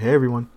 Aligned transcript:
Hey 0.00 0.14
everyone, 0.14 0.48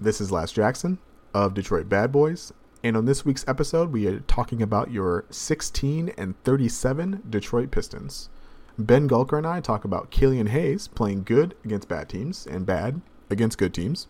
this 0.00 0.22
is 0.22 0.32
Laz 0.32 0.50
Jackson 0.50 0.96
of 1.34 1.52
Detroit 1.52 1.86
Bad 1.86 2.10
Boys, 2.10 2.50
and 2.82 2.96
on 2.96 3.04
this 3.04 3.22
week's 3.22 3.46
episode, 3.46 3.92
we 3.92 4.06
are 4.06 4.20
talking 4.20 4.62
about 4.62 4.90
your 4.90 5.26
16 5.28 6.14
and 6.16 6.42
37 6.44 7.24
Detroit 7.28 7.70
Pistons. 7.70 8.30
Ben 8.78 9.06
Gulker 9.06 9.36
and 9.36 9.46
I 9.46 9.60
talk 9.60 9.84
about 9.84 10.10
Killian 10.10 10.46
Hayes 10.46 10.88
playing 10.88 11.24
good 11.24 11.54
against 11.62 11.90
bad 11.90 12.08
teams 12.08 12.46
and 12.46 12.64
bad 12.64 13.02
against 13.28 13.58
good 13.58 13.74
teams, 13.74 14.06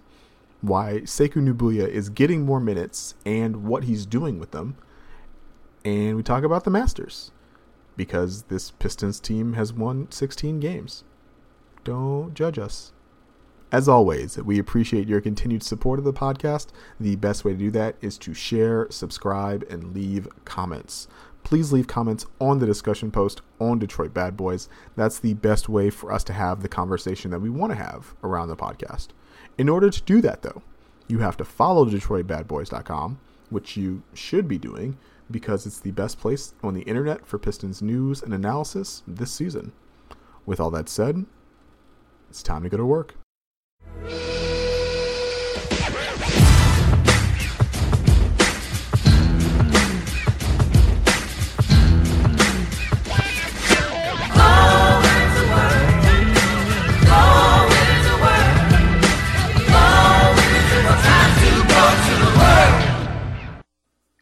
why 0.61 1.01
Sekou 1.01 1.45
Doumbouya 1.53 1.89
is 1.89 2.09
getting 2.09 2.43
more 2.43 2.61
minutes 2.61 3.17
and 3.27 3.65
what 3.65 3.83
he's 3.83 4.07
doing 4.07 4.39
with 4.39 4.53
them, 4.53 4.77
and 5.85 6.15
we 6.15 6.23
talk 6.23 6.45
about 6.45 6.63
the 6.63 6.71
Masters 6.71 7.33
because 7.97 8.45
this 8.45 8.71
Pistons 8.71 9.19
team 9.19 9.55
has 9.55 9.73
won 9.73 10.07
16 10.13 10.61
games. 10.61 11.03
Don't 11.83 12.35
judge 12.35 12.61
us. 12.61 12.93
As 13.75 13.89
always, 13.89 14.39
we 14.39 14.61
appreciate 14.61 15.09
your 15.09 15.21
continued 15.21 15.65
support 15.65 15.99
of 15.99 16.05
the 16.05 16.13
podcast. 16.13 16.69
The 17.01 17.17
best 17.17 17.45
way 17.45 17.55
to 17.55 17.59
do 17.59 17.73
that 17.73 17.97
is 18.01 18.17
to 18.19 18.33
share, 18.33 18.87
subscribe, 18.89 19.65
and 19.69 19.93
leave 19.93 20.29
comments. 20.45 21.09
Please 21.43 21.73
leave 21.73 21.89
comments 21.89 22.25
on 22.41 22.61
the 22.61 22.67
discussion 22.67 23.11
post 23.11 23.43
on 23.59 23.81
Detroit 23.81 24.15
Bad 24.15 24.37
Boys. 24.37 24.69
That's 24.95 25.19
the 25.19 25.35
best 25.35 25.69
way 25.69 25.91
for 25.91 26.13
us 26.13 26.23
to 26.23 26.33
have 26.33 26.63
the 26.63 26.69
conversation 26.69 27.33
that 27.33 27.41
we 27.41 27.51
want 27.51 27.73
to 27.73 27.77
have 27.77 28.15
around 28.23 28.47
the 28.47 28.57
podcast. 28.57 29.09
In 29.59 29.69
order 29.69 29.91
to 29.91 30.03
do 30.03 30.21
that, 30.21 30.43
though, 30.43 30.63
you 31.09 31.19
have 31.19 31.37
to 31.39 31.45
follow 31.45 31.85
DetroitBadBoys.com, 31.85 33.19
which 33.51 33.77
you 33.77 34.05
should 34.13 34.47
be 34.47 34.57
doing 34.57 34.99
because 35.29 35.67
it's 35.67 35.81
the 35.81 35.91
best 35.91 36.21
place 36.21 36.55
on 36.63 36.75
the 36.75 36.83
internet 36.83 37.27
for 37.27 37.41
Pistons 37.41 37.83
news 37.83 38.23
and 38.23 38.33
analysis 38.33 39.03
this 39.05 39.33
season. 39.33 39.73
With 40.47 40.61
all 40.61 40.71
that 40.71 40.89
said, 40.89 41.27
it's 42.31 42.41
time 42.41 42.63
to 42.63 42.69
go 42.69 42.77
to 42.77 42.87
work. 42.87 43.17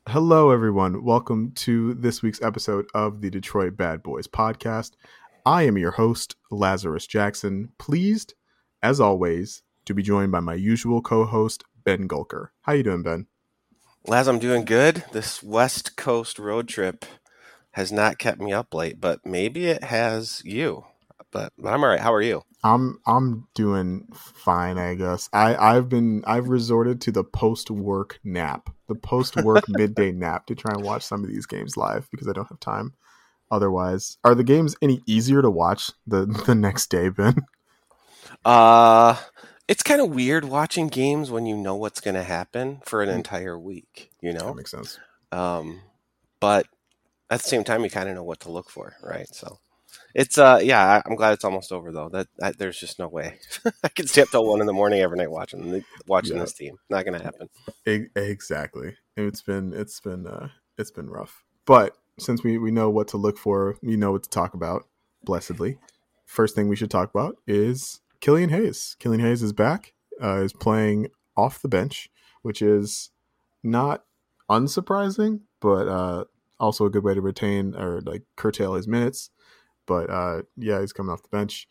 Hello, 0.08 0.50
everyone. 0.50 1.04
Welcome 1.04 1.52
to 1.52 1.94
this 1.94 2.20
week's 2.20 2.42
episode 2.42 2.86
of 2.94 3.22
the 3.22 3.30
Detroit 3.30 3.78
Bad 3.78 4.02
Boys 4.02 4.26
podcast. 4.26 4.92
I 5.46 5.62
am 5.62 5.78
your 5.78 5.92
host, 5.92 6.36
Lazarus 6.50 7.06
Jackson. 7.06 7.70
Pleased, 7.78 8.34
as 8.82 9.00
always, 9.00 9.62
to 9.84 9.94
be 9.94 10.02
joined 10.02 10.32
by 10.32 10.40
my 10.40 10.54
usual 10.54 11.00
co-host, 11.00 11.64
Ben 11.84 12.08
Gulker. 12.08 12.48
How 12.62 12.72
you 12.72 12.82
doing, 12.82 13.02
Ben? 13.02 13.26
Laz, 14.06 14.26
I'm 14.26 14.38
doing 14.38 14.64
good. 14.64 15.04
This 15.12 15.42
West 15.42 15.96
Coast 15.96 16.38
road 16.38 16.68
trip 16.68 17.04
has 17.72 17.92
not 17.92 18.18
kept 18.18 18.40
me 18.40 18.52
up 18.52 18.74
late, 18.74 19.00
but 19.00 19.24
maybe 19.24 19.66
it 19.66 19.84
has 19.84 20.42
you. 20.44 20.84
But 21.30 21.52
I'm 21.64 21.82
all 21.82 21.90
right. 21.90 22.00
How 22.00 22.12
are 22.12 22.22
you? 22.22 22.42
I'm 22.64 22.98
I'm 23.06 23.48
doing 23.54 24.06
fine, 24.12 24.78
I 24.78 24.94
guess. 24.94 25.28
I 25.32 25.56
I've 25.56 25.88
been 25.88 26.22
I've 26.26 26.48
resorted 26.48 27.00
to 27.02 27.12
the 27.12 27.24
post 27.24 27.70
work 27.70 28.20
nap, 28.22 28.70
the 28.86 28.94
post 28.94 29.36
work 29.36 29.64
midday 29.68 30.12
nap 30.12 30.46
to 30.46 30.54
try 30.54 30.72
and 30.74 30.84
watch 30.84 31.02
some 31.04 31.24
of 31.24 31.30
these 31.30 31.46
games 31.46 31.76
live 31.76 32.08
because 32.10 32.28
I 32.28 32.32
don't 32.32 32.48
have 32.48 32.60
time. 32.60 32.94
Otherwise, 33.50 34.18
are 34.24 34.34
the 34.34 34.44
games 34.44 34.76
any 34.82 35.00
easier 35.06 35.42
to 35.42 35.50
watch 35.50 35.90
the 36.06 36.26
the 36.46 36.54
next 36.54 36.88
day, 36.88 37.08
Ben? 37.08 37.36
Uh 38.44 39.16
it's 39.68 39.82
kind 39.82 40.00
of 40.00 40.10
weird 40.10 40.44
watching 40.44 40.88
games 40.88 41.30
when 41.30 41.46
you 41.46 41.56
know 41.56 41.76
what's 41.76 42.00
going 42.00 42.14
to 42.16 42.22
happen 42.24 42.80
for 42.84 43.00
an 43.02 43.08
Mm. 43.08 43.14
entire 43.16 43.58
week. 43.58 44.10
You 44.20 44.32
know, 44.32 44.46
That 44.48 44.56
makes 44.56 44.70
sense. 44.72 44.98
um, 45.30 45.80
but 46.40 46.66
at 47.30 47.40
the 47.42 47.48
same 47.48 47.64
time, 47.64 47.82
you 47.84 47.88
kind 47.90 48.08
of 48.08 48.14
know 48.16 48.24
what 48.24 48.40
to 48.40 48.50
look 48.50 48.68
for, 48.68 48.94
right? 49.02 49.26
So 49.32 49.58
it's 50.14 50.36
uh 50.36 50.60
yeah, 50.62 51.00
I'm 51.06 51.14
glad 51.16 51.32
it's 51.32 51.44
almost 51.44 51.72
over 51.72 51.92
though. 51.92 52.08
That, 52.10 52.26
that 52.38 52.58
there's 52.58 52.78
just 52.78 52.98
no 52.98 53.08
way 53.08 53.38
I 53.84 53.88
can 53.88 54.06
stay 54.06 54.22
up 54.22 54.28
till 54.30 54.44
one 54.46 54.60
in 54.60 54.66
the 54.66 54.72
morning 54.72 55.00
every 55.00 55.16
night 55.16 55.30
watching 55.30 55.84
watching 56.06 56.36
Yeah. 56.36 56.42
this 56.42 56.52
team. 56.54 56.76
Not 56.90 57.04
going 57.06 57.18
to 57.18 57.24
happen. 57.24 57.48
Exactly. 58.16 58.96
It's 59.16 59.42
been 59.42 59.72
it's 59.72 60.00
been 60.00 60.26
uh 60.26 60.48
it's 60.78 60.90
been 60.90 61.08
rough. 61.08 61.44
But 61.66 61.96
since 62.18 62.42
we 62.42 62.58
we 62.58 62.70
know 62.70 62.90
what 62.90 63.08
to 63.08 63.16
look 63.16 63.38
for, 63.38 63.76
we 63.82 63.96
know 63.96 64.12
what 64.12 64.24
to 64.24 64.30
talk 64.30 64.54
about. 64.54 64.86
Blessedly, 65.24 65.78
first 66.26 66.54
thing 66.54 66.68
we 66.68 66.76
should 66.76 66.90
talk 66.90 67.10
about 67.10 67.36
is 67.46 68.00
Killian 68.22 68.48
Hayes. 68.48 68.96
Killian 68.98 69.20
Hayes 69.20 69.42
is 69.42 69.52
back. 69.52 69.92
Uh, 70.22 70.42
is 70.42 70.52
playing 70.54 71.08
off 71.36 71.60
the 71.60 71.68
bench, 71.68 72.08
which 72.42 72.62
is 72.62 73.10
not 73.62 74.04
unsurprising, 74.50 75.40
but 75.60 75.88
uh, 75.88 76.24
also 76.60 76.86
a 76.86 76.90
good 76.90 77.02
way 77.04 77.12
to 77.14 77.20
retain 77.20 77.74
or 77.74 78.00
like 78.02 78.22
curtail 78.36 78.74
his 78.74 78.86
minutes. 78.86 79.28
But 79.86 80.08
uh, 80.10 80.42
yeah, 80.56 80.80
he's 80.80 80.92
coming 80.92 81.12
off 81.12 81.22
the 81.22 81.28
bench. 81.36 81.66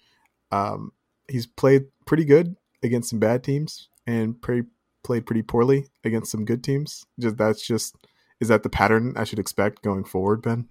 Um, 0.52 0.92
he's 1.30 1.48
played 1.48 1.86
pretty 2.06 2.26
good 2.26 2.56
against 2.84 3.10
some 3.10 3.20
bad 3.20 3.44
teams 3.44 3.88
and 4.06 4.40
pretty 4.42 4.68
played 5.04 5.26
pretty 5.26 5.42
poorly 5.42 5.88
against 6.04 6.32
some 6.32 6.44
good 6.46 6.64
teams. 6.64 7.06
Just 7.20 7.38
that's 7.38 7.66
just 7.66 7.96
is 8.42 8.50
that 8.50 8.64
the 8.64 8.70
pattern 8.70 9.14
I 9.16 9.24
should 9.24 9.40
expect 9.40 9.82
going 9.84 10.04
forward, 10.04 10.42
Ben? 10.42 10.68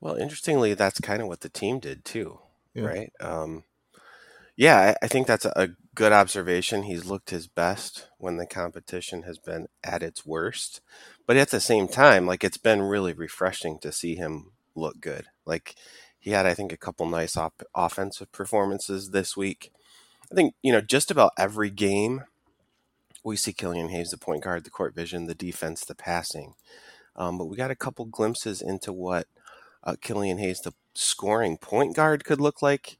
Well, 0.00 0.14
interestingly, 0.14 0.74
that's 0.74 1.00
kind 1.00 1.20
of 1.20 1.28
what 1.28 1.40
the 1.40 1.48
team 1.48 1.80
did 1.80 2.04
too, 2.04 2.38
Yeah. 2.74 2.84
right? 2.84 3.12
Um, 3.20 3.64
yeah, 4.60 4.92
I, 5.00 5.06
think 5.08 5.26
that's 5.26 5.46
a, 5.46 5.52
a 5.56 5.68
good 5.94 6.12
observation. 6.12 6.82
He's 6.82 7.06
looked 7.06 7.30
his 7.30 7.46
best 7.46 8.08
when 8.18 8.36
the 8.36 8.44
competition 8.44 9.22
has 9.22 9.38
been 9.38 9.68
at 9.82 10.02
its 10.02 10.26
worst, 10.26 10.82
but 11.26 11.38
at 11.38 11.48
the 11.48 11.60
same 11.60 11.88
time, 11.88 12.26
like 12.26 12.44
it's 12.44 12.58
been 12.58 12.82
really 12.82 13.14
refreshing 13.14 13.78
to 13.78 13.90
see 13.90 14.16
him 14.16 14.50
look 14.74 15.00
good. 15.00 15.28
Like 15.46 15.76
he 16.18 16.32
had, 16.32 16.44
I 16.44 16.52
think, 16.52 16.74
a 16.74 16.76
couple 16.76 17.08
nice 17.08 17.38
op- 17.38 17.62
offensive 17.74 18.30
performances 18.32 19.12
this 19.12 19.34
week. 19.34 19.72
I 20.30 20.34
think 20.34 20.52
you 20.62 20.72
know 20.72 20.82
just 20.82 21.10
about 21.10 21.32
every 21.38 21.70
game 21.70 22.24
we 23.24 23.36
see 23.36 23.54
Killian 23.54 23.88
Hayes, 23.88 24.10
the 24.10 24.18
point 24.18 24.44
guard, 24.44 24.64
the 24.64 24.70
court 24.70 24.94
vision, 24.94 25.24
the 25.24 25.34
defense, 25.34 25.86
the 25.86 25.94
passing. 25.94 26.52
Um, 27.16 27.38
but 27.38 27.46
we 27.46 27.56
got 27.56 27.70
a 27.70 27.74
couple 27.74 28.04
glimpses 28.04 28.60
into 28.60 28.92
what 28.92 29.26
uh, 29.82 29.96
Killian 30.02 30.36
Hayes, 30.36 30.60
the 30.60 30.74
scoring 30.92 31.56
point 31.56 31.96
guard, 31.96 32.26
could 32.26 32.42
look 32.42 32.60
like 32.60 32.98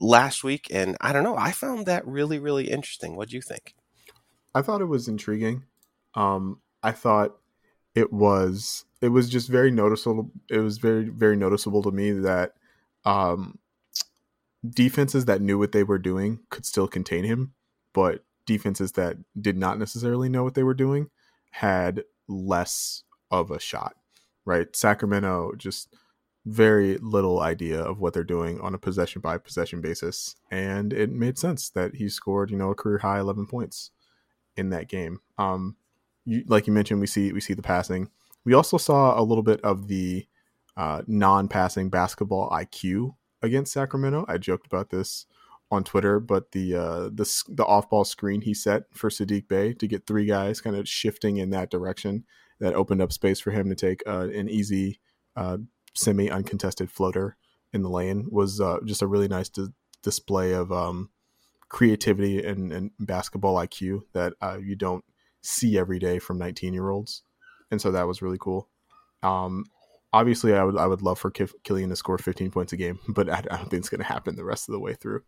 last 0.00 0.42
week. 0.42 0.66
And 0.70 0.96
I 1.00 1.12
don't 1.12 1.24
know, 1.24 1.36
I 1.36 1.52
found 1.52 1.86
that 1.86 2.06
really, 2.06 2.38
really 2.38 2.70
interesting. 2.70 3.16
What 3.16 3.28
do 3.28 3.36
you 3.36 3.42
think? 3.42 3.74
I 4.54 4.62
thought 4.62 4.80
it 4.80 4.86
was 4.86 5.06
intriguing. 5.06 5.64
Um, 6.14 6.60
I 6.82 6.92
thought 6.92 7.36
it 7.94 8.12
was 8.12 8.84
it 9.00 9.08
was 9.08 9.28
just 9.30 9.48
very 9.48 9.70
noticeable. 9.70 10.30
It 10.48 10.58
was 10.58 10.78
very 10.78 11.04
very 11.04 11.36
noticeable 11.36 11.82
to 11.82 11.90
me 11.90 12.12
that 12.12 12.54
um, 13.04 13.58
defenses 14.68 15.26
that 15.26 15.40
knew 15.40 15.58
what 15.58 15.72
they 15.72 15.84
were 15.84 15.98
doing 15.98 16.40
could 16.50 16.66
still 16.66 16.88
contain 16.88 17.24
him, 17.24 17.54
but 17.92 18.24
defenses 18.46 18.92
that 18.92 19.16
did 19.40 19.56
not 19.56 19.78
necessarily 19.78 20.28
know 20.28 20.42
what 20.42 20.54
they 20.54 20.62
were 20.62 20.74
doing 20.74 21.10
had 21.50 22.04
less 22.28 23.04
of 23.30 23.50
a 23.50 23.60
shot. 23.60 23.94
Right, 24.44 24.74
Sacramento 24.74 25.52
just 25.56 25.94
very 26.46 26.96
little 26.98 27.40
idea 27.40 27.80
of 27.80 28.00
what 28.00 28.14
they're 28.14 28.24
doing 28.24 28.60
on 28.60 28.74
a 28.74 28.78
possession 28.78 29.20
by 29.20 29.38
possession 29.38 29.80
basis, 29.80 30.36
and 30.50 30.92
it 30.92 31.10
made 31.10 31.38
sense 31.38 31.70
that 31.70 31.96
he 31.96 32.08
scored 32.08 32.50
you 32.50 32.56
know 32.56 32.70
a 32.70 32.74
career 32.74 32.98
high 32.98 33.18
eleven 33.18 33.46
points 33.46 33.90
in 34.56 34.70
that 34.70 34.88
game. 34.88 35.20
Um, 35.38 35.76
you, 36.24 36.44
like 36.46 36.66
you 36.66 36.72
mentioned, 36.72 37.00
we 37.00 37.06
see 37.06 37.32
we 37.32 37.40
see 37.40 37.54
the 37.54 37.62
passing. 37.62 38.10
We 38.44 38.54
also 38.54 38.78
saw 38.78 39.20
a 39.20 39.22
little 39.22 39.42
bit 39.42 39.60
of 39.62 39.88
the 39.88 40.26
uh, 40.76 41.02
non-passing 41.06 41.90
basketball 41.90 42.48
IQ 42.50 43.14
against 43.42 43.72
Sacramento. 43.72 44.24
I 44.28 44.38
joked 44.38 44.66
about 44.66 44.90
this 44.90 45.26
on 45.70 45.84
Twitter, 45.84 46.18
but 46.18 46.52
the 46.52 46.74
uh, 46.74 47.10
the 47.12 47.44
the 47.48 47.64
off-ball 47.64 48.04
screen 48.04 48.40
he 48.40 48.54
set 48.54 48.84
for 48.92 49.10
Sadiq 49.10 49.46
Bey 49.48 49.74
to 49.74 49.86
get 49.86 50.06
three 50.06 50.26
guys 50.26 50.60
kind 50.60 50.76
of 50.76 50.88
shifting 50.88 51.36
in 51.36 51.50
that 51.50 51.70
direction 51.70 52.24
that 52.60 52.74
opened 52.74 53.02
up 53.02 53.12
space 53.12 53.40
for 53.40 53.50
him 53.50 53.68
to 53.68 53.74
take 53.74 54.02
uh, 54.06 54.28
an 54.28 54.48
easy 54.48 55.00
uh, 55.36 55.58
semi-uncontested 55.94 56.90
floater 56.90 57.36
in 57.72 57.82
the 57.82 57.90
lane 57.90 58.26
was 58.30 58.60
uh, 58.60 58.78
just 58.84 59.02
a 59.02 59.06
really 59.06 59.28
nice 59.28 59.48
di- 59.48 59.68
display 60.02 60.52
of 60.52 60.72
um, 60.72 61.10
creativity 61.68 62.44
and, 62.44 62.72
and 62.72 62.90
basketball 62.98 63.56
IQ 63.56 64.02
that 64.12 64.34
uh, 64.40 64.58
you 64.60 64.76
don't 64.76 65.04
see 65.42 65.78
every 65.78 65.98
day 65.98 66.18
from 66.18 66.38
19 66.38 66.74
year 66.74 66.90
olds. 66.90 67.22
And 67.70 67.80
so 67.80 67.92
that 67.92 68.06
was 68.06 68.22
really 68.22 68.38
cool. 68.38 68.68
Um, 69.22 69.64
obviously, 70.12 70.54
I 70.54 70.64
would 70.64 70.76
I 70.76 70.86
would 70.86 71.02
love 71.02 71.18
for 71.18 71.30
Kif- 71.30 71.54
Killian 71.64 71.90
to 71.90 71.96
score 71.96 72.18
15 72.18 72.50
points 72.50 72.72
a 72.72 72.76
game, 72.76 72.98
but 73.08 73.30
I, 73.30 73.38
I 73.38 73.56
don't 73.56 73.70
think 73.70 73.80
it's 73.80 73.88
going 73.88 74.00
to 74.00 74.06
happen 74.06 74.36
the 74.36 74.44
rest 74.44 74.68
of 74.68 74.72
the 74.72 74.80
way 74.80 74.94
through. 74.94 75.22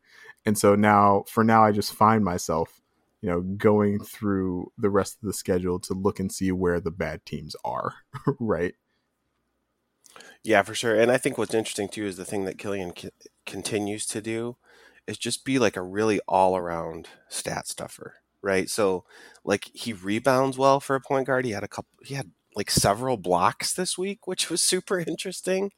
And 0.44 0.58
so 0.58 0.74
now, 0.74 1.24
for 1.28 1.44
now, 1.44 1.64
I 1.64 1.72
just 1.72 1.94
find 1.94 2.24
myself, 2.24 2.80
you 3.20 3.30
know, 3.30 3.40
going 3.40 4.00
through 4.00 4.72
the 4.76 4.90
rest 4.90 5.18
of 5.22 5.26
the 5.26 5.32
schedule 5.32 5.78
to 5.80 5.94
look 5.94 6.18
and 6.18 6.32
see 6.32 6.50
where 6.50 6.80
the 6.80 6.90
bad 6.90 7.24
teams 7.24 7.54
are. 7.64 7.94
right? 8.40 8.74
Yeah, 10.42 10.62
for 10.62 10.74
sure. 10.74 10.98
And 10.98 11.10
I 11.10 11.18
think 11.18 11.38
what's 11.38 11.54
interesting 11.54 11.88
too 11.88 12.04
is 12.06 12.16
the 12.16 12.24
thing 12.24 12.44
that 12.44 12.58
Killian 12.58 12.92
c- 12.96 13.10
continues 13.46 14.06
to 14.06 14.20
do 14.20 14.56
is 15.06 15.18
just 15.18 15.44
be 15.44 15.58
like 15.58 15.76
a 15.76 15.82
really 15.82 16.20
all 16.28 16.56
around 16.56 17.08
stat 17.28 17.68
stuffer, 17.68 18.14
right? 18.42 18.68
So 18.68 19.04
like 19.44 19.70
he 19.74 19.92
rebounds 19.92 20.58
well 20.58 20.80
for 20.80 20.96
a 20.96 21.00
point 21.00 21.26
guard. 21.26 21.44
He 21.44 21.52
had 21.52 21.64
a 21.64 21.68
couple. 21.68 21.90
He 22.04 22.14
had 22.14 22.30
like 22.54 22.70
several 22.70 23.16
blocks 23.16 23.72
this 23.72 23.96
week, 23.96 24.26
which 24.26 24.50
was 24.50 24.62
super 24.62 24.98
interesting. 25.00 25.70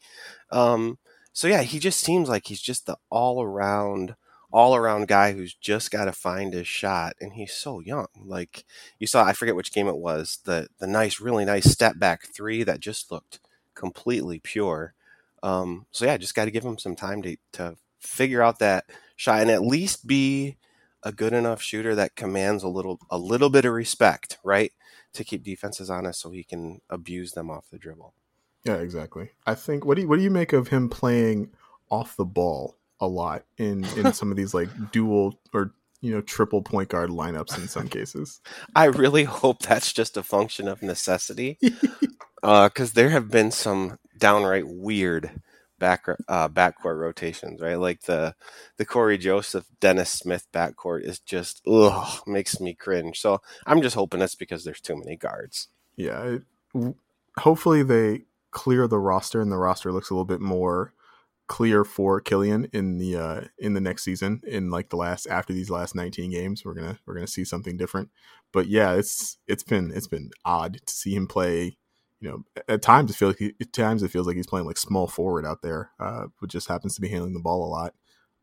Um, 0.51 0.99
so 1.33 1.49
yeah, 1.49 1.63
he 1.63 1.79
just 1.79 2.01
seems 2.01 2.29
like 2.29 2.47
he's 2.47 2.63
just 2.63 2.87
the 2.87 2.97
all 3.11 3.43
around 3.43 4.17
all 4.53 4.77
around 4.77 5.09
guy 5.09 5.33
who's 5.33 5.55
just 5.55 5.91
got 5.91 6.05
to 6.07 6.13
find 6.13 6.55
his 6.55 6.69
shot 6.69 7.15
and 7.21 7.33
he's 7.35 7.53
so 7.53 7.81
young 7.81 8.07
like 8.25 8.65
you 9.01 9.07
saw 9.07 9.25
i 9.25 9.33
forget 9.33 9.57
which 9.57 9.73
game 9.73 9.89
it 9.89 9.97
was 9.97 10.39
the 10.45 10.69
the 10.79 10.87
nice 10.87 11.21
really 11.21 11.45
nice 11.45 11.71
step 11.71 11.99
back 11.99 12.29
three 12.33 12.63
that 12.63 12.79
just 12.79 13.11
looked 13.11 13.41
completely 13.75 14.39
pure 14.39 14.95
um, 15.43 15.87
so 15.91 16.05
yeah 16.05 16.17
just 16.17 16.35
got 16.35 16.47
to 16.47 16.51
give 16.51 16.65
him 16.65 16.79
some 16.79 16.97
time 16.97 17.23
to 17.23 17.37
to 17.53 17.77
figure 18.01 18.43
out 18.43 18.59
that 18.59 18.85
shot 19.17 19.41
and 19.41 19.51
at 19.51 19.63
least 19.63 20.07
be 20.07 20.57
a 21.03 21.13
good 21.13 21.33
enough 21.33 21.61
shooter 21.61 21.95
that 21.95 22.17
commands 22.17 22.63
a 22.63 22.69
little 22.69 22.99
a 23.11 23.19
little 23.19 23.51
bit 23.51 23.65
of 23.65 23.73
respect 23.73 24.39
right 24.43 24.73
to 25.13 25.25
keep 25.25 25.43
defenses 25.43 25.89
honest 25.89 26.21
so 26.21 26.31
he 26.31 26.45
can 26.45 26.81
abuse 26.91 27.33
them 27.33 27.51
off 27.51 27.71
the 27.71 27.79
dribble. 27.79 28.15
Yeah 28.65 28.77
exactly. 28.77 29.31
I 29.47 29.55
think 29.55 29.85
what 29.85 29.95
do 29.97 30.03
you 30.03 30.09
what 30.09 30.17
do 30.17 30.23
you 30.23 30.31
make 30.31 30.53
of 30.53 30.69
him 30.69 30.89
playing 30.89 31.51
off 31.91 32.17
the 32.17 32.25
ball 32.25 32.77
a 33.01 33.07
lot 33.07 33.45
in 33.59 33.85
in 33.97 34.13
some 34.13 34.31
of 34.31 34.37
these 34.37 34.55
like 34.55 34.69
dual 34.93 35.39
or 35.53 35.73
you 36.01 36.11
know 36.11 36.21
triple 36.21 36.63
point 36.63 36.89
guard 36.89 37.11
lineups 37.11 37.59
in 37.59 37.69
some 37.69 37.89
cases. 37.89 38.41
I 38.75 38.87
really 38.87 39.25
hope 39.25 39.61
that's 39.61 39.93
just 39.93 40.17
a 40.17 40.23
function 40.23 40.69
of 40.69 40.83
necessity, 40.83 41.59
because 42.45 42.91
uh, 42.91 42.95
there 42.95 43.09
have 43.09 43.31
been 43.31 43.51
some 43.51 43.99
downright 44.19 44.67
weird 44.67 45.41
back 45.79 46.07
uh, 46.29 46.49
backcourt 46.49 46.99
rotations, 46.99 47.61
right? 47.61 47.79
Like 47.79 48.03
the 48.03 48.35
the 48.77 48.85
Cory 48.85 49.17
Joseph 49.17 49.67
Dennis 49.81 50.11
Smith 50.11 50.47
backcourt 50.53 51.05
is 51.05 51.19
just 51.19 51.63
ugh 51.67 52.21
makes 52.27 52.61
me 52.61 52.75
cringe. 52.75 53.19
So 53.19 53.41
I'm 53.67 53.81
just 53.81 53.97
hoping 53.97 54.21
it's 54.21 54.35
because 54.35 54.65
there's 54.65 54.81
too 54.81 54.97
many 54.97 55.17
guards. 55.17 55.69
Yeah, 55.97 56.39
it, 56.75 56.95
hopefully 57.39 57.83
they 57.83 58.25
clear 58.51 58.87
the 58.87 58.99
roster 58.99 59.41
and 59.41 59.51
the 59.51 59.57
roster 59.57 59.91
looks 59.91 60.11
a 60.11 60.15
little 60.15 60.27
bit 60.27 60.41
more 60.41 60.93
clear 61.47 61.85
for 61.85 62.21
Killian 62.21 62.69
in 62.73 62.99
the 62.99 63.17
uh, 63.17 63.41
in 63.59 63.75
the 63.75 63.81
next 63.81 64.03
season. 64.05 64.43
In 64.47 64.71
like 64.71 64.91
the 64.91 64.97
last 64.97 65.27
after 65.27 65.55
these 65.55 65.71
last 65.71 65.95
19 65.95 66.31
games, 66.31 66.63
we're 66.65 66.75
gonna 66.75 66.99
we're 67.07 67.15
gonna 67.15 67.27
see 67.27 67.45
something 67.45 67.77
different. 67.79 68.11
But 68.53 68.67
yeah, 68.69 68.93
it's 68.95 69.39
it's 69.47 69.63
been 69.63 69.93
it's 69.95 70.09
been 70.09 70.31
odd 70.45 70.81
to 70.87 70.93
see 70.93 71.15
him 71.15 71.27
play. 71.27 71.79
You 72.25 72.31
know, 72.31 72.63
at 72.69 72.81
times 72.81 73.11
it 73.11 73.17
feels 73.17 73.33
like 73.33 73.39
he, 73.39 73.55
at 73.61 73.73
times 73.75 74.03
it 74.03 74.11
feels 74.11 74.27
like 74.27 74.37
he's 74.37 74.47
playing 74.47 74.67
like 74.67 74.79
small 74.79 75.07
forward 75.07 75.45
out 75.45 75.61
there, 75.61 75.91
uh, 76.01 76.27
just 76.47 76.69
happens 76.69 76.95
to 76.95 77.03
be 77.03 77.09
handling 77.09 77.35
the 77.35 77.41
ball 77.41 77.67
a 77.67 77.69
lot. 77.69 77.95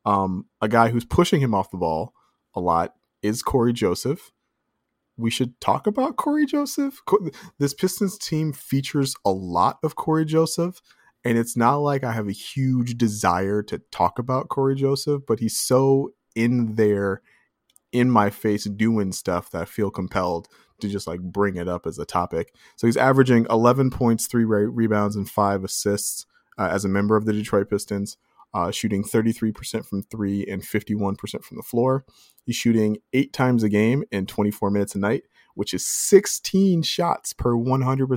Um, 0.06 0.45
a 0.62 0.68
guy 0.68 0.89
who's 0.89 1.06
pushing 1.06 1.42
him 1.42 1.56
off 1.56 1.72
the 1.72 1.78
ball 1.78 2.13
a 2.54 2.60
lot 2.60 2.94
is 3.24 3.42
Cory 3.42 3.74
Joseph. 3.74 4.31
We 5.18 5.31
should 5.31 5.60
talk 5.60 5.88
about 5.88 6.16
Cory 6.16 6.45
Joseph. 6.45 7.01
This 7.57 7.74
Pistons 7.74 8.19
team 8.19 8.54
features 8.54 9.16
a 9.25 9.31
lot 9.31 9.80
of 9.83 9.95
Cory 9.95 10.25
Joseph 10.25 10.80
and 11.24 11.38
it's 11.38 11.56
not 11.56 11.78
like 11.78 12.04
I 12.04 12.12
have 12.12 12.28
a 12.28 12.33
huge 12.33 12.98
desire 12.98 13.62
to 13.63 13.80
talk 13.92 14.18
about 14.18 14.50
Cory 14.50 14.75
Joseph, 14.75 15.24
but 15.28 15.39
he's 15.39 15.57
so 15.57 16.13
in 16.36 16.75
there, 16.75 17.22
in 17.92 18.10
my 18.10 18.30
face, 18.30 18.63
doing 18.63 19.12
stuff 19.12 19.51
that 19.51 19.62
I 19.62 19.66
feel 19.66 19.92
compelled 19.92 20.48
to 20.81 20.89
just 20.89 21.07
like 21.07 21.22
bring 21.22 21.56
it 21.56 21.68
up 21.68 21.88
as 21.88 21.98
a 21.98 22.06
topic. 22.06 22.54
So 22.75 22.88
he's 22.88 22.98
averaging 22.98 23.45
11 23.50 23.92
points, 23.92 24.28
three 24.28 24.45
re- 24.45 24.66
rebounds, 24.66 25.16
and 25.16 25.30
five 25.30 25.63
assists 25.63 26.25
uh, 26.57 26.69
as 26.72 26.86
a 26.86 26.89
member 26.89 27.16
of 27.16 27.25
the 27.25 27.33
Detroit 27.33 27.69
Pistons. 27.69 28.18
Uh, 28.54 28.69
shooting 28.69 29.01
33% 29.01 29.86
from 29.86 30.04
three 30.04 30.45
and 30.45 30.62
51% 30.62 31.18
from 31.42 31.56
the 31.56 31.63
floor. 31.63 32.04
He's 32.45 32.57
shooting 32.57 32.98
eight 33.13 33.31
times 33.31 33.63
a 33.63 33.69
game 33.69 34.04
in 34.12 34.25
24 34.25 34.69
minutes 34.72 34.94
a 34.94 35.00
night, 35.00 35.24
which 35.56 35.74
is 35.74 35.86
16 35.86 36.81
shots 36.81 37.31
per 37.31 37.56
100 37.56 38.10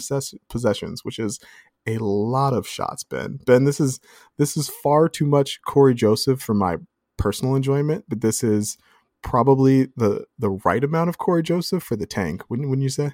possessions, 0.49 1.05
which 1.05 1.21
is 1.21 1.39
a 1.87 1.99
lot 1.99 2.53
of 2.53 2.67
shots, 2.67 3.05
Ben. 3.05 3.39
Ben, 3.47 3.65
this 3.65 3.79
is 3.79 4.01
this 4.39 4.57
is 4.57 4.69
far 4.69 5.09
too 5.09 5.27
much 5.27 5.61
Cory 5.63 5.95
Joseph 5.95 6.41
for 6.41 6.55
my 6.55 6.79
personal 7.17 7.55
enjoyment, 7.55 8.05
but 8.09 8.21
this 8.21 8.43
is 8.43 8.77
probably 9.25 9.89
the 9.97 10.27
the 10.39 10.51
right 10.51 10.85
amount 10.85 11.09
of 11.09 11.19
Cory 11.19 11.43
Joseph 11.43 11.83
for 11.83 11.97
the 11.97 12.07
tank. 12.07 12.49
Wouldn't 12.49 12.69
wouldn't 12.69 12.85
you 12.85 12.91
say? 12.91 13.13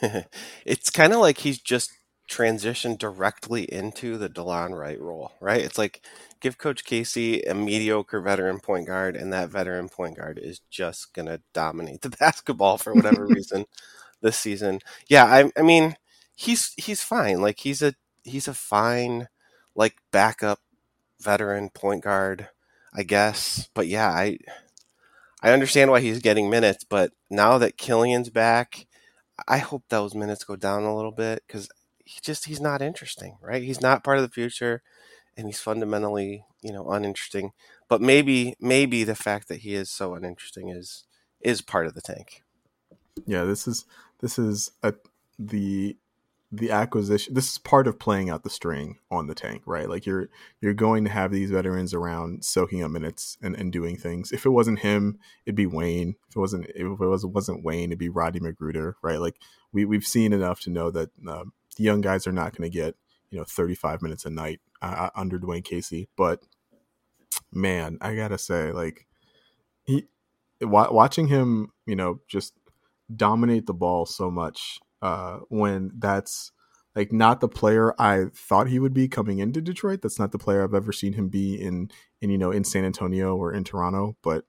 it's 0.64 0.88
kind 0.88 1.12
of 1.12 1.18
like 1.18 1.38
he's 1.38 1.58
just 1.58 1.90
transitioned 2.30 2.98
directly 2.98 3.64
into 3.64 4.16
the 4.16 4.28
Delon 4.28 4.76
Wright 4.76 5.00
role, 5.00 5.32
right? 5.40 5.60
It's 5.60 5.78
like 5.78 6.02
give 6.40 6.58
Coach 6.58 6.84
Casey 6.84 7.42
a 7.42 7.54
mediocre 7.54 8.20
veteran 8.20 8.60
point 8.60 8.86
guard, 8.86 9.16
and 9.16 9.32
that 9.32 9.50
veteran 9.50 9.88
point 9.88 10.16
guard 10.16 10.38
is 10.42 10.60
just 10.70 11.12
gonna 11.12 11.40
dominate 11.52 12.02
the 12.02 12.10
basketball 12.20 12.78
for 12.78 12.94
whatever 12.94 13.26
reason 13.28 13.66
this 14.22 14.38
season. 14.38 14.80
Yeah, 15.08 15.24
I, 15.24 15.50
I 15.58 15.62
mean, 15.62 15.96
he's 16.34 16.72
he's 16.76 17.02
fine. 17.02 17.40
Like 17.40 17.60
he's 17.60 17.82
a 17.82 17.94
he's 18.24 18.48
a 18.48 18.54
fine 18.54 19.28
like 19.74 19.96
backup 20.12 20.60
veteran 21.20 21.70
point 21.70 22.04
guard, 22.04 22.48
I 22.94 23.02
guess. 23.02 23.68
But 23.74 23.88
yeah, 23.88 24.08
I 24.08 24.38
I 25.42 25.52
understand 25.52 25.90
why 25.90 26.00
he's 26.00 26.20
getting 26.20 26.48
minutes, 26.48 26.84
but 26.84 27.12
now 27.30 27.58
that 27.58 27.76
Killian's 27.76 28.30
back, 28.30 28.86
I 29.46 29.58
hope 29.58 29.84
those 29.88 30.14
minutes 30.14 30.44
go 30.44 30.56
down 30.56 30.84
a 30.84 30.96
little 30.96 31.12
bit 31.12 31.42
because 31.46 31.68
he 32.04 32.20
just 32.22 32.46
he's 32.46 32.60
not 32.60 32.82
interesting, 32.82 33.36
right? 33.40 33.62
He's 33.62 33.80
not 33.80 34.02
part 34.02 34.18
of 34.18 34.22
the 34.22 34.30
future, 34.30 34.82
and 35.36 35.46
he's 35.46 35.60
fundamentally 35.60 36.44
you 36.62 36.72
know 36.72 36.90
uninteresting. 36.90 37.52
But 37.88 38.00
maybe 38.00 38.56
maybe 38.60 39.04
the 39.04 39.14
fact 39.14 39.48
that 39.48 39.58
he 39.58 39.74
is 39.74 39.90
so 39.90 40.14
uninteresting 40.14 40.70
is 40.70 41.04
is 41.40 41.60
part 41.60 41.86
of 41.86 41.94
the 41.94 42.00
tank. 42.00 42.42
Yeah, 43.26 43.44
this 43.44 43.68
is 43.68 43.84
this 44.20 44.38
is 44.38 44.70
a 44.82 44.94
the 45.38 45.96
the 46.52 46.70
acquisition 46.70 47.34
this 47.34 47.50
is 47.50 47.58
part 47.58 47.88
of 47.88 47.98
playing 47.98 48.30
out 48.30 48.44
the 48.44 48.50
string 48.50 48.98
on 49.10 49.26
the 49.26 49.34
tank 49.34 49.62
right? 49.66 49.88
Like 49.88 50.06
you're 50.06 50.28
you're 50.60 50.74
going 50.74 51.04
to 51.04 51.10
have 51.10 51.32
these 51.32 51.50
veterans 51.50 51.92
around 51.92 52.44
soaking 52.44 52.82
up 52.84 52.90
minutes 52.90 53.36
and, 53.42 53.56
and 53.56 53.72
doing 53.72 53.96
things. 53.96 54.32
If 54.32 54.46
it 54.46 54.50
wasn't 54.50 54.80
him 54.80 55.18
it'd 55.44 55.56
be 55.56 55.66
wayne. 55.66 56.14
If 56.28 56.36
it 56.36 56.40
wasn't 56.40 56.66
if 56.68 56.76
it 56.76 56.98
was, 56.98 57.26
wasn't 57.26 57.64
wayne 57.64 57.90
it'd 57.90 57.98
be 57.98 58.08
roddy 58.08 58.40
McGruder 58.40 58.94
right? 59.02 59.20
Like 59.20 59.36
we, 59.72 59.84
we've 59.84 60.06
seen 60.06 60.32
enough 60.32 60.60
to 60.60 60.70
know 60.70 60.90
that 60.92 61.10
uh, 61.28 61.44
the 61.76 61.82
young 61.82 62.00
guys 62.00 62.26
are 62.26 62.32
not 62.32 62.56
going 62.56 62.70
to 62.70 62.74
get 62.74 62.94
you 63.30 63.38
know 63.38 63.44
35 63.44 64.02
minutes 64.02 64.24
a 64.24 64.30
night 64.30 64.60
uh, 64.80 65.10
under 65.16 65.38
Dwane 65.38 65.64
Casey. 65.64 66.08
But 66.16 66.42
man 67.52 67.98
i 68.00 68.14
gotta 68.14 68.38
say 68.38 68.72
like 68.72 69.06
he 69.84 70.04
watching 70.60 71.28
him 71.28 71.72
you 71.86 71.96
know 71.96 72.20
just 72.28 72.54
dominate 73.14 73.66
the 73.66 73.74
ball 73.74 74.04
so 74.06 74.30
much 74.30 74.78
uh, 75.02 75.38
when 75.48 75.92
that's 75.96 76.52
like 76.96 77.12
not 77.12 77.40
the 77.40 77.48
player 77.48 77.94
I 78.00 78.26
thought 78.34 78.68
he 78.68 78.78
would 78.78 78.94
be 78.94 79.06
coming 79.06 79.38
into 79.38 79.60
Detroit. 79.60 80.00
That's 80.02 80.18
not 80.18 80.32
the 80.32 80.38
player 80.38 80.64
I've 80.64 80.74
ever 80.74 80.92
seen 80.92 81.12
him 81.12 81.28
be 81.28 81.54
in 81.54 81.90
in 82.20 82.30
you 82.30 82.38
know 82.38 82.50
in 82.50 82.64
San 82.64 82.84
Antonio 82.84 83.36
or 83.36 83.52
in 83.52 83.64
Toronto. 83.64 84.16
But 84.22 84.44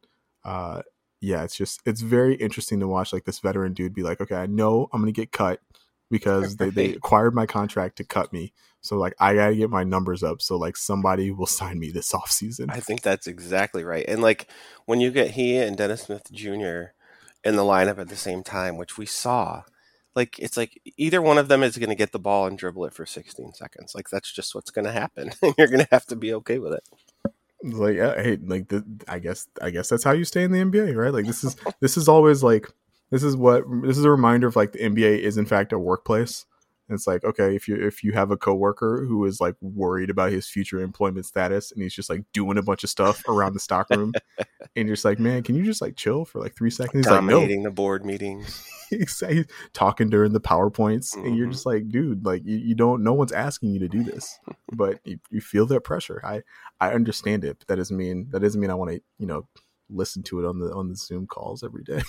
uh, 0.46 0.82
yeah, 1.20 1.44
it's 1.44 1.56
just 1.56 1.82
it's 1.86 2.02
very 2.02 2.36
interesting 2.36 2.80
to 2.80 2.88
watch 2.88 3.12
like 3.12 3.26
this 3.26 3.40
veteran 3.40 3.74
dude 3.74 3.94
be 3.94 4.04
like, 4.04 4.22
okay, 4.22 4.36
I 4.36 4.46
know 4.46 4.88
I'm 4.94 5.02
gonna 5.02 5.12
get 5.12 5.32
cut 5.32 5.60
because 6.10 6.56
they, 6.56 6.70
they 6.70 6.94
acquired 6.94 7.36
my 7.36 7.46
contract 7.46 7.98
to 7.98 8.06
cut 8.06 8.32
me. 8.32 8.54
So 8.80 8.98
like 8.98 9.14
I 9.20 9.36
gotta 9.36 9.56
get 9.56 9.70
my 9.70 9.84
numbers 9.84 10.24
up 10.24 10.42
so 10.42 10.58
like 10.58 10.78
somebody 10.78 11.32
will 11.32 11.48
sign 11.48 11.80
me 11.80 11.92
this 11.92 12.14
off 12.14 12.32
season. 12.32 12.70
I 12.70 12.80
think 12.80 13.02
that's 13.02 13.28
exactly 13.28 13.84
right. 13.84 14.06
And 14.08 14.22
like 14.22 14.50
when 14.86 15.02
you 15.02 15.12
get 15.12 15.32
he 15.32 15.58
and 15.58 15.76
Dennis 15.76 16.04
Smith 16.04 16.32
Jr. 16.32 16.94
in 17.44 17.58
the 17.58 17.64
lineup 17.64 17.98
at 17.98 18.08
the 18.08 18.16
same 18.16 18.42
time, 18.42 18.78
which 18.78 18.98
we 18.98 19.06
saw 19.06 19.64
like 20.18 20.40
it's 20.40 20.58
like 20.58 20.82
either 20.98 21.22
one 21.22 21.38
of 21.38 21.48
them 21.48 21.62
is 21.62 21.78
going 21.78 21.90
to 21.90 21.96
get 21.96 22.12
the 22.12 22.20
ball 22.20 22.48
and 22.48 22.58
dribble 22.58 22.86
it 22.86 22.94
for 22.94 23.06
16 23.06 23.54
seconds. 23.54 23.94
Like 23.94 24.10
that's 24.10 24.32
just 24.32 24.56
what's 24.56 24.72
going 24.72 24.86
to 24.86 24.92
happen, 24.92 25.32
and 25.44 25.54
you're 25.58 25.68
going 25.68 25.86
to 25.86 25.88
have 25.92 26.08
to 26.08 26.16
be 26.16 26.34
okay 26.34 26.58
with 26.58 26.74
it. 26.74 26.84
Like, 27.64 27.96
yeah, 27.96 28.22
hey, 28.22 28.38
like 28.44 28.68
the, 28.70 28.84
I 29.08 29.20
guess, 29.20 29.48
I 29.62 29.70
guess 29.70 29.90
that's 29.90 30.04
how 30.04 30.12
you 30.12 30.26
stay 30.26 30.44
in 30.44 30.52
the 30.52 30.60
NBA, 30.60 30.96
right? 30.96 31.14
Like 31.14 31.28
this 31.28 31.44
is 31.44 31.56
this 31.80 31.98
is 31.98 32.08
always 32.08 32.42
like 32.44 32.68
this 33.12 33.22
is 33.24 33.38
what 33.38 33.64
this 33.84 33.98
is 33.98 34.06
a 34.06 34.12
reminder 34.12 34.48
of 34.48 34.56
like 34.56 34.72
the 34.72 34.80
NBA 34.80 35.20
is 35.20 35.38
in 35.38 35.46
fact 35.46 35.72
a 35.72 35.80
workplace 35.80 36.46
it's 36.96 37.08
like, 37.08 37.24
okay, 37.24 37.56
if 37.56 37.68
you 37.68 37.76
if 37.76 38.04
you 38.04 38.14
have 38.14 38.32
a 38.32 38.38
coworker 38.38 39.06
who 39.08 39.26
is 39.26 39.42
like 39.42 39.56
worried 39.62 40.10
about 40.10 40.32
his 40.32 40.48
future 40.48 40.80
employment 40.80 41.26
status 41.26 41.72
and 41.72 41.82
he's 41.82 41.94
just 41.94 42.10
like 42.10 42.24
doing 42.34 42.58
a 42.58 42.64
bunch 42.64 42.84
of 42.84 42.90
stuff 42.90 43.24
around 43.28 43.54
the 43.54 43.60
stock 43.60 43.90
room, 43.90 44.14
and 44.76 44.88
you're 44.88 44.96
just 44.96 45.06
like, 45.06 45.20
man, 45.20 45.44
can 45.44 45.56
you 45.56 45.64
just 45.64 45.82
like 45.82 45.96
chill 45.96 46.26
for 46.26 46.40
like 46.40 46.56
three 46.56 46.70
seconds? 46.70 47.06
He's 47.06 47.14
Dominating 47.14 47.60
like, 47.60 47.64
no. 47.64 47.70
the 47.70 47.72
board 47.72 48.06
meetings. 48.06 48.66
he's 48.90 49.24
talking 49.74 50.10
during 50.10 50.34
the 50.34 50.40
powerpoints, 50.40 51.14
mm-hmm. 51.14 51.26
and 51.26 51.36
you're 51.36 51.48
mm-hmm. 51.48 51.54
just 51.54 51.66
like, 51.66 51.90
dude, 51.90 52.26
like 52.26 52.44
you, 52.46 52.58
you 52.58 52.76
don't. 52.76 53.04
No 53.04 53.14
one's 53.14 53.32
asking 53.32 53.72
you 53.72 53.80
to 53.80 53.88
do 53.88 54.04
this, 54.04 54.40
but 54.72 55.00
you, 55.06 55.20
you 55.30 55.42
feel 55.42 55.66
that 55.68 55.82
pressure. 55.82 56.22
I 56.24 56.44
I 56.80 56.94
understand 56.94 57.44
it, 57.44 57.60
but 57.60 57.68
that 57.68 57.76
doesn't 57.76 57.98
mean 57.98 58.28
that 58.32 58.42
doesn't 58.42 58.60
mean 58.60 58.72
I 58.72 58.76
want 58.76 58.92
to 58.92 59.02
you 59.18 59.28
know 59.28 59.48
listen 59.90 60.24
to 60.24 60.40
it 60.40 60.48
on 60.48 60.60
the 60.60 60.74
on 60.74 60.90
the 60.90 60.96
Zoom 60.96 61.28
calls 61.28 61.64
every 61.64 61.84
day. 61.84 62.02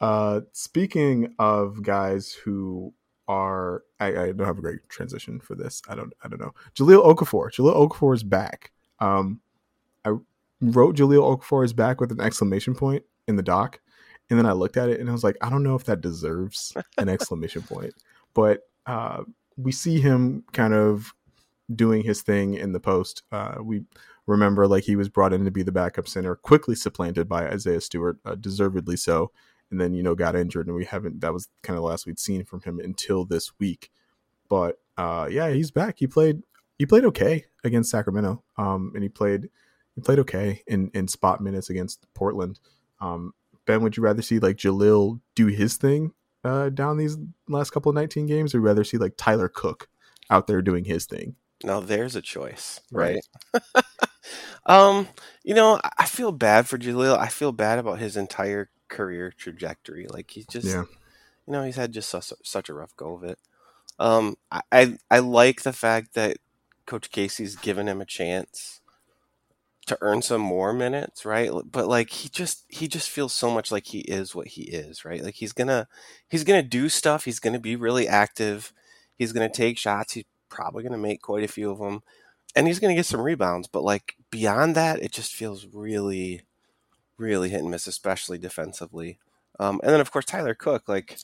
Uh, 0.00 0.40
speaking 0.52 1.34
of 1.38 1.82
guys 1.82 2.32
who 2.32 2.92
are, 3.28 3.82
I, 3.98 4.06
I, 4.06 4.32
don't 4.32 4.46
have 4.46 4.58
a 4.58 4.62
great 4.62 4.88
transition 4.88 5.40
for 5.40 5.54
this. 5.54 5.82
I 5.88 5.94
don't, 5.94 6.12
I 6.22 6.28
don't 6.28 6.40
know. 6.40 6.54
Jahlil 6.74 7.04
Okafor. 7.04 7.50
Jahlil 7.50 7.88
Okafor 7.88 8.14
is 8.14 8.22
back. 8.22 8.72
Um, 9.00 9.40
I 10.04 10.10
wrote 10.60 10.96
Jahlil 10.96 11.38
Okafor 11.38 11.64
is 11.64 11.72
back 11.72 12.00
with 12.00 12.12
an 12.12 12.20
exclamation 12.20 12.74
point 12.74 13.04
in 13.26 13.36
the 13.36 13.42
doc, 13.42 13.80
and 14.30 14.38
then 14.38 14.46
I 14.46 14.52
looked 14.52 14.76
at 14.76 14.88
it 14.88 15.00
and 15.00 15.08
I 15.08 15.12
was 15.12 15.24
like, 15.24 15.36
I 15.40 15.50
don't 15.50 15.62
know 15.62 15.74
if 15.74 15.84
that 15.84 16.00
deserves 16.00 16.74
an 16.98 17.08
exclamation 17.08 17.62
point, 17.62 17.94
but 18.34 18.60
uh, 18.86 19.22
we 19.56 19.72
see 19.72 20.00
him 20.00 20.44
kind 20.52 20.74
of 20.74 21.12
doing 21.74 22.02
his 22.02 22.22
thing 22.22 22.54
in 22.54 22.72
the 22.72 22.80
post. 22.80 23.22
Uh, 23.32 23.56
we 23.60 23.82
remember 24.26 24.66
like 24.66 24.84
he 24.84 24.96
was 24.96 25.08
brought 25.08 25.32
in 25.32 25.44
to 25.44 25.50
be 25.50 25.62
the 25.62 25.72
backup 25.72 26.08
center, 26.08 26.36
quickly 26.36 26.74
supplanted 26.74 27.28
by 27.28 27.48
Isaiah 27.48 27.80
Stewart, 27.80 28.18
uh, 28.24 28.34
deservedly 28.36 28.96
so, 28.96 29.32
and 29.70 29.80
then 29.80 29.94
you 29.94 30.02
know 30.02 30.14
got 30.14 30.36
injured, 30.36 30.66
and 30.66 30.76
we 30.76 30.84
haven't. 30.84 31.20
That 31.20 31.32
was 31.32 31.48
kind 31.62 31.76
of 31.76 31.82
the 31.82 31.88
last 31.88 32.06
we'd 32.06 32.18
seen 32.18 32.44
from 32.44 32.62
him 32.62 32.78
until 32.78 33.24
this 33.24 33.52
week. 33.58 33.90
But 34.48 34.78
uh, 34.96 35.28
yeah, 35.30 35.50
he's 35.50 35.70
back. 35.70 35.96
He 35.98 36.06
played. 36.06 36.42
He 36.78 36.86
played 36.86 37.04
okay 37.06 37.46
against 37.64 37.90
Sacramento, 37.90 38.42
um, 38.56 38.92
and 38.94 39.02
he 39.02 39.08
played. 39.08 39.48
He 39.94 40.00
played 40.00 40.18
okay 40.20 40.62
in 40.66 40.90
in 40.94 41.08
spot 41.08 41.40
minutes 41.40 41.70
against 41.70 42.06
Portland. 42.14 42.60
Um, 43.00 43.32
ben, 43.66 43.82
would 43.82 43.96
you 43.96 44.02
rather 44.02 44.22
see 44.22 44.38
like 44.38 44.56
Jahlil 44.56 45.20
do 45.34 45.46
his 45.46 45.76
thing 45.76 46.12
uh, 46.44 46.70
down 46.70 46.96
these 46.96 47.16
last 47.48 47.70
couple 47.70 47.90
of 47.90 47.96
19 47.96 48.26
games, 48.26 48.54
or 48.54 48.60
rather 48.60 48.84
see 48.84 48.98
like 48.98 49.14
Tyler 49.16 49.48
Cook 49.48 49.88
out 50.30 50.46
there 50.46 50.62
doing 50.62 50.84
his 50.84 51.06
thing? 51.06 51.36
Now 51.64 51.80
there's 51.80 52.16
a 52.16 52.22
choice, 52.22 52.80
right? 52.92 53.18
right. 53.54 53.84
um, 54.66 55.08
you 55.42 55.54
know, 55.54 55.80
I 55.98 56.06
feel 56.06 56.32
bad 56.32 56.68
for 56.68 56.78
Jahlil. 56.78 57.18
I 57.18 57.28
feel 57.28 57.52
bad 57.52 57.78
about 57.78 57.98
his 57.98 58.16
entire 58.16 58.70
career 58.88 59.32
trajectory. 59.36 60.06
Like 60.08 60.30
he's 60.30 60.46
just, 60.46 60.66
yeah. 60.66 60.84
you 61.46 61.52
know, 61.52 61.62
he's 61.62 61.76
had 61.76 61.92
just 61.92 62.08
such, 62.08 62.32
such 62.42 62.68
a 62.68 62.74
rough 62.74 62.96
go 62.96 63.14
of 63.14 63.24
it. 63.24 63.38
Um, 63.98 64.36
I, 64.50 64.62
I 64.72 64.98
I 65.10 65.18
like 65.20 65.62
the 65.62 65.72
fact 65.72 66.14
that 66.14 66.38
Coach 66.86 67.10
Casey's 67.10 67.56
given 67.56 67.88
him 67.88 68.00
a 68.00 68.06
chance 68.06 68.80
to 69.86 69.96
earn 70.00 70.20
some 70.20 70.40
more 70.40 70.72
minutes, 70.72 71.24
right? 71.24 71.50
But 71.64 71.88
like 71.88 72.10
he 72.10 72.28
just 72.28 72.64
he 72.68 72.88
just 72.88 73.08
feels 73.08 73.32
so 73.32 73.50
much 73.50 73.72
like 73.72 73.86
he 73.86 74.00
is 74.00 74.34
what 74.34 74.48
he 74.48 74.62
is, 74.62 75.04
right? 75.04 75.24
Like 75.24 75.36
he's 75.36 75.52
gonna 75.52 75.88
he's 76.28 76.44
gonna 76.44 76.62
do 76.62 76.88
stuff. 76.88 77.24
He's 77.24 77.40
gonna 77.40 77.60
be 77.60 77.76
really 77.76 78.06
active. 78.06 78.72
He's 79.16 79.32
gonna 79.32 79.48
take 79.48 79.78
shots. 79.78 80.12
He's 80.12 80.24
probably 80.48 80.82
going 80.82 80.92
to 80.92 80.98
make 80.98 81.22
quite 81.22 81.44
a 81.44 81.48
few 81.48 81.70
of 81.70 81.78
them, 81.78 82.02
and 82.54 82.66
he's 82.66 82.78
going 82.78 82.90
to 82.90 82.98
get 82.98 83.06
some 83.06 83.20
rebounds. 83.20 83.68
But 83.68 83.84
like 83.84 84.14
beyond 84.30 84.74
that, 84.74 85.02
it 85.02 85.12
just 85.12 85.34
feels 85.34 85.66
really, 85.72 86.42
really 87.18 87.48
hit 87.48 87.60
and 87.60 87.70
miss, 87.70 87.86
especially 87.86 88.38
defensively. 88.38 89.18
Um, 89.58 89.80
and 89.82 89.92
then 89.92 90.00
of 90.00 90.10
course 90.10 90.24
Tyler 90.24 90.54
Cook, 90.54 90.88
like 90.88 91.18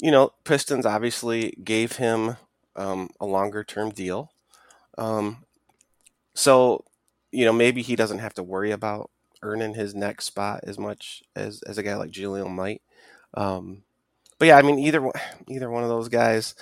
you 0.00 0.10
know, 0.10 0.32
Pistons 0.44 0.86
obviously 0.86 1.56
gave 1.62 1.92
him 1.92 2.36
um, 2.76 3.10
a 3.20 3.26
longer 3.26 3.62
term 3.62 3.90
deal, 3.90 4.32
um, 4.98 5.44
so 6.34 6.84
you 7.30 7.44
know 7.44 7.52
maybe 7.52 7.82
he 7.82 7.96
doesn't 7.96 8.18
have 8.18 8.34
to 8.34 8.42
worry 8.42 8.70
about 8.70 9.10
earning 9.42 9.74
his 9.74 9.94
next 9.94 10.24
spot 10.24 10.60
as 10.64 10.78
much 10.78 11.22
as 11.36 11.62
as 11.62 11.78
a 11.78 11.82
guy 11.82 11.96
like 11.96 12.10
Julian 12.10 12.54
might. 12.54 12.82
Um, 13.34 13.82
but 14.38 14.48
yeah, 14.48 14.56
I 14.56 14.62
mean 14.62 14.78
either 14.78 15.10
either 15.48 15.70
one 15.70 15.82
of 15.82 15.88
those 15.88 16.08
guys. 16.08 16.54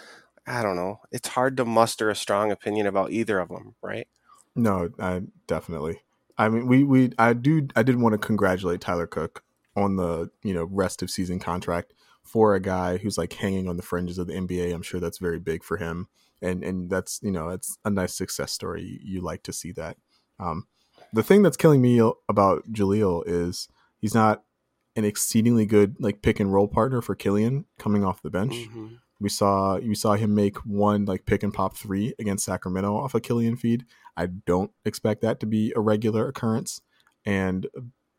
I 0.45 0.63
don't 0.63 0.77
know. 0.77 0.99
It's 1.13 1.29
hard 1.29 1.57
to 1.59 1.65
muster 1.65 2.11
a 2.11 2.17
strong 2.17 2.51
opinion 2.51 2.89
about 2.89 3.13
either 3.13 3.39
of 3.39 3.49
them, 3.49 3.77
right? 3.81 4.09
No, 4.57 4.91
I 4.99 5.23
definitely. 5.47 6.01
I 6.39 6.49
mean, 6.49 6.67
we 6.67 6.85
we 6.85 7.13
I 7.19 7.33
do 7.33 7.69
I 7.77 7.83
did 7.83 8.01
want 8.01 8.13
to 8.15 8.19
congratulate 8.19 8.81
Tyler 8.81 9.07
Cook 9.07 9.43
on 9.77 9.97
the 9.97 10.31
you 10.43 10.55
know 10.55 10.65
rest 10.65 11.03
of 11.03 11.11
season 11.11 11.39
contract 11.39 11.95
for 12.23 12.55
a 12.55 12.61
guy 12.61 12.99
who's 12.99 13.19
like 13.19 13.33
hanging 13.33 13.69
on 13.69 13.77
the 13.77 13.83
fringes 13.83 14.19
of 14.19 14.27
the 14.27 14.35
NBA. 14.35 14.73
I'm 14.75 14.83
sure 14.83 15.01
that's 15.01 15.19
very 15.19 15.39
big 15.39 15.65
for 15.65 15.77
him, 15.77 16.09
and 16.41 16.63
and 16.63 16.91
that's 16.91 17.21
you 17.23 17.31
know 17.31 17.49
it's 17.49 17.79
a 17.85 17.91
nice 17.91 18.15
success 18.15 18.53
story. 18.53 18.83
You, 18.83 18.99
you 19.03 19.21
like 19.21 19.43
to 19.45 19.53
see 19.53 19.73
that. 19.73 19.97
Um, 20.39 20.67
the 21.13 21.23
thing 21.23 21.43
that's 21.43 21.57
killing 21.57 21.83
me 21.83 22.01
about 22.29 22.65
Jahlil 22.73 23.23
is 23.27 23.69
he's 23.99 24.15
not 24.15 24.43
an 24.97 25.05
exceedingly 25.05 25.67
good 25.67 25.97
like 25.99 26.23
pick 26.23 26.41
and 26.41 26.53
roll 26.53 26.69
partner 26.69 27.01
for 27.01 27.15
Killian 27.15 27.65
coming 27.79 28.05
off 28.05 28.23
the 28.23 28.31
bench. 28.31 28.55
Mm-hmm. 28.55 28.87
We 29.21 29.29
saw 29.29 29.77
you 29.77 29.95
saw 29.95 30.15
him 30.15 30.35
make 30.35 30.59
one 30.59 31.05
like 31.05 31.27
pick 31.27 31.43
and 31.43 31.55
pop 31.55 31.77
three 31.77 32.15
against 32.19 32.45
Sacramento 32.45 32.97
off 32.97 33.15
a 33.15 33.21
Killian 33.21 33.57
feed. 33.57 33.85
I 34.17 34.27
don't 34.27 34.71
expect 34.85 35.23
that 35.23 35.41
to 35.41 35.47
be 35.47 35.73
a 35.75 35.81
regular 35.81 36.29
occurrence. 36.29 36.81
And 37.25 37.67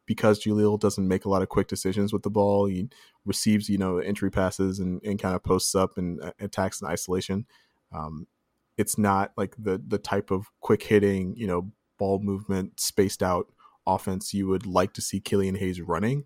because 0.06 0.44
Jahlil 0.44 0.80
doesn't 0.80 1.08
make 1.08 1.26
a 1.26 1.30
lot 1.30 1.42
of 1.42 1.50
quick 1.50 1.68
decisions 1.68 2.12
with 2.12 2.24
the 2.24 2.30
ball, 2.30 2.66
he 2.66 2.90
receives, 3.26 3.70
you 3.70 3.78
know, 3.78 3.98
entry 3.98 4.30
passes 4.30 4.80
and, 4.80 5.02
and 5.04 5.20
kind 5.20 5.36
of 5.36 5.44
posts 5.44 5.76
up 5.76 5.98
and 5.98 6.22
uh, 6.22 6.32
attacks 6.40 6.82
in 6.82 6.88
isolation. 6.88 7.46
Um, 7.94 8.28
it's 8.78 8.98
not 8.98 9.32
like 9.38 9.56
the 9.58 9.82
the 9.86 10.00
type 10.00 10.32
of 10.32 10.48
quick 10.60 10.84
hitting, 10.84 11.36
you 11.38 11.48
know, 11.48 11.72
ball 12.00 12.20
movement, 12.20 12.80
spaced 12.80 13.22
out 13.22 13.48
offense 13.86 14.34
you 14.34 14.48
would 14.48 14.66
like 14.66 14.94
to 14.94 15.02
see 15.02 15.20
Killian 15.20 15.56
Hayes 15.56 15.82
running. 15.82 16.26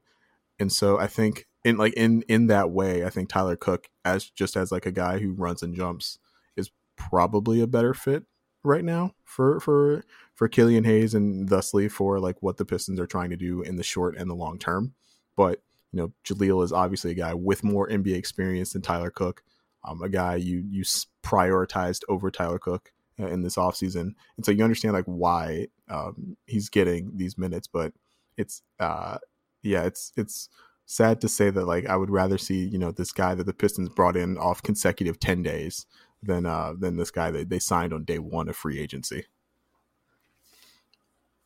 And 0.59 0.71
so 0.71 0.99
I 0.99 1.07
think 1.07 1.47
in 1.63 1.77
like 1.77 1.93
in 1.93 2.23
in 2.23 2.47
that 2.47 2.71
way, 2.71 3.03
I 3.05 3.09
think 3.09 3.29
Tyler 3.29 3.55
Cook 3.55 3.89
as 4.05 4.29
just 4.29 4.55
as 4.55 4.71
like 4.71 4.85
a 4.85 4.91
guy 4.91 5.19
who 5.19 5.33
runs 5.33 5.61
and 5.61 5.75
jumps 5.75 6.19
is 6.55 6.71
probably 6.95 7.61
a 7.61 7.67
better 7.67 7.93
fit 7.93 8.23
right 8.67 8.83
now 8.83 9.13
for 9.23 9.59
for 9.59 10.03
for 10.35 10.47
Killian 10.47 10.83
Hayes 10.83 11.15
and 11.15 11.49
thusly 11.49 11.87
for 11.87 12.19
like 12.19 12.35
what 12.41 12.57
the 12.57 12.65
Pistons 12.65 12.99
are 12.99 13.07
trying 13.07 13.31
to 13.31 13.37
do 13.37 13.61
in 13.61 13.75
the 13.75 13.83
short 13.83 14.15
and 14.17 14.29
the 14.29 14.35
long 14.35 14.59
term. 14.59 14.93
But 15.35 15.61
you 15.91 15.97
know, 15.97 16.13
Jahlil 16.23 16.63
is 16.63 16.71
obviously 16.71 17.11
a 17.11 17.15
guy 17.15 17.33
with 17.33 17.63
more 17.63 17.87
NBA 17.87 18.15
experience 18.15 18.73
than 18.73 18.81
Tyler 18.81 19.09
Cook, 19.09 19.41
um, 19.83 20.01
a 20.01 20.09
guy 20.09 20.35
you 20.35 20.63
you 20.69 20.83
prioritized 21.23 22.01
over 22.09 22.29
Tyler 22.29 22.59
Cook 22.59 22.91
uh, 23.19 23.27
in 23.27 23.41
this 23.41 23.55
offseason. 23.55 24.13
And 24.35 24.45
so 24.45 24.51
you 24.51 24.63
understand 24.63 24.93
like 24.93 25.05
why 25.05 25.67
um, 25.89 26.37
he's 26.45 26.69
getting 26.69 27.11
these 27.15 27.37
minutes, 27.37 27.67
but 27.67 27.93
it's 28.37 28.61
uh 28.79 29.17
yeah, 29.63 29.83
it's 29.83 30.11
it's 30.15 30.49
sad 30.85 31.19
to 31.21 31.27
say 31.27 31.49
that 31.49 31.65
like 31.65 31.85
I 31.87 31.95
would 31.95 32.09
rather 32.09 32.37
see 32.37 32.65
you 32.65 32.77
know 32.77 32.91
this 32.91 33.11
guy 33.11 33.33
that 33.33 33.45
the 33.45 33.53
Pistons 33.53 33.89
brought 33.89 34.17
in 34.17 34.37
off 34.37 34.61
consecutive 34.61 35.19
ten 35.19 35.41
days 35.41 35.85
than 36.23 36.45
uh 36.45 36.73
than 36.77 36.97
this 36.97 37.11
guy 37.11 37.31
that 37.31 37.49
they 37.49 37.59
signed 37.59 37.93
on 37.93 38.03
day 38.03 38.19
one 38.19 38.49
of 38.49 38.55
free 38.55 38.79
agency. 38.79 39.25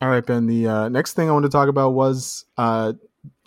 All 0.01 0.09
right, 0.09 0.25
Ben. 0.25 0.47
The 0.47 0.67
uh, 0.67 0.89
next 0.89 1.13
thing 1.13 1.29
I 1.29 1.31
want 1.31 1.43
to 1.43 1.49
talk 1.49 1.69
about 1.69 1.91
was 1.91 2.45
uh, 2.57 2.93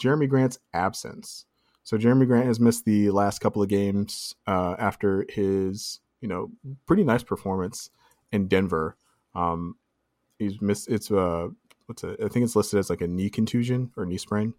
Jerami 0.00 0.28
Grant's 0.28 0.60
absence. 0.72 1.46
So 1.82 1.98
Jerami 1.98 2.28
Grant 2.28 2.46
has 2.46 2.60
missed 2.60 2.84
the 2.84 3.10
last 3.10 3.40
couple 3.40 3.60
of 3.60 3.68
games 3.68 4.36
uh, 4.46 4.76
after 4.78 5.26
his 5.28 5.98
you 6.20 6.28
know 6.28 6.50
pretty 6.86 7.02
nice 7.02 7.24
performance 7.24 7.90
in 8.30 8.46
Denver. 8.46 8.96
Um, 9.34 9.76
he's 10.38 10.60
missed. 10.62 10.88
It's 10.88 11.10
uh, 11.10 11.48
what's 11.86 12.04
it? 12.04 12.20
I 12.24 12.28
think 12.28 12.44
it's 12.44 12.56
listed 12.56 12.78
as 12.78 12.88
like 12.88 13.00
a 13.00 13.08
knee 13.08 13.30
contusion 13.30 13.90
or 13.96 14.06
knee 14.06 14.18
sprain. 14.18 14.54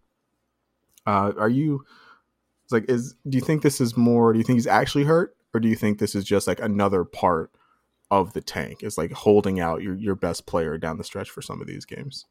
Uh, 1.05 1.31
are 1.37 1.49
you 1.49 1.85
It's 2.65 2.73
like 2.73 2.89
is 2.89 3.15
do 3.29 3.37
you 3.37 3.43
think 3.43 3.61
this 3.61 3.79
is 3.79 3.95
more? 3.95 4.33
Do 4.33 4.39
you 4.39 4.43
think 4.43 4.57
he's 4.57 4.67
actually 4.67 5.05
hurt, 5.05 5.34
or 5.55 5.59
do 5.61 5.69
you 5.69 5.75
think 5.77 5.99
this 5.99 6.15
is 6.15 6.25
just 6.25 6.47
like 6.47 6.59
another 6.59 7.05
part 7.05 7.49
of 8.11 8.33
the 8.33 8.41
tank? 8.41 8.83
Is 8.83 8.97
like 8.97 9.13
holding 9.13 9.61
out 9.61 9.81
your 9.81 9.95
your 9.95 10.15
best 10.15 10.45
player 10.45 10.77
down 10.77 10.97
the 10.97 11.03
stretch 11.05 11.29
for 11.29 11.41
some 11.41 11.61
of 11.61 11.67
these 11.67 11.85
games. 11.85 12.25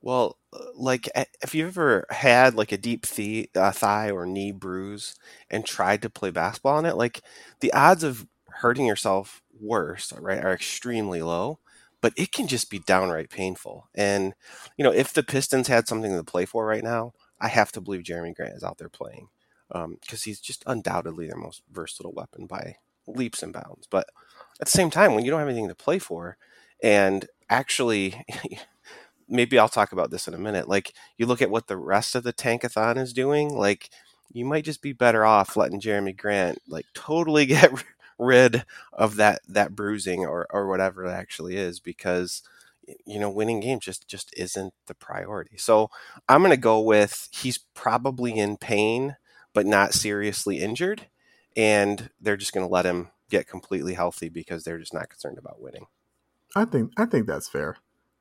Well, 0.00 0.38
uh, 0.54 0.64
like 0.74 1.06
if 1.42 1.54
you 1.54 1.66
ever 1.66 2.06
had 2.08 2.54
like 2.54 2.72
a 2.72 2.78
deep 2.78 3.04
thigh, 3.04 3.48
uh, 3.54 3.72
thigh 3.72 4.10
or 4.10 4.24
knee 4.24 4.52
bruise 4.52 5.14
and 5.50 5.66
tried 5.66 6.00
to 6.00 6.10
play 6.10 6.30
basketball 6.30 6.78
on 6.78 6.86
it, 6.86 6.96
like 6.96 7.20
the 7.60 7.74
odds 7.74 8.02
of 8.02 8.26
hurting 8.48 8.86
yourself 8.86 9.42
worse, 9.60 10.10
right, 10.18 10.42
are 10.42 10.54
extremely 10.54 11.20
low. 11.20 11.58
But 12.00 12.14
it 12.16 12.32
can 12.32 12.48
just 12.48 12.70
be 12.70 12.78
downright 12.78 13.28
painful. 13.28 13.90
And 13.94 14.32
you 14.78 14.82
know, 14.82 14.92
if 14.92 15.12
the 15.12 15.22
Pistons 15.22 15.68
had 15.68 15.86
something 15.86 16.16
to 16.16 16.24
play 16.24 16.46
for 16.46 16.64
right 16.64 16.82
now, 16.82 17.12
I 17.38 17.48
have 17.48 17.70
to 17.72 17.82
believe 17.82 18.02
Jerami 18.02 18.34
Grant 18.34 18.56
is 18.56 18.64
out 18.64 18.78
there 18.78 18.88
playing 18.88 19.28
because 19.72 19.84
um, 19.84 20.24
he's 20.24 20.40
just 20.40 20.62
undoubtedly 20.66 21.26
their 21.26 21.36
most 21.36 21.62
versatile 21.70 22.12
weapon 22.12 22.46
by 22.46 22.76
leaps 23.06 23.42
and 23.42 23.52
bounds. 23.52 23.86
But 23.90 24.08
at 24.60 24.66
the 24.66 24.70
same 24.70 24.90
time, 24.90 25.14
when 25.14 25.24
you 25.24 25.30
don't 25.30 25.40
have 25.40 25.48
anything 25.48 25.68
to 25.68 25.74
play 25.74 25.98
for, 25.98 26.36
and 26.82 27.26
actually, 27.48 28.24
maybe 29.28 29.58
I'll 29.58 29.68
talk 29.68 29.92
about 29.92 30.10
this 30.10 30.28
in 30.28 30.34
a 30.34 30.38
minute. 30.38 30.68
Like 30.68 30.92
you 31.16 31.26
look 31.26 31.42
at 31.42 31.50
what 31.50 31.68
the 31.68 31.76
rest 31.76 32.14
of 32.14 32.22
the 32.22 32.32
tankathon 32.32 32.98
is 32.98 33.12
doing, 33.12 33.54
like 33.54 33.90
you 34.32 34.44
might 34.44 34.64
just 34.64 34.82
be 34.82 34.92
better 34.92 35.24
off 35.24 35.56
letting 35.56 35.80
Jerami 35.80 36.16
Grant 36.16 36.58
like 36.68 36.86
totally 36.94 37.46
get 37.46 37.72
rid 38.18 38.64
of 38.92 39.16
that 39.16 39.40
that 39.48 39.74
bruising 39.74 40.26
or 40.26 40.46
or 40.50 40.68
whatever 40.68 41.06
it 41.06 41.10
actually 41.10 41.56
is 41.56 41.80
because 41.80 42.42
you 43.06 43.18
know, 43.18 43.30
winning 43.30 43.60
games 43.60 43.84
just 43.84 44.08
just 44.08 44.32
isn't 44.36 44.74
the 44.86 44.94
priority. 44.94 45.56
So 45.56 45.90
I'm 46.28 46.40
going 46.40 46.50
to 46.50 46.56
go 46.56 46.80
with 46.80 47.28
he's 47.32 47.58
probably 47.58 48.32
in 48.32 48.56
pain, 48.56 49.16
but 49.54 49.66
not 49.66 49.94
seriously 49.94 50.60
injured, 50.60 51.06
and 51.56 52.10
they're 52.20 52.36
just 52.36 52.52
going 52.52 52.66
to 52.66 52.72
let 52.72 52.86
him 52.86 53.10
get 53.30 53.48
completely 53.48 53.94
healthy 53.94 54.28
because 54.28 54.64
they're 54.64 54.78
just 54.78 54.94
not 54.94 55.08
concerned 55.08 55.38
about 55.38 55.60
winning. 55.60 55.86
I 56.54 56.64
think 56.64 56.92
I 56.96 57.06
think 57.06 57.26
that's 57.26 57.48
fair. 57.48 57.76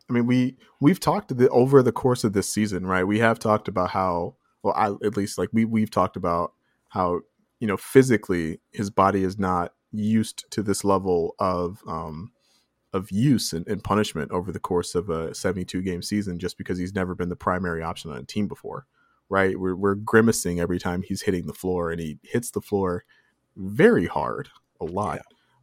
I 0.09 0.13
mean, 0.13 0.25
we 0.25 0.57
we've 0.79 0.99
talked 0.99 1.35
the, 1.35 1.49
over 1.49 1.81
the 1.81 1.91
course 1.91 2.23
of 2.23 2.33
this 2.33 2.49
season, 2.49 2.85
right? 2.85 3.03
We 3.03 3.19
have 3.19 3.39
talked 3.39 3.67
about 3.67 3.91
how, 3.91 4.35
well, 4.63 4.73
I, 4.75 4.87
at 5.05 5.17
least 5.17 5.37
like 5.37 5.49
we 5.53 5.65
we've 5.65 5.91
talked 5.91 6.15
about 6.15 6.53
how 6.89 7.21
you 7.59 7.67
know 7.67 7.77
physically 7.77 8.59
his 8.71 8.89
body 8.89 9.23
is 9.23 9.37
not 9.37 9.73
used 9.91 10.49
to 10.51 10.63
this 10.63 10.83
level 10.83 11.35
of 11.39 11.81
um, 11.87 12.31
of 12.93 13.11
use 13.11 13.53
and, 13.53 13.67
and, 13.67 13.83
punishment 13.83 14.31
over 14.31 14.51
the 14.51 14.59
course 14.59 14.95
of 14.95 15.09
a 15.09 15.33
72 15.33 15.81
game 15.81 16.01
season 16.01 16.39
just 16.39 16.57
because 16.57 16.77
he's 16.77 16.93
never 16.93 17.15
been 17.15 17.29
the 17.29 17.35
primary 17.37 17.81
option 17.81 18.11
on 18.11 18.17
a 18.17 18.23
team 18.23 18.47
before, 18.47 18.85
right? 19.31 19.57
We're, 19.57 19.75
we're 19.75 19.95
grimacing 19.95 20.59
every 20.59 20.77
time 20.77 21.03
he's 21.03 21.21
hitting 21.21 21.47
the 21.47 21.53
floor, 21.53 21.89
and 21.89 22.01
he 22.01 22.19
hits 22.21 22.51
the 22.51 22.59
floor 22.59 23.05
very 23.55 24.05
hard 24.05 24.49
a 24.81 24.85
lot. 24.85 25.21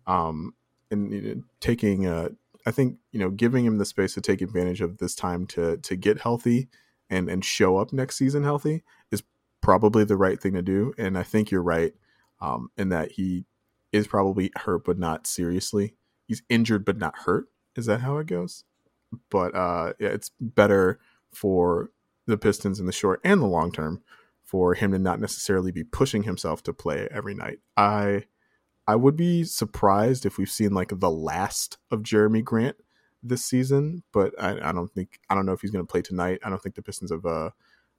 Yeah. 0.08 0.28
Um, 0.28 0.54
and 0.90 1.12
you 1.12 1.34
know, 1.34 1.42
taking, 1.60 2.06
uh, 2.06 2.30
I 2.64 2.70
think, 2.70 2.96
you 3.12 3.20
know, 3.20 3.28
giving 3.28 3.66
him 3.66 3.76
the 3.76 3.84
space 3.84 4.14
to 4.14 4.22
take 4.22 4.40
advantage 4.40 4.80
of 4.80 4.96
this 4.96 5.14
time 5.14 5.46
to 5.48 5.76
to 5.76 5.96
get 5.96 6.20
healthy 6.20 6.68
and 7.10 7.28
and 7.28 7.44
show 7.44 7.76
up 7.76 7.92
next 7.92 8.16
season 8.16 8.42
healthy 8.42 8.84
is 9.10 9.22
probably 9.60 10.04
the 10.04 10.16
right 10.16 10.40
thing 10.40 10.54
to 10.54 10.62
do. 10.62 10.94
And 10.96 11.18
I 11.18 11.22
think 11.22 11.50
you're 11.50 11.62
right 11.62 11.92
um, 12.40 12.70
in 12.78 12.88
that 12.88 13.12
he 13.12 13.44
is 13.92 14.06
probably 14.06 14.50
hurt, 14.56 14.84
but 14.84 14.98
not 14.98 15.26
seriously. 15.26 15.94
He's 16.26 16.42
injured, 16.48 16.86
but 16.86 16.96
not 16.96 17.18
hurt. 17.18 17.48
Is 17.76 17.84
that 17.84 18.00
how 18.00 18.16
it 18.16 18.26
goes? 18.26 18.64
But 19.30 19.54
uh, 19.54 19.92
yeah, 19.98 20.08
it's 20.08 20.30
better 20.40 21.00
for 21.32 21.90
the 22.28 22.38
Pistons 22.38 22.78
in 22.80 22.86
the 22.86 22.92
short 22.92 23.20
and 23.24 23.40
the 23.40 23.46
long 23.46 23.72
term 23.72 24.02
for 24.44 24.74
him 24.74 24.92
to 24.92 24.98
not 24.98 25.20
necessarily 25.20 25.70
be 25.70 25.84
pushing 25.84 26.22
himself 26.22 26.62
to 26.62 26.72
play 26.72 27.08
every 27.10 27.34
night. 27.34 27.58
I 27.76 28.24
I 28.86 28.96
would 28.96 29.16
be 29.16 29.44
surprised 29.44 30.24
if 30.24 30.38
we've 30.38 30.50
seen 30.50 30.72
like 30.72 30.92
the 30.94 31.10
last 31.10 31.76
of 31.90 32.00
Jerami 32.00 32.42
Grant 32.42 32.76
this 33.22 33.44
season, 33.44 34.02
but 34.12 34.32
I, 34.40 34.70
I 34.70 34.72
don't 34.72 34.90
think 34.90 35.20
I 35.28 35.34
don't 35.34 35.44
know 35.44 35.52
if 35.52 35.60
he's 35.60 35.70
going 35.70 35.84
to 35.84 35.90
play 35.90 36.02
tonight. 36.02 36.40
I 36.42 36.48
don't 36.48 36.62
think 36.62 36.74
the 36.74 36.82
Pistons 36.82 37.10
have 37.10 37.26
uh, 37.26 37.50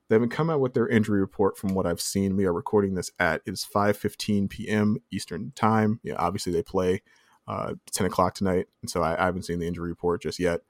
they 0.08 0.16
haven't 0.16 0.30
come 0.30 0.50
out 0.50 0.60
with 0.60 0.74
their 0.74 0.88
injury 0.88 1.20
report 1.20 1.56
from 1.56 1.74
what 1.74 1.86
I've 1.86 2.00
seen. 2.00 2.36
We 2.36 2.44
are 2.44 2.52
recording 2.52 2.94
this 2.94 3.12
at 3.20 3.42
it's 3.46 3.64
5:15 3.64 4.50
p.m. 4.50 4.98
Eastern 5.12 5.52
time. 5.54 6.00
Yeah, 6.02 6.16
obviously 6.18 6.52
they 6.52 6.64
play 6.64 7.02
uh, 7.46 7.74
10 7.92 8.06
o'clock 8.06 8.34
tonight, 8.34 8.66
and 8.82 8.90
so 8.90 9.02
I, 9.02 9.20
I, 9.20 9.24
haven't 9.26 9.42
seen 9.42 9.58
the 9.58 9.66
injury 9.66 9.88
report 9.88 10.22
just 10.22 10.38
yet. 10.38 10.60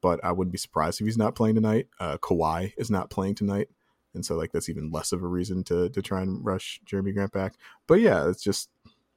But 0.00 0.24
I 0.24 0.32
wouldn't 0.32 0.52
be 0.52 0.58
surprised 0.58 1.00
if 1.00 1.06
he's 1.06 1.18
not 1.18 1.34
playing 1.34 1.56
tonight. 1.56 1.88
Uh, 1.98 2.18
Kawhi 2.18 2.72
is 2.76 2.90
not 2.90 3.10
playing 3.10 3.34
tonight, 3.34 3.68
and 4.14 4.24
so 4.24 4.36
like 4.36 4.52
that's 4.52 4.68
even 4.68 4.90
less 4.90 5.12
of 5.12 5.22
a 5.22 5.26
reason 5.26 5.64
to 5.64 5.88
to 5.90 6.02
try 6.02 6.22
and 6.22 6.44
rush 6.44 6.80
Jerami 6.86 7.12
Grant 7.12 7.32
back. 7.32 7.54
But 7.86 8.00
yeah, 8.00 8.28
it's 8.28 8.42
just 8.42 8.70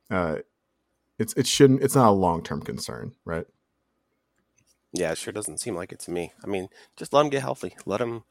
uh, 0.09 0.37
it's 1.19 1.33
it 1.33 1.47
shouldn't 1.47 1.83
it's 1.83 1.95
not 1.95 2.09
a 2.09 2.11
long 2.11 2.43
term 2.43 2.61
concern, 2.61 3.13
right? 3.25 3.45
Yeah, 4.93 5.11
it 5.11 5.17
sure 5.17 5.31
doesn't 5.31 5.59
seem 5.59 5.75
like 5.75 5.91
it 5.91 5.99
to 6.01 6.11
me. 6.11 6.33
I 6.43 6.47
mean, 6.47 6.67
just 6.97 7.13
let 7.13 7.21
him 7.21 7.29
get 7.29 7.41
healthy. 7.41 7.75
Let 7.85 8.01
him 8.01 8.23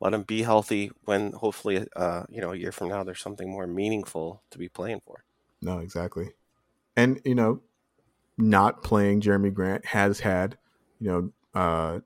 let 0.00 0.14
him 0.14 0.22
be 0.22 0.42
healthy 0.42 0.90
when 1.04 1.32
hopefully 1.32 1.86
uh, 1.96 2.24
you 2.28 2.40
know 2.40 2.52
a 2.52 2.56
year 2.56 2.72
from 2.72 2.88
now 2.88 3.02
there's 3.04 3.20
something 3.20 3.50
more 3.50 3.66
meaningful 3.66 4.42
to 4.50 4.58
be 4.58 4.68
playing 4.68 5.00
for 5.04 5.24
no 5.62 5.78
exactly 5.78 6.30
and 6.96 7.20
you 7.24 7.34
know 7.34 7.60
not 8.38 8.82
playing 8.82 9.20
Jerami 9.20 9.52
Grant 9.52 9.86
has 9.86 10.20
had 10.20 10.58
you 11.00 11.08
know 11.08 11.30
uh, 11.56 12.00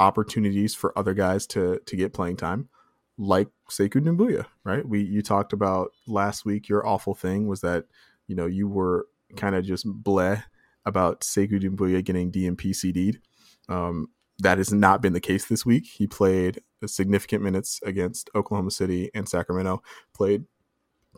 opportunities 0.00 0.74
for 0.74 0.96
other 0.98 1.14
guys 1.14 1.46
to 1.46 1.80
to 1.86 1.96
get 1.96 2.12
playing 2.12 2.36
time 2.36 2.68
like 3.16 3.48
Sekou 3.70 4.04
Doumbouya, 4.04 4.46
right? 4.64 4.86
We 4.86 5.00
you 5.00 5.22
talked 5.22 5.52
about 5.52 5.92
last 6.06 6.44
week. 6.44 6.68
Your 6.68 6.86
awful 6.86 7.14
thing 7.14 7.46
was 7.46 7.60
that 7.60 7.86
you 8.26 8.34
know 8.34 8.46
you 8.46 8.68
were 8.68 9.06
kind 9.36 9.54
of 9.54 9.64
just 9.64 9.86
bleh 9.86 10.42
about 10.84 11.20
Sekou 11.20 11.62
Doumbouya 11.62 12.04
getting 12.04 12.32
DNP 12.32 12.74
CD'd. 12.74 13.20
Um, 13.68 14.08
that 14.40 14.58
has 14.58 14.72
not 14.72 15.00
been 15.00 15.12
the 15.12 15.20
case 15.20 15.46
this 15.46 15.64
week. 15.64 15.86
He 15.86 16.06
played 16.06 16.60
significant 16.84 17.42
minutes 17.42 17.80
against 17.84 18.28
Oklahoma 18.34 18.72
City 18.72 19.10
and 19.14 19.28
Sacramento. 19.28 19.82
Played 20.12 20.44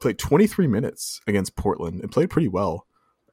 played 0.01 0.19
23 0.19 0.67
minutes 0.67 1.23
against 1.27 1.57
Portland 1.57 2.03
and 2.03 2.13
played 2.13 2.29
pretty 2.29 2.49
well 2.49 2.87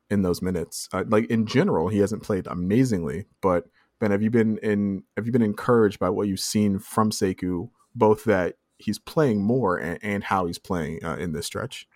in 0.10 0.22
those 0.22 0.42
minutes. 0.42 0.88
Uh, 0.94 1.04
like 1.08 1.26
in 1.26 1.46
general, 1.46 1.90
he 1.90 2.00
hasn't 2.00 2.24
played 2.24 2.48
amazingly, 2.48 3.26
but 3.42 3.66
Ben, 4.04 4.12
have 4.12 4.22
you 4.22 4.30
been 4.30 4.58
in? 4.58 5.04
Have 5.16 5.26
you 5.26 5.32
been 5.32 5.42
encouraged 5.42 5.98
by 5.98 6.10
what 6.10 6.28
you've 6.28 6.42
seen 6.42 6.78
from 6.78 7.10
Sekou, 7.10 7.70
both 7.96 8.26
that 8.26 8.56
he's 8.78 9.00
playing 9.00 9.42
more 9.42 9.78
and, 9.78 9.98
and 10.04 10.26
how 10.26 10.46
he's 10.46 10.60
playing 10.60 11.02
uh, 11.06 11.16
in 11.16 11.32
this 11.32 11.46
stretch? 11.46 11.88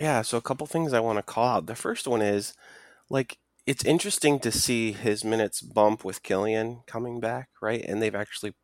Yeah, 0.00 0.22
so 0.22 0.38
a 0.38 0.42
couple 0.42 0.68
things 0.68 0.92
I 0.92 1.00
want 1.00 1.18
to 1.18 1.24
call 1.24 1.48
out. 1.48 1.66
The 1.66 1.74
first 1.74 2.06
one 2.06 2.22
is 2.22 2.54
like 3.10 3.38
it's 3.66 3.84
interesting 3.84 4.38
to 4.38 4.52
see 4.52 4.92
his 4.92 5.24
minutes 5.24 5.60
bump 5.60 6.04
with 6.04 6.22
Killian 6.22 6.82
coming 6.86 7.18
back, 7.18 7.48
right? 7.60 7.84
And 7.84 8.00
they've 8.00 8.14
actually 8.14 8.54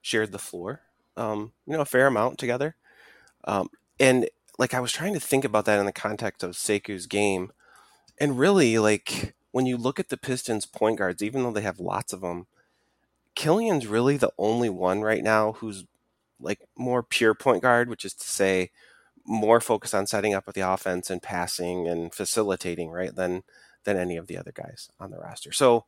shared 0.00 0.30
the 0.30 0.38
floor, 0.38 0.82
um, 1.16 1.54
you 1.66 1.72
know, 1.72 1.80
a 1.80 1.84
fair 1.84 2.06
amount 2.06 2.38
together. 2.38 2.76
Um, 3.48 3.68
and 3.98 4.28
like 4.60 4.74
I 4.74 4.80
was 4.80 4.92
trying 4.92 5.14
to 5.14 5.20
think 5.20 5.44
about 5.44 5.64
that 5.64 5.80
in 5.80 5.86
the 5.86 5.92
context 5.92 6.44
of 6.44 6.52
Sekou's 6.52 7.08
game, 7.08 7.50
and 8.20 8.38
really, 8.38 8.78
like 8.78 9.34
when 9.54 9.66
you 9.66 9.76
look 9.76 10.00
at 10.00 10.08
the 10.08 10.16
Pistons 10.16 10.66
point 10.66 10.98
guards, 10.98 11.22
even 11.22 11.44
though 11.44 11.52
they 11.52 11.60
have 11.60 11.78
lots 11.78 12.12
of 12.12 12.22
them, 12.22 12.48
Killian's 13.36 13.86
really 13.86 14.16
the 14.16 14.32
only 14.36 14.68
one 14.68 15.02
right 15.02 15.22
now 15.22 15.52
who's 15.52 15.84
like 16.40 16.58
more 16.76 17.04
pure 17.04 17.34
point 17.34 17.62
guard, 17.62 17.88
which 17.88 18.04
is 18.04 18.14
to 18.14 18.26
say, 18.26 18.72
more 19.24 19.60
focused 19.60 19.94
on 19.94 20.08
setting 20.08 20.34
up 20.34 20.44
with 20.48 20.56
the 20.56 20.68
offense 20.68 21.08
and 21.08 21.22
passing 21.22 21.86
and 21.86 22.12
facilitating, 22.12 22.90
right? 22.90 23.14
Than 23.14 23.44
than 23.84 23.96
any 23.96 24.16
of 24.16 24.26
the 24.26 24.36
other 24.36 24.50
guys 24.52 24.90
on 24.98 25.12
the 25.12 25.18
roster. 25.18 25.52
So 25.52 25.84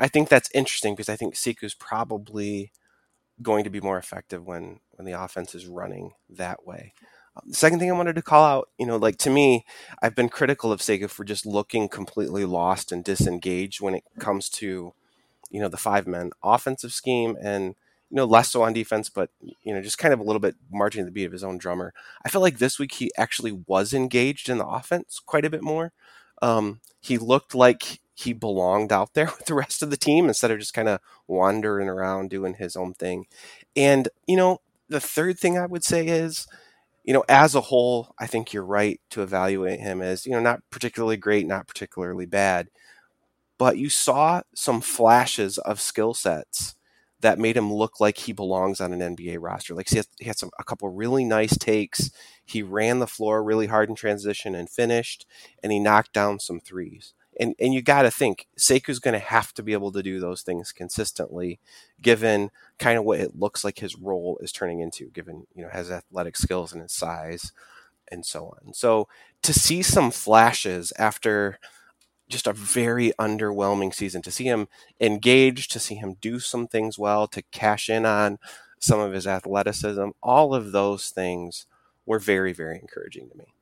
I 0.00 0.08
think 0.08 0.28
that's 0.28 0.50
interesting 0.52 0.94
because 0.96 1.08
I 1.08 1.14
think 1.14 1.36
Sekou's 1.36 1.74
probably 1.74 2.72
going 3.40 3.62
to 3.62 3.70
be 3.70 3.80
more 3.80 3.98
effective 3.98 4.44
when 4.44 4.80
when 4.94 5.06
the 5.06 5.12
offense 5.12 5.54
is 5.54 5.68
running 5.68 6.10
that 6.28 6.66
way. 6.66 6.92
Second 7.50 7.78
thing 7.78 7.90
I 7.90 7.94
wanted 7.96 8.16
to 8.16 8.22
call 8.22 8.44
out, 8.44 8.68
you 8.78 8.86
know, 8.86 8.96
like 8.96 9.18
to 9.18 9.30
me, 9.30 9.64
I've 10.02 10.14
been 10.14 10.28
critical 10.28 10.72
of 10.72 10.80
Sekou 10.80 11.10
for 11.10 11.24
just 11.24 11.46
looking 11.46 11.88
completely 11.88 12.44
lost 12.44 12.92
and 12.92 13.04
disengaged 13.04 13.80
when 13.80 13.94
it 13.94 14.04
comes 14.18 14.48
to, 14.50 14.94
you 15.50 15.60
know, 15.60 15.68
the 15.68 15.76
five 15.76 16.06
men 16.06 16.30
offensive 16.42 16.92
scheme 16.92 17.36
and 17.40 17.74
you 18.10 18.16
know 18.16 18.24
less 18.24 18.50
so 18.52 18.62
on 18.62 18.72
defense, 18.72 19.08
but 19.08 19.30
you 19.62 19.74
know 19.74 19.82
just 19.82 19.98
kind 19.98 20.14
of 20.14 20.20
a 20.20 20.22
little 20.22 20.40
bit 20.40 20.54
marching 20.70 21.04
the 21.04 21.10
beat 21.10 21.24
of 21.24 21.32
his 21.32 21.44
own 21.44 21.58
drummer. 21.58 21.92
I 22.24 22.28
felt 22.28 22.42
like 22.42 22.58
this 22.58 22.78
week 22.78 22.94
he 22.94 23.10
actually 23.18 23.52
was 23.52 23.92
engaged 23.92 24.48
in 24.48 24.58
the 24.58 24.66
offense 24.66 25.20
quite 25.24 25.44
a 25.44 25.50
bit 25.50 25.62
more. 25.62 25.92
Um, 26.42 26.80
he 27.00 27.18
looked 27.18 27.54
like 27.54 28.00
he 28.14 28.32
belonged 28.32 28.92
out 28.92 29.14
there 29.14 29.26
with 29.38 29.46
the 29.46 29.54
rest 29.54 29.82
of 29.82 29.90
the 29.90 29.96
team 29.96 30.28
instead 30.28 30.50
of 30.50 30.58
just 30.58 30.74
kind 30.74 30.88
of 30.88 31.00
wandering 31.26 31.88
around 31.88 32.30
doing 32.30 32.54
his 32.54 32.76
own 32.76 32.94
thing. 32.94 33.26
And, 33.76 34.08
you 34.26 34.36
know, 34.36 34.60
the 34.88 35.00
third 35.00 35.38
thing 35.38 35.58
I 35.58 35.66
would 35.66 35.84
say 35.84 36.06
is, 36.06 36.46
you 37.06 37.14
know, 37.14 37.24
as 37.30 37.56
a 37.56 37.62
whole, 37.62 38.14
I 38.20 38.28
think 38.28 38.52
you're 38.54 38.64
right 38.66 39.00
to 39.12 39.22
evaluate 39.22 39.80
him 39.80 40.02
as, 40.02 40.26
you 40.26 40.32
know, 40.32 40.40
not 40.40 40.60
particularly 40.70 41.18
great, 41.18 41.46
not 41.48 41.68
particularly 41.68 42.26
bad, 42.26 42.68
but 43.58 43.78
you 43.78 43.88
saw 43.88 44.42
some 44.54 44.80
flashes 44.80 45.58
of 45.58 45.80
skill 45.80 46.14
sets 46.14 46.74
that 47.20 47.38
made 47.38 47.56
him 47.56 47.72
look 47.72 48.00
like 48.00 48.18
he 48.18 48.32
belongs 48.32 48.80
on 48.80 48.92
an 48.92 49.02
NBA 49.02 49.38
roster. 49.38 49.74
Like 49.74 49.88
he 49.88 49.96
had, 49.96 50.06
he 50.20 50.26
had 50.26 50.38
some 50.38 50.50
a 50.58 50.64
couple 50.64 50.88
really 50.90 51.24
nice 51.24 51.56
takes. 51.56 52.10
He 52.44 52.62
ran 52.62 52.98
the 52.98 53.06
floor 53.06 53.42
really 53.42 53.66
hard 53.66 53.88
in 53.88 53.94
transition 53.96 54.54
and 54.54 54.68
finished, 54.68 55.26
and 55.62 55.72
he 55.72 55.78
knocked 55.80 56.12
down 56.12 56.38
some 56.40 56.60
threes. 56.60 57.14
And 57.38 57.54
and 57.58 57.74
you 57.74 57.82
got 57.82 58.02
to 58.02 58.10
think 58.10 58.46
Sekou's 58.58 58.98
going 58.98 59.12
to 59.12 59.18
have 59.18 59.52
to 59.54 59.62
be 59.62 59.72
able 59.72 59.92
to 59.92 60.02
do 60.02 60.20
those 60.20 60.42
things 60.42 60.72
consistently, 60.72 61.58
given 62.00 62.50
kind 62.78 62.98
of 62.98 63.04
what 63.04 63.20
it 63.20 63.38
looks 63.38 63.64
like 63.64 63.78
his 63.78 63.96
role 63.96 64.38
is 64.40 64.52
turning 64.52 64.80
into, 64.80 65.10
given 65.10 65.46
you 65.54 65.62
know 65.62 65.70
his 65.70 65.90
athletic 65.90 66.36
skills 66.36 66.72
and 66.72 66.82
his 66.82 66.92
size, 66.92 67.52
and 68.10 68.24
so 68.24 68.56
on. 68.64 68.72
So 68.72 69.08
to 69.42 69.52
see 69.52 69.82
some 69.82 70.10
flashes 70.10 70.92
after 70.98 71.58
just 72.28 72.46
a 72.46 72.52
very 72.52 73.12
underwhelming 73.18 73.94
season. 73.94 74.22
To 74.22 74.30
see 74.30 74.44
him 74.44 74.68
engaged, 75.00 75.70
to 75.72 75.78
see 75.80 75.94
him 75.94 76.16
do 76.20 76.40
some 76.40 76.66
things 76.66 76.98
well, 76.98 77.26
to 77.28 77.42
cash 77.52 77.88
in 77.88 78.04
on 78.04 78.38
some 78.78 79.00
of 79.00 79.12
his 79.12 79.26
athleticism, 79.26 80.08
all 80.22 80.54
of 80.54 80.72
those 80.72 81.10
things 81.10 81.66
were 82.04 82.18
very, 82.18 82.52
very 82.52 82.78
encouraging 82.78 83.28
to 83.30 83.36
me. 83.36 83.55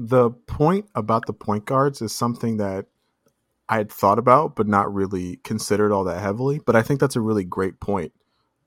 The 0.00 0.30
point 0.30 0.86
about 0.94 1.26
the 1.26 1.32
point 1.32 1.64
guards 1.64 2.00
is 2.00 2.14
something 2.14 2.58
that 2.58 2.86
I 3.68 3.76
had 3.78 3.90
thought 3.90 4.18
about, 4.18 4.54
but 4.54 4.68
not 4.68 4.92
really 4.94 5.36
considered 5.38 5.92
all 5.92 6.04
that 6.04 6.20
heavily. 6.20 6.60
But 6.64 6.76
I 6.76 6.82
think 6.82 7.00
that's 7.00 7.16
a 7.16 7.20
really 7.20 7.44
great 7.44 7.80
point. 7.80 8.12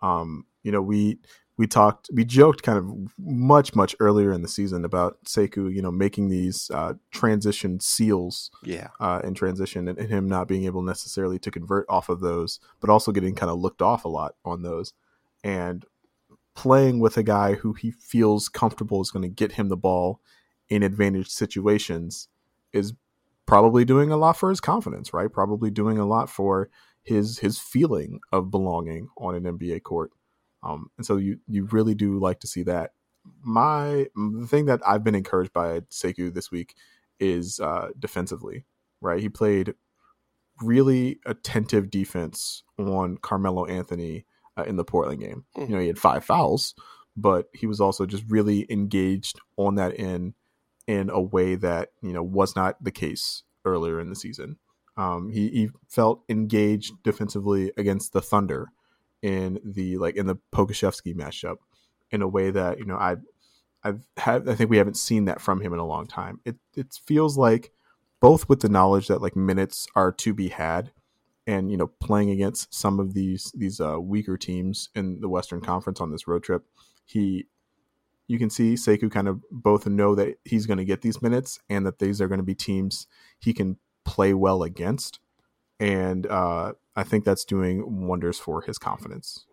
Um, 0.01 0.45
you 0.61 0.71
know, 0.71 0.81
we 0.81 1.19
we 1.57 1.67
talked, 1.67 2.09
we 2.11 2.25
joked 2.25 2.63
kind 2.63 2.79
of 2.79 2.91
much, 3.19 3.75
much 3.75 3.95
earlier 3.99 4.33
in 4.33 4.41
the 4.41 4.47
season 4.47 4.83
about 4.83 5.23
Sekou, 5.25 5.71
you 5.71 5.81
know, 5.81 5.91
making 5.91 6.29
these 6.29 6.71
uh, 6.71 6.93
transition 7.11 7.79
seals, 7.79 8.49
yeah, 8.63 8.87
uh, 8.99 9.21
in 9.23 9.35
transition, 9.35 9.87
and, 9.87 9.99
and, 9.99 10.09
him 10.09 10.27
not 10.27 10.47
being 10.47 10.65
able 10.65 10.81
necessarily 10.81 11.37
to 11.37 11.51
convert 11.51 11.85
off 11.87 12.09
of 12.09 12.19
those, 12.19 12.59
but 12.79 12.89
also 12.89 13.11
getting 13.11 13.35
kind 13.35 13.51
of 13.51 13.59
looked 13.59 13.81
off 13.81 14.05
a 14.05 14.07
lot 14.07 14.33
on 14.43 14.63
those, 14.63 14.93
and 15.43 15.85
playing 16.55 16.99
with 16.99 17.15
a 17.15 17.23
guy 17.23 17.53
who 17.53 17.73
he 17.73 17.91
feels 17.91 18.49
comfortable 18.49 18.99
is 18.99 19.11
going 19.11 19.21
to 19.21 19.29
get 19.29 19.51
him 19.51 19.69
the 19.69 19.77
ball 19.77 20.19
in 20.71 20.83
advantage 20.83 21.27
situations 21.27 22.29
is 22.71 22.93
probably 23.45 23.83
doing 23.83 24.09
a 24.09 24.17
lot 24.17 24.37
for 24.37 24.49
his 24.49 24.61
confidence, 24.61 25.13
right? 25.13 25.31
Probably 25.31 25.69
doing 25.69 25.97
a 25.97 26.05
lot 26.05 26.29
for 26.29 26.69
his 27.03 27.39
his 27.39 27.59
feeling 27.59 28.21
of 28.31 28.49
belonging 28.49 29.09
on 29.17 29.35
an 29.35 29.43
NBA 29.43 29.83
court. 29.83 30.11
Um, 30.63 30.89
and 30.97 31.05
so 31.05 31.17
you 31.17 31.39
you 31.47 31.65
really 31.65 31.93
do 31.93 32.17
like 32.17 32.39
to 32.39 32.47
see 32.47 32.63
that. 32.63 32.91
My 33.43 34.07
the 34.15 34.47
thing 34.47 34.65
that 34.65 34.79
I've 34.87 35.03
been 35.03 35.13
encouraged 35.13 35.51
by 35.51 35.81
Sekou 35.91 36.33
this 36.33 36.49
week 36.49 36.75
is 37.19 37.59
uh, 37.59 37.89
defensively, 37.99 38.65
right? 39.01 39.19
He 39.19 39.27
played 39.27 39.75
really 40.61 41.19
attentive 41.25 41.89
defense 41.89 42.63
on 42.79 43.17
Carmelo 43.17 43.65
Anthony 43.65 44.25
uh, 44.57 44.63
in 44.63 44.77
the 44.77 44.85
Portland 44.85 45.19
game. 45.19 45.43
Mm. 45.57 45.69
You 45.69 45.75
know, 45.75 45.81
he 45.81 45.87
had 45.87 45.99
five 45.99 46.23
fouls, 46.23 46.75
but 47.17 47.47
he 47.53 47.67
was 47.67 47.81
also 47.81 48.05
just 48.05 48.23
really 48.29 48.65
engaged 48.71 49.37
on 49.57 49.75
that 49.75 49.99
end 49.99 50.33
in 50.87 51.09
a 51.09 51.21
way 51.21 51.55
that 51.55 51.89
you 52.01 52.13
know 52.13 52.23
was 52.23 52.55
not 52.55 52.83
the 52.83 52.91
case 52.91 53.43
earlier 53.65 53.99
in 53.99 54.09
the 54.09 54.15
season. 54.15 54.57
Um, 54.97 55.29
he, 55.31 55.49
he 55.49 55.69
felt 55.87 56.23
engaged 56.27 56.93
defensively 57.03 57.71
against 57.77 58.13
the 58.13 58.21
Thunder 58.21 58.69
in 59.21 59.59
the 59.63 59.97
like 59.97 60.15
in 60.15 60.27
the 60.27 60.37
Pokusevski 60.53 61.15
matchup 61.15 61.57
in 62.11 62.21
a 62.21 62.27
way 62.27 62.51
that 62.51 62.79
you 62.79 62.85
know 62.85 62.97
I 62.97 63.17
I've 63.83 64.05
had 64.17 64.47
I 64.47 64.55
think 64.55 64.69
we 64.69 64.77
haven't 64.77 64.97
seen 64.97 65.25
that 65.25 65.41
from 65.41 65.61
him 65.61 65.73
in 65.73 65.79
a 65.79 65.85
long 65.85 66.07
time. 66.07 66.39
It 66.45 66.57
it 66.75 66.93
feels 67.05 67.37
like 67.37 67.71
both 68.19 68.49
with 68.49 68.61
the 68.61 68.69
knowledge 68.69 69.07
that 69.07 69.21
like 69.21 69.35
minutes 69.35 69.87
are 69.95 70.11
to 70.11 70.33
be 70.33 70.49
had 70.49 70.91
and 71.47 71.71
you 71.71 71.77
know 71.77 71.87
playing 71.87 72.29
against 72.29 72.73
some 72.73 72.99
of 72.99 73.13
these 73.13 73.51
these 73.55 73.79
uh, 73.79 73.99
weaker 73.99 74.37
teams 74.37 74.89
in 74.95 75.21
the 75.21 75.29
Western 75.29 75.61
Conference 75.61 75.99
on 76.01 76.11
this 76.11 76.27
road 76.27 76.43
trip, 76.43 76.63
he 77.05 77.47
you 78.31 78.39
can 78.39 78.49
see 78.49 78.75
Sekou 78.75 79.11
kind 79.11 79.27
of 79.27 79.41
both 79.51 79.85
know 79.85 80.15
that 80.15 80.37
he's 80.45 80.65
going 80.65 80.77
to 80.77 80.85
get 80.85 81.01
these 81.01 81.21
minutes 81.21 81.59
and 81.69 81.85
that 81.85 81.99
these 81.99 82.21
are 82.21 82.29
going 82.29 82.39
to 82.39 82.45
be 82.45 82.55
teams 82.55 83.05
he 83.39 83.53
can 83.53 83.77
play 84.05 84.33
well 84.33 84.63
against, 84.63 85.19
and 85.81 86.25
uh, 86.27 86.71
I 86.95 87.03
think 87.03 87.25
that's 87.25 87.43
doing 87.43 88.07
wonders 88.07 88.39
for 88.39 88.61
his 88.61 88.77
confidence. 88.77 89.45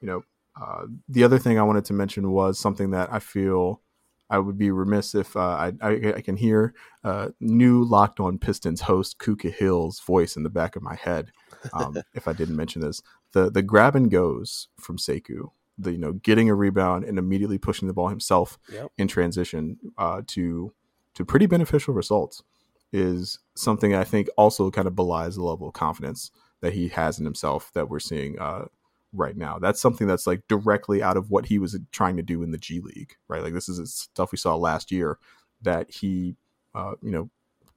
You 0.00 0.08
know, 0.08 0.24
uh, 0.60 0.86
the 1.08 1.22
other 1.22 1.38
thing 1.38 1.56
I 1.56 1.62
wanted 1.62 1.84
to 1.84 1.92
mention 1.92 2.32
was 2.32 2.58
something 2.58 2.90
that 2.90 3.12
I 3.12 3.20
feel 3.20 3.80
I 4.28 4.38
would 4.38 4.58
be 4.58 4.72
remiss 4.72 5.14
if 5.14 5.36
uh, 5.36 5.40
I, 5.40 5.72
I, 5.80 6.14
I 6.16 6.20
can 6.20 6.36
hear 6.36 6.74
uh, 7.04 7.28
new 7.38 7.84
Locked 7.84 8.18
On 8.18 8.38
Pistons 8.38 8.80
host 8.80 9.20
Kuka 9.20 9.50
Hill's 9.50 10.00
voice 10.00 10.36
in 10.36 10.42
the 10.42 10.50
back 10.50 10.74
of 10.74 10.82
my 10.82 10.96
head. 10.96 11.30
Um, 11.72 11.96
if 12.14 12.26
I 12.26 12.32
didn't 12.32 12.56
mention 12.56 12.82
this, 12.82 13.02
the 13.32 13.50
the 13.50 13.62
grab 13.62 13.94
and 13.94 14.10
goes 14.10 14.66
from 14.80 14.98
Sekou, 14.98 15.50
the 15.78 15.92
you 15.92 15.98
know 15.98 16.12
getting 16.12 16.48
a 16.48 16.54
rebound 16.54 17.04
and 17.04 17.18
immediately 17.18 17.58
pushing 17.58 17.88
the 17.88 17.94
ball 17.94 18.08
himself 18.08 18.58
Yep. 18.72 18.92
in 18.98 19.08
transition 19.08 19.78
uh, 19.98 20.22
to 20.28 20.72
to 21.14 21.24
pretty 21.24 21.46
beneficial 21.46 21.94
results 21.94 22.42
is 22.92 23.38
something 23.56 23.94
I 23.94 24.04
think 24.04 24.28
also 24.36 24.70
kind 24.70 24.86
of 24.86 24.94
belies 24.94 25.34
the 25.34 25.42
level 25.42 25.66
of 25.68 25.74
confidence 25.74 26.30
that 26.60 26.72
he 26.74 26.88
has 26.88 27.18
in 27.18 27.24
himself 27.24 27.72
that 27.74 27.88
we're 27.90 27.98
seeing 27.98 28.38
uh, 28.38 28.66
right 29.12 29.36
now. 29.36 29.58
That's 29.58 29.80
something 29.80 30.06
that's 30.06 30.26
like 30.26 30.42
directly 30.48 31.02
out 31.02 31.16
of 31.16 31.30
what 31.30 31.46
he 31.46 31.58
was 31.58 31.78
trying 31.92 32.16
to 32.16 32.22
do 32.22 32.42
in 32.42 32.52
the 32.52 32.58
G 32.58 32.80
League, 32.80 33.16
right? 33.28 33.42
Like 33.42 33.52
this 33.52 33.68
is 33.68 33.92
stuff 33.94 34.30
we 34.32 34.38
saw 34.38 34.54
last 34.56 34.92
year 34.92 35.18
that 35.62 35.90
he, 35.90 36.36
uh, 36.74 36.92
you 37.02 37.10
know, 37.10 37.30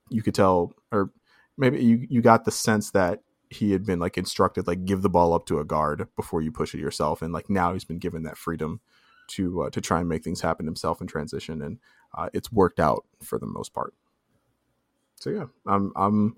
you 0.09 0.21
could 0.21 0.35
tell, 0.35 0.73
or 0.91 1.11
maybe 1.57 1.83
you 1.83 2.05
you 2.09 2.21
got 2.21 2.45
the 2.45 2.51
sense 2.51 2.91
that 2.91 3.21
he 3.49 3.71
had 3.71 3.85
been 3.85 3.99
like 3.99 4.17
instructed 4.17 4.67
like 4.67 4.85
give 4.85 5.01
the 5.01 5.09
ball 5.09 5.33
up 5.33 5.45
to 5.47 5.59
a 5.59 5.65
guard 5.65 6.07
before 6.15 6.41
you 6.41 6.51
push 6.51 6.73
it 6.73 6.79
yourself, 6.79 7.21
and 7.21 7.33
like 7.33 7.49
now 7.49 7.73
he's 7.73 7.85
been 7.85 7.99
given 7.99 8.23
that 8.23 8.37
freedom 8.37 8.81
to 9.27 9.63
uh, 9.63 9.69
to 9.69 9.81
try 9.81 9.99
and 9.99 10.09
make 10.09 10.23
things 10.23 10.41
happen 10.41 10.65
himself 10.65 11.01
in 11.01 11.07
transition, 11.07 11.61
and 11.61 11.79
uh, 12.15 12.29
it's 12.33 12.51
worked 12.51 12.79
out 12.79 13.05
for 13.21 13.37
the 13.39 13.45
most 13.45 13.73
part. 13.73 13.93
So 15.15 15.29
yeah, 15.29 15.45
I'm 15.65 15.91
I'm. 15.95 16.37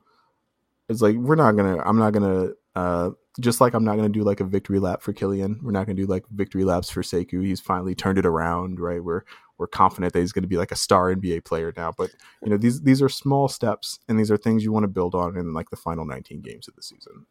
It's 0.87 1.01
like 1.01 1.15
we're 1.15 1.35
not 1.35 1.53
gonna. 1.53 1.79
I'm 1.79 1.97
not 1.97 2.13
gonna. 2.13 2.51
Uh, 2.75 3.11
just 3.39 3.61
like 3.61 3.73
I'm 3.73 3.83
not 3.83 3.95
gonna 3.95 4.09
do 4.09 4.23
like 4.23 4.39
a 4.39 4.45
victory 4.45 4.79
lap 4.79 5.01
for 5.01 5.13
Killian. 5.13 5.59
We're 5.63 5.71
not 5.71 5.85
gonna 5.85 5.95
do 5.95 6.05
like 6.05 6.25
victory 6.29 6.63
laps 6.63 6.89
for 6.89 7.01
Sekou 7.01 7.45
He's 7.45 7.59
finally 7.59 7.95
turned 7.95 8.17
it 8.17 8.25
around, 8.25 8.79
right? 8.79 9.03
We're 9.03 9.23
we're 9.59 9.67
confident 9.67 10.13
that 10.13 10.21
he's 10.21 10.31
going 10.31 10.43
to 10.43 10.47
be 10.47 10.57
like 10.57 10.71
a 10.71 10.75
star 10.75 11.13
NBA 11.13 11.43
player 11.43 11.73
now. 11.75 11.91
But 11.95 12.11
you 12.41 12.49
know 12.49 12.57
these 12.57 12.81
these 12.81 13.01
are 13.01 13.09
small 13.09 13.47
steps, 13.47 13.99
and 14.07 14.17
these 14.17 14.31
are 14.31 14.37
things 14.37 14.63
you 14.63 14.71
want 14.71 14.85
to 14.85 14.87
build 14.87 15.13
on 15.13 15.37
in 15.37 15.53
like 15.53 15.69
the 15.69 15.75
final 15.75 16.05
19 16.05 16.41
games 16.41 16.67
of 16.67 16.75
the 16.75 16.81
season. 16.81 17.25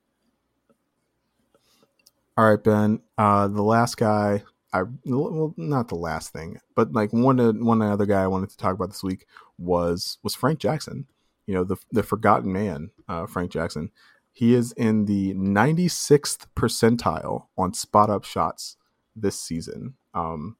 All 2.36 2.48
right, 2.48 2.62
Ben. 2.62 3.00
Uh, 3.16 3.48
the 3.48 3.62
last 3.62 3.96
guy, 3.96 4.44
I 4.72 4.82
well, 5.06 5.54
not 5.56 5.88
the 5.88 5.96
last 5.96 6.32
thing, 6.32 6.60
but 6.76 6.92
like 6.92 7.12
one 7.12 7.64
one 7.64 7.82
other 7.82 8.06
guy 8.06 8.22
I 8.22 8.28
wanted 8.28 8.50
to 8.50 8.56
talk 8.58 8.74
about 8.74 8.90
this 8.90 9.02
week 9.02 9.26
was 9.56 10.18
was 10.22 10.34
Frank 10.34 10.60
Jackson. 10.60 11.06
You 11.46 11.54
know 11.54 11.64
the 11.64 11.76
the 11.90 12.02
forgotten 12.02 12.52
man, 12.52 12.90
uh, 13.08 13.26
Frank 13.26 13.50
Jackson. 13.50 13.90
He 14.30 14.54
is 14.54 14.70
in 14.72 15.06
the 15.06 15.34
96th 15.34 16.46
percentile 16.54 17.46
on 17.56 17.74
spot 17.74 18.08
up 18.08 18.22
shots 18.22 18.76
this 19.16 19.40
season. 19.40 19.94
Um, 20.14 20.56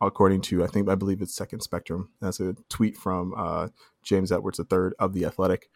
according 0.00 0.40
to 0.42 0.64
I 0.64 0.66
think 0.66 0.88
I 0.88 0.94
believe 0.94 1.20
it's 1.20 1.34
Second 1.34 1.60
Spectrum. 1.60 2.10
That's 2.20 2.40
a 2.40 2.54
tweet 2.68 2.96
from 2.96 3.34
uh, 3.36 3.68
James 4.02 4.32
Edwards 4.32 4.60
III 4.60 4.90
of 4.98 5.12
the 5.12 5.24
Athletic. 5.24 5.68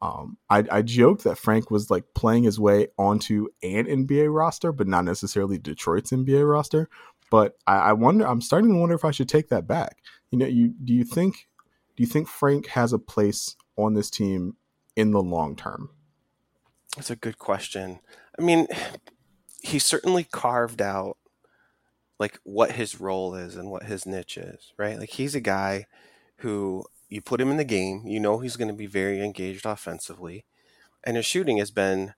Um, 0.00 0.36
I, 0.48 0.64
I 0.70 0.82
joked 0.82 1.24
that 1.24 1.38
Frank 1.38 1.70
was 1.70 1.90
like 1.90 2.04
playing 2.14 2.44
his 2.44 2.60
way 2.60 2.88
onto 2.98 3.48
an 3.62 3.86
NBA 3.86 4.32
roster, 4.32 4.70
but 4.70 4.86
not 4.86 5.04
necessarily 5.04 5.58
Detroit's 5.58 6.12
NBA 6.12 6.48
roster. 6.48 6.88
But 7.30 7.56
I, 7.66 7.76
I 7.76 7.92
wonder. 7.92 8.26
I'm 8.26 8.40
starting 8.40 8.70
to 8.70 8.76
wonder 8.76 8.94
if 8.94 9.04
I 9.04 9.10
should 9.10 9.28
take 9.28 9.48
that 9.48 9.66
back. 9.66 9.98
You 10.30 10.38
know, 10.38 10.46
you 10.46 10.68
do 10.68 10.94
you 10.94 11.04
think 11.04 11.48
do 11.96 12.02
you 12.02 12.06
think 12.06 12.28
Frank 12.28 12.68
has 12.68 12.92
a 12.92 12.98
place 12.98 13.56
on 13.76 13.94
this 13.94 14.10
team 14.10 14.56
in 14.94 15.10
the 15.10 15.22
long 15.22 15.56
term? 15.56 15.90
That's 16.96 17.10
a 17.10 17.16
good 17.16 17.38
question. 17.38 18.00
I 18.38 18.42
mean, 18.42 18.66
he 19.62 19.78
certainly 19.78 20.24
carved 20.24 20.80
out 20.80 21.16
like 22.18 22.38
what 22.44 22.72
his 22.72 23.00
role 23.00 23.34
is 23.34 23.56
and 23.56 23.70
what 23.70 23.84
his 23.84 24.06
niche 24.06 24.36
is, 24.38 24.72
right? 24.76 24.98
Like 24.98 25.10
he's 25.10 25.34
a 25.34 25.40
guy 25.40 25.86
who 26.38 26.84
you 27.08 27.20
put 27.22 27.40
him 27.40 27.50
in 27.50 27.56
the 27.56 27.64
game, 27.64 28.02
you 28.06 28.20
know 28.20 28.38
he's 28.38 28.56
going 28.56 28.68
to 28.68 28.74
be 28.74 28.86
very 28.86 29.22
engaged 29.22 29.66
offensively, 29.66 30.44
and 31.04 31.16
his 31.16 31.26
shooting 31.26 31.58
has 31.58 31.70
been, 31.70 32.14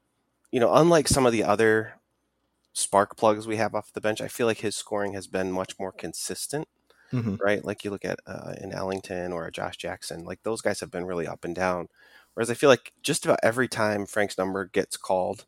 you 0.53 0.61
know, 0.61 0.73
unlike 0.75 1.09
some 1.09 1.27
of 1.27 1.33
the 1.33 1.45
other 1.45 1.95
spark 2.73 3.17
plugs 3.17 3.47
we 3.47 3.57
have 3.57 3.75
off 3.75 3.93
the 3.93 4.01
bench, 4.01 4.21
I 4.21 4.29
feel 4.29 4.47
like 4.47 4.59
his 4.59 4.77
scoring 4.77 5.13
has 5.15 5.27
been 5.27 5.53
much 5.53 5.79
more 5.79 5.93
consistent, 5.93 6.69
Mm-hmm. 7.13 7.37
right? 7.43 7.65
Like 7.65 7.85
you 7.85 7.91
look 7.91 8.05
at 8.05 8.21
uh, 8.27 8.55
an 8.59 8.73
Ellington 8.73 9.33
or 9.33 9.47
a 9.47 9.53
Josh 9.53 9.77
Jackson, 9.77 10.25
like 10.25 10.43
those 10.43 10.61
guys 10.61 10.81
have 10.81 10.91
been 10.91 11.07
really 11.07 11.27
up 11.27 11.45
and 11.45 11.55
down. 11.55 11.89
Whereas 12.35 12.51
I 12.51 12.55
feel 12.55 12.69
like 12.71 12.93
just 13.03 13.25
about 13.25 13.41
every 13.43 13.69
time 13.69 14.07
Frank's 14.07 14.39
number 14.39 14.67
gets 14.67 14.97
called, 14.97 15.47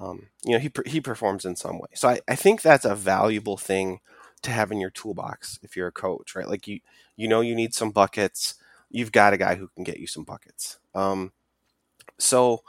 um, 0.00 0.26
you 0.44 0.52
know, 0.52 0.58
he 0.58 0.70
he 0.86 1.00
performs 1.00 1.44
in 1.44 1.56
some 1.56 1.78
way. 1.78 1.88
So 1.94 2.08
I, 2.08 2.20
I 2.26 2.34
think 2.34 2.62
that's 2.62 2.84
a 2.84 2.94
valuable 2.94 3.56
thing 3.56 4.00
to 4.42 4.50
have 4.50 4.72
in 4.72 4.80
your 4.80 4.90
toolbox 4.90 5.58
if 5.62 5.76
you're 5.76 5.88
a 5.88 5.92
coach, 5.92 6.34
right? 6.34 6.48
Like 6.48 6.66
you 6.66 6.80
you 7.16 7.28
know 7.28 7.40
you 7.42 7.54
need 7.54 7.74
some 7.74 7.90
buckets. 7.90 8.54
You've 8.90 9.12
got 9.12 9.34
a 9.34 9.36
guy 9.36 9.54
who 9.56 9.68
can 9.68 9.84
get 9.84 10.00
you 10.00 10.06
some 10.06 10.24
buckets. 10.24 10.78
Um, 10.94 11.32
so, 12.18 12.62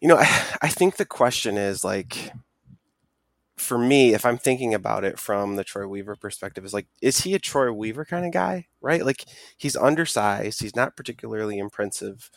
you 0.00 0.08
know, 0.08 0.16
I, 0.16 0.24
I 0.62 0.68
think 0.68 0.96
the 0.96 1.04
question 1.04 1.56
is 1.56 1.84
like, 1.84 2.32
for 3.56 3.78
me, 3.78 4.14
if 4.14 4.24
I'm 4.24 4.38
thinking 4.38 4.72
about 4.72 5.04
it 5.04 5.18
from 5.18 5.56
the 5.56 5.64
Troy 5.64 5.86
Weaver 5.86 6.16
perspective, 6.16 6.64
is 6.64 6.72
like, 6.72 6.86
is 7.02 7.20
he 7.20 7.34
a 7.34 7.38
Troy 7.38 7.70
Weaver 7.70 8.06
kind 8.06 8.24
of 8.24 8.32
guy, 8.32 8.66
right? 8.80 9.04
Like 9.04 9.24
he's 9.56 9.76
undersized. 9.76 10.62
He's 10.62 10.74
not 10.76 10.96
particularly 10.96 11.58
impressive 11.58 12.30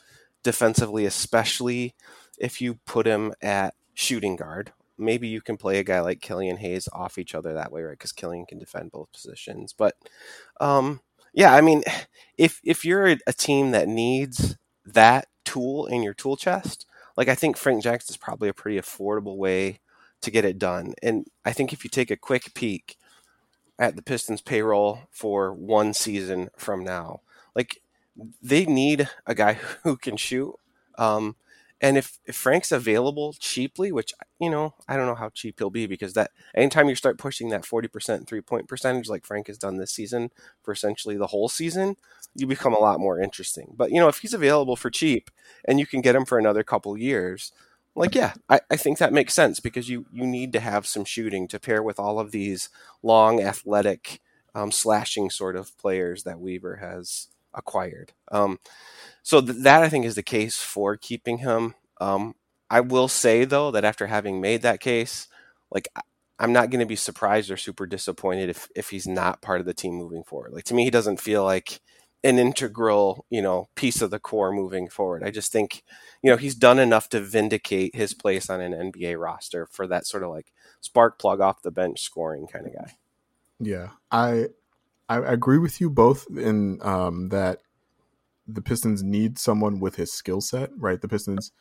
defensively, 0.44 1.06
especially 1.06 1.96
if 2.38 2.62
you 2.62 2.76
put 2.86 3.06
him 3.06 3.34
at 3.42 3.74
shooting 3.94 4.36
guard. 4.36 4.74
Maybe 4.98 5.28
you 5.28 5.42
can 5.42 5.58
play 5.58 5.80
a 5.80 5.84
guy 5.84 6.00
like 6.02 6.22
Killian 6.22 6.58
Hayes 6.58 6.88
off 6.94 7.18
each 7.18 7.34
other 7.36 7.54
that 7.54 7.72
way, 7.72 7.82
right? 7.82 7.92
Because 7.92 8.12
Killian 8.12 8.46
can 8.46 8.60
defend 8.60 8.92
both 8.92 9.12
positions. 9.12 9.74
But 9.74 9.96
um, 10.60 11.02
yeah, 11.34 11.54
I 11.54 11.62
mean, 11.62 11.84
if 12.38 12.60
if 12.64 12.86
you're 12.86 13.08
a, 13.08 13.34
team 13.34 13.72
that 13.72 13.88
needs 13.88 14.58
that 14.86 15.28
tool 15.46 15.86
in 15.88 16.04
your 16.04 16.14
tool 16.14 16.38
chest, 16.38 16.86
like 17.18 17.28
I 17.28 17.36
think 17.36 17.58
Frank 17.58 17.84
Jackson 17.84 18.14
is 18.14 18.18
probably 18.18 18.50
a 18.50 18.54
pretty 18.54 18.80
affordable 18.80 19.38
way 19.38 19.80
to 20.22 20.32
get 20.32 20.46
it 20.46 20.58
done. 20.58 20.94
And 21.04 21.28
I 21.46 21.52
think 21.52 21.74
if 21.74 21.84
you 21.84 21.90
take 21.90 22.10
a 22.10 22.18
quick 22.18 22.54
peek 22.54 22.98
at 23.78 23.96
the 23.96 24.02
Pistons 24.02 24.42
payroll 24.42 25.02
for 25.12 25.54
one 25.54 25.94
season 25.94 26.50
from 26.58 26.84
now, 26.84 27.22
like 27.56 27.82
they 28.42 28.66
need 28.66 29.10
a 29.26 29.36
guy 29.36 29.54
who 29.84 29.98
can 29.98 30.18
shoot. 30.18 30.56
Um, 30.98 31.36
and 31.84 31.98
if, 31.98 32.18
if 32.26 32.38
Frank's 32.38 32.72
available 32.72 33.36
cheaply, 33.38 33.92
which 33.92 34.14
you 34.40 34.50
know, 34.50 34.74
I 34.88 34.96
don't 34.96 35.06
know 35.06 35.16
how 35.16 35.30
cheap 35.30 35.60
he'll 35.60 35.70
be 35.70 35.86
because 35.86 36.14
that 36.14 36.32
anytime 36.56 36.88
you 36.88 36.96
start 36.96 37.18
pushing 37.20 37.50
that 37.50 37.66
forty 37.66 37.90
percent 37.90 38.26
three 38.26 38.40
point 38.40 38.70
percentage, 38.70 39.10
like 39.10 39.26
Frank 39.26 39.48
has 39.48 39.58
done 39.58 39.78
this 39.78 39.92
season 39.92 40.32
for 40.64 40.72
essentially 40.72 41.18
the 41.18 41.28
whole 41.28 41.50
season, 41.50 41.98
you 42.34 42.48
become 42.48 42.74
a 42.74 42.80
lot 42.80 43.02
more 43.02 43.20
interesting. 43.20 43.74
But 43.76 43.92
you 43.92 44.00
know, 44.00 44.08
if 44.08 44.20
he's 44.20 44.34
available 44.34 44.78
for 44.78 44.90
cheap 44.90 45.30
and 45.66 45.78
you 45.78 45.86
can 45.86 46.00
get 46.00 46.16
him 46.16 46.24
for 46.24 46.40
another 46.40 46.64
couple 46.64 46.98
years, 46.98 47.52
like 47.96 48.16
yeah, 48.16 48.34
I, 48.50 48.62
I 48.72 48.78
think 48.78 48.98
that 49.00 49.12
makes 49.14 49.34
sense 49.34 49.60
because 49.60 49.90
you 49.90 50.06
you 50.10 50.26
need 50.26 50.54
to 50.54 50.62
have 50.62 50.88
some 50.88 51.04
shooting 51.04 51.50
to 51.50 51.60
pair 51.60 51.84
with 51.84 52.00
all 52.00 52.18
of 52.18 52.32
these 52.32 52.70
long 53.04 53.42
athletic 53.42 54.22
um, 54.56 54.72
slashing 54.72 55.30
sort 55.30 55.58
of 55.58 55.78
players 55.78 56.24
that 56.24 56.40
Weaver 56.40 56.78
has 56.78 57.28
acquired. 57.54 58.14
Um, 58.32 58.60
so 59.24 59.42
th- 59.42 59.64
that 59.64 59.84
I 59.84 59.90
think 59.90 60.06
is 60.06 60.16
the 60.16 60.24
case 60.24 60.58
for 60.58 60.98
keeping 60.98 61.40
him. 61.40 61.76
Um, 62.00 62.36
I 62.70 62.82
will 62.82 63.08
say 63.08 63.46
though 63.46 63.72
that 63.72 63.86
after 63.86 64.08
having 64.08 64.42
made 64.42 64.62
that 64.64 64.80
case, 64.80 65.28
like 65.72 65.88
I'm 66.40 66.54
not 66.54 66.70
going 66.70 66.80
to 66.80 66.86
be 66.86 66.96
surprised 66.96 67.52
or 67.52 67.58
super 67.58 67.86
disappointed 67.86 68.50
if 68.50 68.68
if 68.76 68.90
he's 68.90 69.08
not 69.08 69.42
part 69.42 69.60
of 69.60 69.66
the 69.66 69.74
team 69.74 69.94
moving 69.94 70.24
forward. 70.24 70.54
Like 70.54 70.66
to 70.66 70.74
me, 70.74 70.84
he 70.84 70.92
doesn't 70.92 71.22
feel 71.22 71.44
like 71.44 71.80
an 72.24 72.40
integral, 72.40 73.26
you 73.30 73.42
know, 73.42 73.68
piece 73.76 74.02
of 74.02 74.10
the 74.10 74.20
core 74.20 74.52
moving 74.52 74.88
forward. 74.90 75.24
I 75.24 75.30
just 75.32 75.52
think, 75.52 75.84
you 76.22 76.32
know, 76.32 76.38
he's 76.38 76.56
done 76.56 76.80
enough 76.80 77.10
to 77.10 77.20
vindicate 77.20 77.96
his 77.96 78.14
place 78.14 78.50
on 78.50 78.62
an 78.62 78.74
NBA 78.74 79.20
roster 79.20 79.68
for 79.72 79.88
that 79.88 80.08
sort 80.08 80.24
of 80.24 80.30
like 80.30 80.54
spark 80.80 81.20
plug 81.20 81.42
off 81.42 81.62
the 81.62 81.72
bench 81.72 82.02
scoring 82.02 82.48
kind 82.48 82.66
of 82.66 82.74
guy. 82.74 82.94
Yeah, 83.60 83.90
I 84.12 84.48
I 85.20 85.34
agree 85.34 85.58
with 85.58 85.82
you 85.82 85.90
both 85.90 86.28
in 86.30 86.80
um, 86.82 87.30
that 87.30 87.60
the 88.48 88.62
Pistons 88.62 89.04
need 89.04 89.40
someone 89.40 89.80
with 89.80 89.96
his 89.96 90.12
skill 90.12 90.42
set, 90.42 90.70
right? 90.78 91.00
The 91.00 91.08
Pistons 91.08 91.52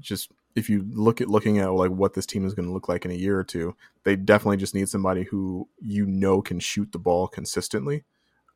just 0.00 0.30
if 0.54 0.70
you 0.70 0.84
look 0.92 1.20
at 1.20 1.28
looking 1.28 1.58
at 1.58 1.72
like 1.72 1.90
what 1.90 2.14
this 2.14 2.26
team 2.26 2.44
is 2.44 2.54
going 2.54 2.66
to 2.66 2.72
look 2.72 2.88
like 2.88 3.04
in 3.04 3.10
a 3.10 3.14
year 3.14 3.38
or 3.38 3.44
two, 3.44 3.76
they 4.04 4.16
definitely 4.16 4.56
just 4.56 4.74
need 4.74 4.88
somebody 4.88 5.24
who 5.24 5.68
you 5.80 6.06
know 6.06 6.40
can 6.42 6.60
shoot 6.60 6.92
the 6.92 6.98
ball 6.98 7.28
consistently. 7.28 8.04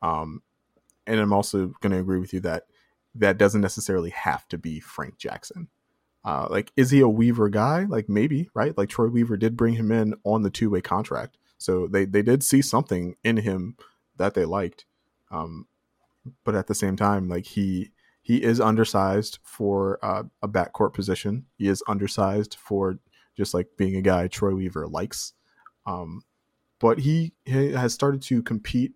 Um, 0.01 0.41
and 1.05 1.19
I'm 1.19 1.33
also 1.33 1.73
going 1.81 1.91
to 1.91 1.99
agree 1.99 2.19
with 2.19 2.33
you 2.33 2.39
that 2.41 2.63
that 3.15 3.37
doesn't 3.37 3.61
necessarily 3.61 4.09
have 4.11 4.47
to 4.49 4.57
be 4.57 4.79
Frank 4.79 5.17
Jackson. 5.17 5.67
Uh, 6.25 6.47
like, 6.49 6.71
is 6.77 6.89
he 6.89 7.01
a 7.01 7.07
Weaver 7.07 7.49
guy? 7.49 7.83
Like, 7.83 8.07
maybe, 8.07 8.49
right? 8.53 8.77
Like, 8.77 8.89
Troy 8.89 9.07
Weaver 9.07 9.35
did 9.37 9.57
bring 9.57 9.73
him 9.73 9.91
in 9.91 10.15
on 10.23 10.41
the 10.41 10.49
two 10.49 10.69
way 10.69 10.81
contract. 10.81 11.37
So 11.57 11.87
they, 11.87 12.05
they 12.05 12.21
did 12.21 12.43
see 12.43 12.61
something 12.61 13.15
in 13.23 13.37
him 13.37 13.75
that 14.17 14.33
they 14.33 14.45
liked. 14.45 14.85
Um, 15.31 15.67
but 16.43 16.55
at 16.55 16.67
the 16.67 16.75
same 16.75 16.95
time, 16.95 17.27
like, 17.27 17.45
he 17.45 17.91
he 18.23 18.41
is 18.41 18.61
undersized 18.61 19.39
for 19.43 19.99
uh, 20.01 20.23
a 20.41 20.47
backcourt 20.47 20.93
position. 20.93 21.45
He 21.57 21.67
is 21.67 21.83
undersized 21.87 22.55
for 22.55 22.97
just 23.35 23.53
like 23.53 23.67
being 23.77 23.97
a 23.97 24.01
guy 24.01 24.27
Troy 24.27 24.55
Weaver 24.55 24.87
likes. 24.87 25.33
Um, 25.85 26.21
but 26.79 26.99
he, 26.99 27.33
he, 27.43 27.73
has 27.73 27.93
started 27.93 28.21
to 28.23 28.41
compete 28.41 28.93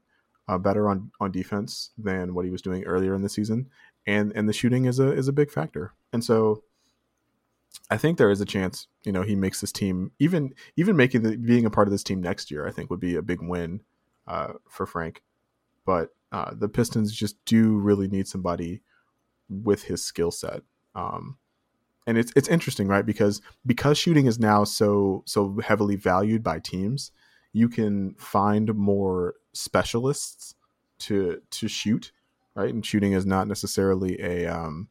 uh, 0.48 0.58
better 0.58 0.90
on, 0.90 1.12
on 1.20 1.32
defense 1.32 1.92
than 1.98 2.34
what 2.34 2.46
he 2.46 2.52
was 2.52 2.62
doing 2.62 2.86
earlier 2.86 3.14
in 3.14 3.22
the 3.22 3.30
season, 3.30 3.70
and 4.06 4.32
and 4.34 4.48
the 4.48 4.54
shooting 4.54 4.86
is 4.86 5.00
a 5.00 5.12
is 5.12 5.28
a 5.28 5.34
big 5.34 5.52
factor. 5.52 5.94
And 6.14 6.24
so, 6.24 6.64
I 7.92 7.98
think 7.98 8.18
there 8.18 8.32
is 8.32 8.40
a 8.40 8.46
chance 8.46 8.88
you 9.04 9.12
know 9.12 9.24
he 9.24 9.36
makes 9.36 9.60
this 9.60 9.74
team 9.74 10.12
even 10.20 10.54
even 10.78 10.96
making 10.96 11.24
the 11.24 11.36
being 11.36 11.66
a 11.66 11.70
part 11.70 11.88
of 11.88 11.92
this 11.92 12.04
team 12.04 12.22
next 12.22 12.50
year. 12.50 12.66
I 12.66 12.72
think 12.72 12.90
would 12.90 13.02
be 13.02 13.16
a 13.16 13.22
big 13.22 13.42
win 13.42 13.82
uh, 14.28 14.54
for 14.70 14.86
Frank. 14.86 15.24
But 15.86 16.10
uh, 16.32 16.54
the 16.54 16.70
Pistons 16.70 17.14
just 17.14 17.44
do 17.46 17.78
really 17.78 18.08
need 18.08 18.28
somebody 18.28 18.82
with 19.50 19.84
his 19.84 20.04
skill 20.04 20.32
set. 20.32 20.62
Um, 20.96 21.38
and 22.06 22.18
it's 22.18 22.32
it's 22.36 22.48
interesting, 22.48 22.88
right? 22.88 23.06
Because 23.06 23.42
because 23.66 23.98
shooting 23.98 24.26
is 24.26 24.40
now 24.40 24.64
so 24.64 25.24
so 25.26 25.60
heavily 25.64 25.96
valued 25.96 26.44
by 26.44 26.60
teams, 26.60 27.12
you 27.54 27.70
can 27.70 28.16
find 28.16 28.74
more 28.76 29.36
specialists 29.54 30.56
to 31.00 31.42
to 31.52 31.68
shoot, 31.68 32.12
right? 32.56 32.74
And 32.74 32.86
shooting 32.86 33.12
is 33.12 33.26
not 33.26 33.48
necessarily 33.48 34.20
a 34.22 34.48
um, 34.48 34.88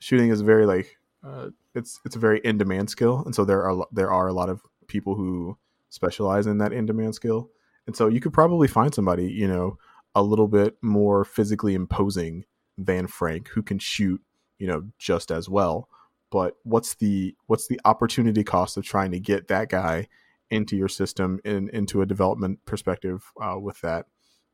shooting 0.00 0.30
is 0.30 0.40
very 0.40 0.66
like 0.66 0.98
uh, 1.24 1.50
it's 1.74 2.00
it's 2.04 2.16
a 2.16 2.18
very 2.18 2.40
in 2.40 2.58
demand 2.58 2.90
skill, 2.90 3.22
and 3.24 3.34
so 3.34 3.44
there 3.44 3.62
are 3.62 3.86
there 3.92 4.10
are 4.10 4.26
a 4.26 4.32
lot 4.32 4.48
of 4.48 4.62
people 4.88 5.14
who 5.14 5.56
specialize 5.88 6.46
in 6.46 6.58
that 6.58 6.72
in 6.72 6.86
demand 6.86 7.14
skill, 7.14 7.50
and 7.86 7.96
so 7.96 8.08
you 8.08 8.20
could 8.20 8.32
probably 8.32 8.68
find 8.68 8.94
somebody 8.94 9.30
you 9.30 9.48
know 9.48 9.78
a 10.14 10.22
little 10.22 10.48
bit 10.48 10.76
more 10.82 11.24
physically 11.24 11.74
imposing 11.74 12.44
than 12.78 13.06
Frank, 13.06 13.48
who 13.48 13.62
can 13.62 13.78
shoot, 13.78 14.20
you 14.58 14.66
know, 14.66 14.88
just 14.98 15.30
as 15.30 15.48
well. 15.48 15.88
But 16.30 16.56
what's 16.62 16.94
the 16.94 17.34
what's 17.46 17.68
the 17.68 17.80
opportunity 17.84 18.44
cost 18.44 18.76
of 18.76 18.84
trying 18.84 19.10
to 19.12 19.20
get 19.20 19.48
that 19.48 19.68
guy 19.68 20.08
into 20.50 20.76
your 20.76 20.88
system 20.88 21.40
and 21.44 21.68
into 21.70 22.02
a 22.02 22.06
development 22.06 22.60
perspective 22.66 23.32
uh, 23.40 23.58
with 23.58 23.80
that 23.82 24.06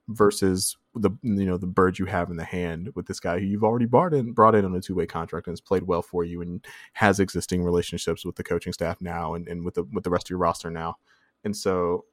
versus 0.08 0.76
the 0.94 1.10
you 1.22 1.44
know 1.44 1.56
the 1.56 1.66
bird 1.66 1.98
you 1.98 2.06
have 2.06 2.30
in 2.30 2.36
the 2.36 2.44
hand 2.44 2.90
with 2.94 3.06
this 3.06 3.20
guy 3.20 3.38
who 3.38 3.44
you've 3.44 3.62
already 3.62 3.84
brought 3.84 4.14
in 4.14 4.32
brought 4.32 4.54
in 4.54 4.64
on 4.64 4.74
a 4.74 4.80
two 4.80 4.94
way 4.94 5.06
contract 5.06 5.46
and 5.46 5.52
has 5.52 5.60
played 5.60 5.82
well 5.82 6.02
for 6.02 6.24
you 6.24 6.40
and 6.40 6.64
has 6.94 7.20
existing 7.20 7.62
relationships 7.62 8.24
with 8.24 8.34
the 8.36 8.44
coaching 8.44 8.72
staff 8.72 9.00
now 9.00 9.34
and, 9.34 9.46
and 9.46 9.64
with 9.64 9.74
the 9.74 9.84
with 9.92 10.02
the 10.04 10.10
rest 10.10 10.26
of 10.26 10.30
your 10.30 10.38
roster 10.38 10.70
now. 10.70 10.96
And 11.44 11.56
so 11.56 12.06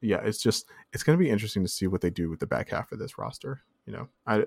yeah, 0.00 0.20
it's 0.24 0.42
just 0.42 0.66
it's 0.92 1.02
going 1.02 1.18
to 1.18 1.22
be 1.22 1.30
interesting 1.30 1.62
to 1.62 1.68
see 1.68 1.86
what 1.86 2.00
they 2.00 2.10
do 2.10 2.30
with 2.30 2.40
the 2.40 2.46
back 2.46 2.70
half 2.70 2.92
of 2.92 2.98
this 2.98 3.18
roster. 3.18 3.62
You 3.86 3.92
know, 3.92 4.08
I 4.26 4.44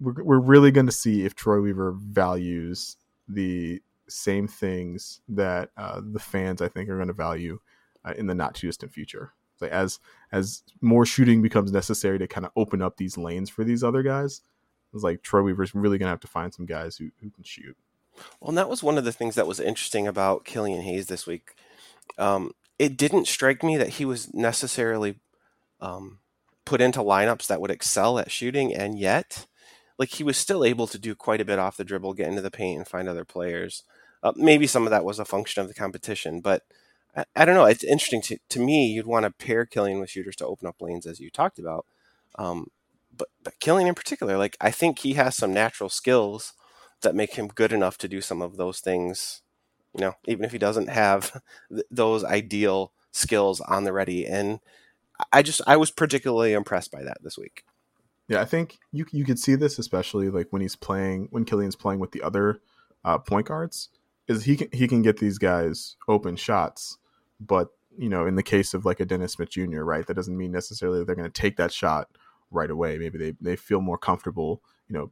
we're, 0.00 0.22
we're 0.22 0.40
really 0.40 0.70
going 0.70 0.86
to 0.86 0.92
see 0.92 1.24
if 1.24 1.34
Troy 1.34 1.60
Weaver 1.60 1.92
values 1.92 2.96
the 3.28 3.82
same 4.08 4.48
things 4.48 5.20
that 5.28 5.70
uh, 5.76 6.00
the 6.02 6.18
fans 6.18 6.60
I 6.60 6.68
think 6.68 6.88
are 6.88 6.96
going 6.96 7.08
to 7.08 7.14
value 7.14 7.60
uh, 8.04 8.14
in 8.16 8.26
the 8.26 8.34
not 8.34 8.54
too 8.54 8.66
distant 8.66 8.92
future. 8.92 9.32
Like 9.60 9.72
as 9.72 10.00
as 10.32 10.62
more 10.80 11.04
shooting 11.04 11.42
becomes 11.42 11.70
necessary 11.70 12.18
to 12.18 12.26
kind 12.26 12.46
of 12.46 12.52
open 12.56 12.80
up 12.80 12.96
these 12.96 13.18
lanes 13.18 13.50
for 13.50 13.62
these 13.62 13.84
other 13.84 14.02
guys, 14.02 14.40
it's 14.94 15.02
like 15.02 15.22
Troy 15.22 15.42
Weaver's 15.42 15.74
really 15.74 15.98
going 15.98 16.06
to 16.06 16.10
have 16.10 16.20
to 16.20 16.26
find 16.26 16.52
some 16.52 16.66
guys 16.66 16.96
who, 16.96 17.10
who 17.20 17.30
can 17.30 17.44
shoot. 17.44 17.76
Well, 18.40 18.48
and 18.48 18.58
that 18.58 18.68
was 18.68 18.82
one 18.82 18.98
of 18.98 19.04
the 19.04 19.12
things 19.12 19.34
that 19.34 19.46
was 19.46 19.60
interesting 19.60 20.06
about 20.06 20.44
Killian 20.44 20.80
Hayes 20.82 21.06
this 21.06 21.26
week. 21.26 21.54
Um, 22.18 22.52
it 22.80 22.96
didn't 22.96 23.28
strike 23.28 23.62
me 23.62 23.76
that 23.76 23.90
he 23.90 24.06
was 24.06 24.32
necessarily 24.32 25.16
um, 25.82 26.20
put 26.64 26.80
into 26.80 27.00
lineups 27.00 27.46
that 27.46 27.60
would 27.60 27.70
excel 27.70 28.18
at 28.18 28.30
shooting, 28.30 28.74
and 28.74 28.98
yet 28.98 29.46
like 29.98 30.08
he 30.08 30.24
was 30.24 30.38
still 30.38 30.64
able 30.64 30.86
to 30.86 30.98
do 30.98 31.14
quite 31.14 31.42
a 31.42 31.44
bit 31.44 31.58
off 31.58 31.76
the 31.76 31.84
dribble, 31.84 32.14
get 32.14 32.28
into 32.28 32.40
the 32.40 32.50
paint, 32.50 32.78
and 32.78 32.88
find 32.88 33.06
other 33.06 33.26
players. 33.26 33.82
Uh, 34.22 34.32
maybe 34.34 34.66
some 34.66 34.84
of 34.86 34.90
that 34.90 35.04
was 35.04 35.18
a 35.18 35.26
function 35.26 35.60
of 35.60 35.68
the 35.68 35.74
competition, 35.74 36.40
but 36.40 36.62
I, 37.14 37.26
I 37.36 37.44
don't 37.44 37.54
know. 37.54 37.66
It's 37.66 37.84
interesting 37.84 38.22
to, 38.22 38.38
to 38.48 38.60
me. 38.60 38.86
You'd 38.86 39.06
want 39.06 39.26
to 39.26 39.30
pair 39.30 39.66
Killian 39.66 40.00
with 40.00 40.08
shooters 40.08 40.36
to 40.36 40.46
open 40.46 40.66
up 40.66 40.80
lanes, 40.80 41.04
as 41.04 41.20
you 41.20 41.28
talked 41.28 41.58
about. 41.58 41.84
Um, 42.38 42.68
but, 43.14 43.28
but 43.44 43.60
Killian 43.60 43.88
in 43.88 43.94
particular, 43.94 44.38
like 44.38 44.56
I 44.58 44.70
think 44.70 45.00
he 45.00 45.12
has 45.14 45.36
some 45.36 45.52
natural 45.52 45.90
skills 45.90 46.54
that 47.02 47.14
make 47.14 47.34
him 47.34 47.48
good 47.48 47.74
enough 47.74 47.98
to 47.98 48.08
do 48.08 48.22
some 48.22 48.40
of 48.40 48.56
those 48.56 48.80
things. 48.80 49.42
You 49.94 50.02
know, 50.02 50.14
even 50.26 50.44
if 50.44 50.52
he 50.52 50.58
doesn't 50.58 50.88
have 50.88 51.42
th- 51.72 51.86
those 51.90 52.24
ideal 52.24 52.92
skills 53.10 53.60
on 53.60 53.84
the 53.84 53.92
ready, 53.92 54.26
and 54.26 54.60
I 55.32 55.42
just 55.42 55.60
I 55.66 55.76
was 55.76 55.90
particularly 55.90 56.52
impressed 56.52 56.90
by 56.90 57.02
that 57.02 57.18
this 57.22 57.36
week. 57.36 57.64
Yeah, 58.28 58.40
I 58.40 58.44
think 58.44 58.78
you 58.92 59.06
you 59.10 59.24
could 59.24 59.38
see 59.38 59.56
this 59.56 59.78
especially 59.78 60.30
like 60.30 60.48
when 60.50 60.62
he's 60.62 60.76
playing 60.76 61.28
when 61.30 61.44
Killian's 61.44 61.76
playing 61.76 61.98
with 61.98 62.12
the 62.12 62.22
other 62.22 62.60
uh, 63.04 63.18
point 63.18 63.46
guards 63.46 63.88
is 64.28 64.44
he 64.44 64.56
can 64.56 64.68
he 64.72 64.86
can 64.86 65.02
get 65.02 65.18
these 65.18 65.38
guys 65.38 65.96
open 66.06 66.36
shots, 66.36 66.98
but 67.40 67.70
you 67.98 68.08
know 68.08 68.26
in 68.26 68.36
the 68.36 68.42
case 68.42 68.72
of 68.72 68.84
like 68.84 69.00
a 69.00 69.04
Dennis 69.04 69.32
Smith 69.32 69.50
Jr. 69.50 69.82
right 69.82 70.06
that 70.06 70.14
doesn't 70.14 70.36
mean 70.36 70.52
necessarily 70.52 71.02
they're 71.04 71.16
going 71.16 71.30
to 71.30 71.42
take 71.42 71.56
that 71.56 71.72
shot 71.72 72.08
right 72.52 72.70
away. 72.70 72.98
Maybe 72.98 73.18
they 73.18 73.34
they 73.40 73.56
feel 73.56 73.80
more 73.80 73.98
comfortable 73.98 74.62
you 74.88 74.94
know 74.94 75.10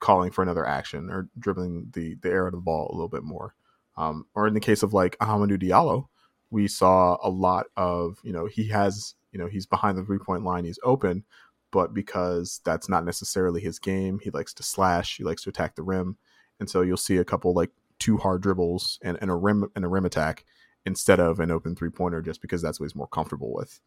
calling 0.00 0.30
for 0.30 0.42
another 0.42 0.66
action 0.66 1.08
or 1.08 1.28
dribbling 1.38 1.90
the 1.92 2.16
the 2.20 2.30
air 2.30 2.46
out 2.46 2.54
of 2.54 2.58
the 2.58 2.64
ball 2.64 2.90
a 2.90 2.94
little 2.96 3.08
bit 3.08 3.22
more. 3.22 3.54
Um, 3.96 4.26
or 4.34 4.46
in 4.46 4.54
the 4.54 4.60
case 4.60 4.82
of 4.82 4.92
like 4.92 5.16
Hamidou 5.18 5.62
Diallo, 5.62 6.06
we 6.50 6.68
saw 6.68 7.16
a 7.22 7.30
lot 7.30 7.66
of 7.76 8.18
you 8.22 8.32
know 8.32 8.46
he 8.46 8.68
has 8.68 9.14
you 9.32 9.38
know 9.38 9.46
he's 9.46 9.66
behind 9.66 9.98
the 9.98 10.04
three 10.04 10.18
point 10.18 10.44
line, 10.44 10.64
he's 10.64 10.78
open, 10.82 11.24
but 11.70 11.94
because 11.94 12.60
that's 12.64 12.88
not 12.88 13.04
necessarily 13.04 13.60
his 13.60 13.78
game, 13.78 14.18
he 14.22 14.30
likes 14.30 14.54
to 14.54 14.62
slash, 14.62 15.16
he 15.16 15.24
likes 15.24 15.42
to 15.42 15.50
attack 15.50 15.74
the 15.74 15.82
rim, 15.82 16.16
and 16.60 16.68
so 16.68 16.82
you'll 16.82 16.96
see 16.96 17.16
a 17.16 17.24
couple 17.24 17.54
like 17.54 17.70
two 17.98 18.18
hard 18.18 18.42
dribbles 18.42 18.98
and, 19.02 19.18
and 19.20 19.30
a 19.30 19.34
rim 19.34 19.70
and 19.74 19.84
a 19.84 19.88
rim 19.88 20.04
attack 20.04 20.44
instead 20.84 21.18
of 21.18 21.40
an 21.40 21.50
open 21.50 21.74
three 21.74 21.90
pointer, 21.90 22.22
just 22.22 22.40
because 22.40 22.62
that's 22.62 22.78
what 22.78 22.84
he's 22.84 22.94
more 22.94 23.08
comfortable 23.08 23.52
with. 23.52 23.80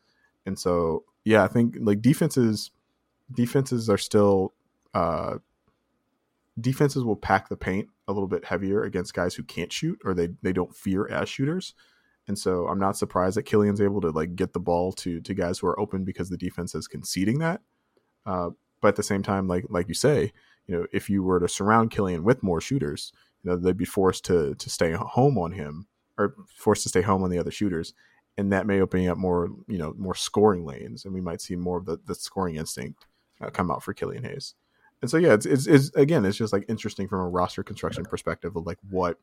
And 0.46 0.58
so, 0.58 1.04
yeah, 1.24 1.44
I 1.44 1.48
think 1.48 1.76
like 1.80 2.02
defenses, 2.02 2.72
defenses 3.32 3.90
are 3.90 3.98
still, 3.98 4.54
uh, 4.94 5.38
defenses 6.60 7.04
will 7.04 7.16
pack 7.16 7.50
the 7.50 7.56
paint 7.58 7.88
a 8.10 8.12
little 8.12 8.28
bit 8.28 8.44
heavier 8.44 8.84
against 8.84 9.14
guys 9.14 9.36
who 9.36 9.44
can't 9.44 9.72
shoot 9.72 10.00
or 10.04 10.14
they 10.14 10.30
they 10.42 10.52
don't 10.52 10.76
fear 10.76 11.08
as 11.08 11.30
shooters. 11.30 11.74
And 12.28 12.38
so 12.38 12.68
I'm 12.68 12.80
not 12.80 12.98
surprised 12.98 13.38
that 13.38 13.44
Killian's 13.44 13.82
able 13.82 14.02
to 14.02 14.10
like 14.10 14.36
get 14.36 14.54
the 14.54 14.60
ball 14.60 14.92
to 14.94 15.22
to 15.22 15.34
guys 15.34 15.60
who 15.60 15.68
are 15.68 15.80
open 15.80 16.04
because 16.04 16.30
the 16.30 16.38
defense 16.38 16.76
is 16.76 16.88
conceding 16.88 17.40
that. 17.40 17.62
Uh, 18.26 18.50
but 18.82 18.90
at 18.90 18.96
the 18.96 19.04
same 19.04 19.24
time, 19.24 19.48
like 19.48 19.66
like 19.70 19.88
you 19.88 19.94
say, 19.94 20.34
you 20.68 20.76
know, 20.76 20.88
if 20.92 21.10
you 21.10 21.24
were 21.24 21.40
to 21.40 21.48
surround 21.48 21.92
Killian 21.92 22.24
with 22.24 22.44
more 22.44 22.60
shooters, 22.60 23.14
you 23.44 23.50
know, 23.50 23.58
they'd 23.58 23.78
be 23.78 23.86
forced 23.86 24.26
to 24.26 24.56
to 24.56 24.70
stay 24.70 24.92
home 24.94 25.38
on 25.38 25.52
him 25.52 25.88
or 26.18 26.36
forced 26.54 26.84
to 26.84 26.90
stay 26.90 27.02
home 27.02 27.24
on 27.24 27.30
the 27.30 27.40
other 27.40 27.52
shooters, 27.52 27.94
and 28.38 28.52
that 28.52 28.68
may 28.68 28.82
open 28.82 29.08
up 29.08 29.18
more 29.18 29.50
you 29.68 29.78
know 29.78 29.94
more 29.98 30.16
scoring 30.16 30.66
lanes, 30.66 31.06
and 31.06 31.14
we 31.14 31.22
might 31.22 31.42
see 31.42 31.56
more 31.56 31.78
of 31.78 31.86
the 31.86 32.00
the 32.06 32.16
scoring 32.16 32.56
instinct 32.56 33.06
uh, 33.40 33.50
come 33.52 33.70
out 33.70 33.84
for 33.84 33.94
Killian 33.94 34.24
Hayes. 34.24 34.56
And 35.02 35.10
so 35.10 35.18
yeah, 35.18 35.34
it's, 35.34 35.46
it's, 35.46 35.68
it's 35.68 35.90
again, 35.96 36.26
it's 36.26 36.38
just 36.38 36.54
like 36.54 36.66
interesting 36.68 37.08
from 37.08 37.22
a 37.22 37.30
roster 37.30 37.64
construction 37.64 38.04
perspective 38.04 38.56
of 38.56 38.66
like 38.66 38.78
what 38.90 39.18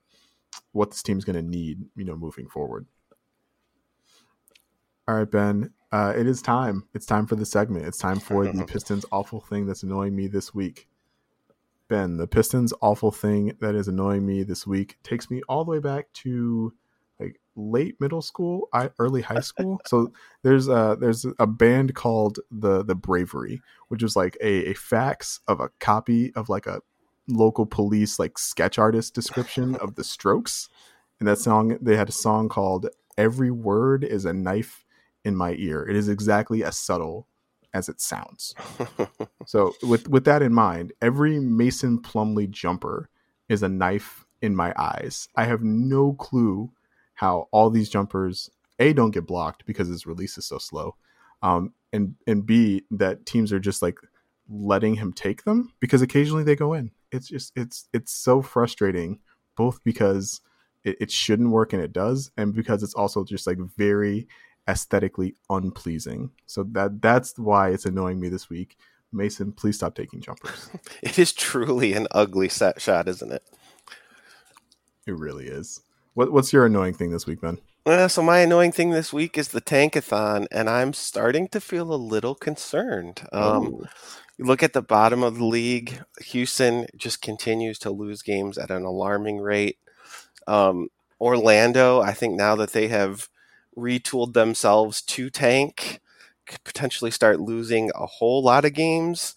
what 0.72 0.90
this 0.90 1.02
team's 1.02 1.24
going 1.24 1.36
to 1.36 1.42
need, 1.42 1.84
you 1.96 2.04
know, 2.04 2.16
moving 2.16 2.48
forward. 2.48 2.86
All 5.08 5.16
right, 5.16 5.30
Ben. 5.30 5.72
Uh, 5.92 6.12
it 6.16 6.26
is 6.26 6.42
time. 6.42 6.88
It's 6.94 7.06
time 7.06 7.26
for 7.26 7.36
the 7.36 7.46
segment. 7.46 7.86
It's 7.86 7.98
time 7.98 8.18
for 8.18 8.46
the 8.46 8.64
Pistons 8.68 9.04
awful 9.12 9.40
thing 9.40 9.66
that's 9.66 9.82
annoying 9.82 10.16
me 10.16 10.26
this 10.26 10.54
week. 10.54 10.88
Ben, 11.88 12.16
the 12.16 12.26
Pistons 12.26 12.72
awful 12.82 13.12
thing 13.12 13.56
that 13.60 13.76
is 13.76 13.86
annoying 13.86 14.26
me 14.26 14.42
this 14.42 14.66
week 14.66 14.98
takes 15.04 15.30
me 15.30 15.42
all 15.48 15.64
the 15.64 15.70
way 15.70 15.78
back 15.78 16.12
to 16.14 16.72
late 17.56 18.00
middle 18.00 18.22
school, 18.22 18.68
I, 18.72 18.90
early 18.98 19.22
high 19.22 19.40
school. 19.50 19.80
so 19.86 20.12
there's 20.42 20.68
a 20.68 20.96
there's 21.00 21.26
a 21.38 21.46
band 21.46 21.94
called 21.94 22.38
the 22.50 22.84
the 22.84 22.94
Bravery, 22.94 23.60
which 23.88 24.02
was 24.02 24.16
like 24.16 24.36
a, 24.40 24.70
a 24.70 24.74
fax 24.74 25.40
of 25.48 25.60
a 25.60 25.70
copy 25.80 26.32
of 26.34 26.48
like 26.48 26.66
a 26.66 26.80
local 27.28 27.66
police 27.66 28.18
like 28.18 28.38
sketch 28.38 28.78
artist 28.78 29.14
description 29.14 29.74
of 29.76 29.94
the 29.96 30.04
Strokes, 30.04 30.68
and 31.18 31.28
that 31.28 31.38
song 31.38 31.78
they 31.80 31.96
had 31.96 32.08
a 32.08 32.12
song 32.12 32.48
called 32.48 32.88
"Every 33.18 33.50
Word 33.50 34.04
Is 34.04 34.24
a 34.24 34.32
Knife 34.32 34.84
in 35.24 35.36
My 35.36 35.54
Ear." 35.58 35.86
It 35.88 35.96
is 35.96 36.08
exactly 36.08 36.62
as 36.62 36.78
subtle 36.78 37.26
as 37.74 37.88
it 37.88 38.00
sounds. 38.00 38.54
so 39.46 39.72
with 39.82 40.08
with 40.08 40.24
that 40.24 40.42
in 40.42 40.52
mind, 40.52 40.92
every 41.02 41.38
Mason 41.38 42.00
Plumlee 42.00 42.50
jumper 42.50 43.08
is 43.48 43.62
a 43.62 43.68
knife 43.68 44.24
in 44.42 44.56
my 44.56 44.72
eyes. 44.76 45.28
I 45.36 45.44
have 45.44 45.62
no 45.62 46.14
clue 46.14 46.70
how 47.16 47.48
all 47.50 47.70
these 47.70 47.90
jumpers 47.90 48.50
a 48.78 48.92
don't 48.92 49.10
get 49.10 49.26
blocked 49.26 49.66
because 49.66 49.88
his 49.88 50.06
release 50.06 50.38
is 50.38 50.46
so 50.46 50.58
slow, 50.58 50.94
um, 51.42 51.72
and 51.92 52.14
and 52.26 52.46
b 52.46 52.84
that 52.90 53.26
teams 53.26 53.52
are 53.52 53.60
just 53.60 53.82
like 53.82 53.98
letting 54.48 54.94
him 54.94 55.12
take 55.12 55.44
them 55.44 55.72
because 55.80 56.02
occasionally 56.02 56.44
they 56.44 56.56
go 56.56 56.72
in. 56.72 56.90
It's 57.10 57.28
just 57.28 57.52
it's 57.56 57.88
it's 57.92 58.12
so 58.12 58.42
frustrating, 58.42 59.18
both 59.56 59.82
because 59.82 60.40
it, 60.84 60.96
it 61.00 61.10
shouldn't 61.10 61.50
work 61.50 61.72
and 61.72 61.82
it 61.82 61.92
does, 61.92 62.30
and 62.36 62.54
because 62.54 62.82
it's 62.82 62.94
also 62.94 63.24
just 63.24 63.46
like 63.46 63.58
very 63.58 64.28
aesthetically 64.68 65.34
unpleasing. 65.48 66.30
So 66.46 66.64
that 66.72 67.00
that's 67.00 67.38
why 67.38 67.70
it's 67.70 67.86
annoying 67.86 68.20
me 68.20 68.28
this 68.28 68.50
week. 68.50 68.76
Mason, 69.12 69.52
please 69.52 69.76
stop 69.76 69.94
taking 69.94 70.20
jumpers. 70.20 70.68
it 71.02 71.18
is 71.18 71.32
truly 71.32 71.94
an 71.94 72.06
ugly 72.10 72.48
set 72.48 72.80
shot, 72.80 73.08
isn't 73.08 73.32
it? 73.32 73.42
It 75.06 75.16
really 75.16 75.46
is. 75.46 75.80
What, 76.16 76.32
what's 76.32 76.50
your 76.50 76.64
annoying 76.64 76.94
thing 76.94 77.10
this 77.10 77.26
week, 77.26 77.42
Ben? 77.42 77.58
Uh, 77.84 78.08
so 78.08 78.22
my 78.22 78.38
annoying 78.38 78.72
thing 78.72 78.88
this 78.88 79.12
week 79.12 79.36
is 79.36 79.48
the 79.48 79.60
tankathon, 79.60 80.46
and 80.50 80.70
I'm 80.70 80.94
starting 80.94 81.46
to 81.48 81.60
feel 81.60 81.92
a 81.92 81.94
little 81.94 82.34
concerned. 82.34 83.28
Um, 83.32 83.86
you 84.38 84.46
look 84.46 84.62
at 84.62 84.72
the 84.72 84.80
bottom 84.80 85.22
of 85.22 85.36
the 85.36 85.44
league. 85.44 86.00
Houston 86.22 86.86
just 86.96 87.20
continues 87.20 87.78
to 87.80 87.90
lose 87.90 88.22
games 88.22 88.56
at 88.56 88.70
an 88.70 88.82
alarming 88.82 89.40
rate. 89.40 89.76
Um, 90.46 90.88
Orlando, 91.20 92.00
I 92.00 92.14
think 92.14 92.34
now 92.34 92.56
that 92.56 92.72
they 92.72 92.88
have 92.88 93.28
retooled 93.76 94.32
themselves 94.32 95.02
to 95.02 95.28
tank, 95.28 96.00
could 96.46 96.64
potentially 96.64 97.10
start 97.10 97.40
losing 97.40 97.90
a 97.94 98.06
whole 98.06 98.42
lot 98.42 98.64
of 98.64 98.72
games. 98.72 99.34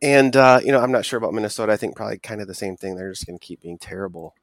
And 0.00 0.36
uh, 0.36 0.60
you 0.64 0.70
know, 0.70 0.80
I'm 0.80 0.92
not 0.92 1.04
sure 1.04 1.18
about 1.18 1.34
Minnesota. 1.34 1.72
I 1.72 1.76
think 1.76 1.96
probably 1.96 2.18
kind 2.18 2.40
of 2.40 2.46
the 2.46 2.54
same 2.54 2.76
thing. 2.76 2.94
They're 2.94 3.10
just 3.10 3.26
going 3.26 3.40
to 3.40 3.44
keep 3.44 3.60
being 3.60 3.78
terrible. 3.78 4.36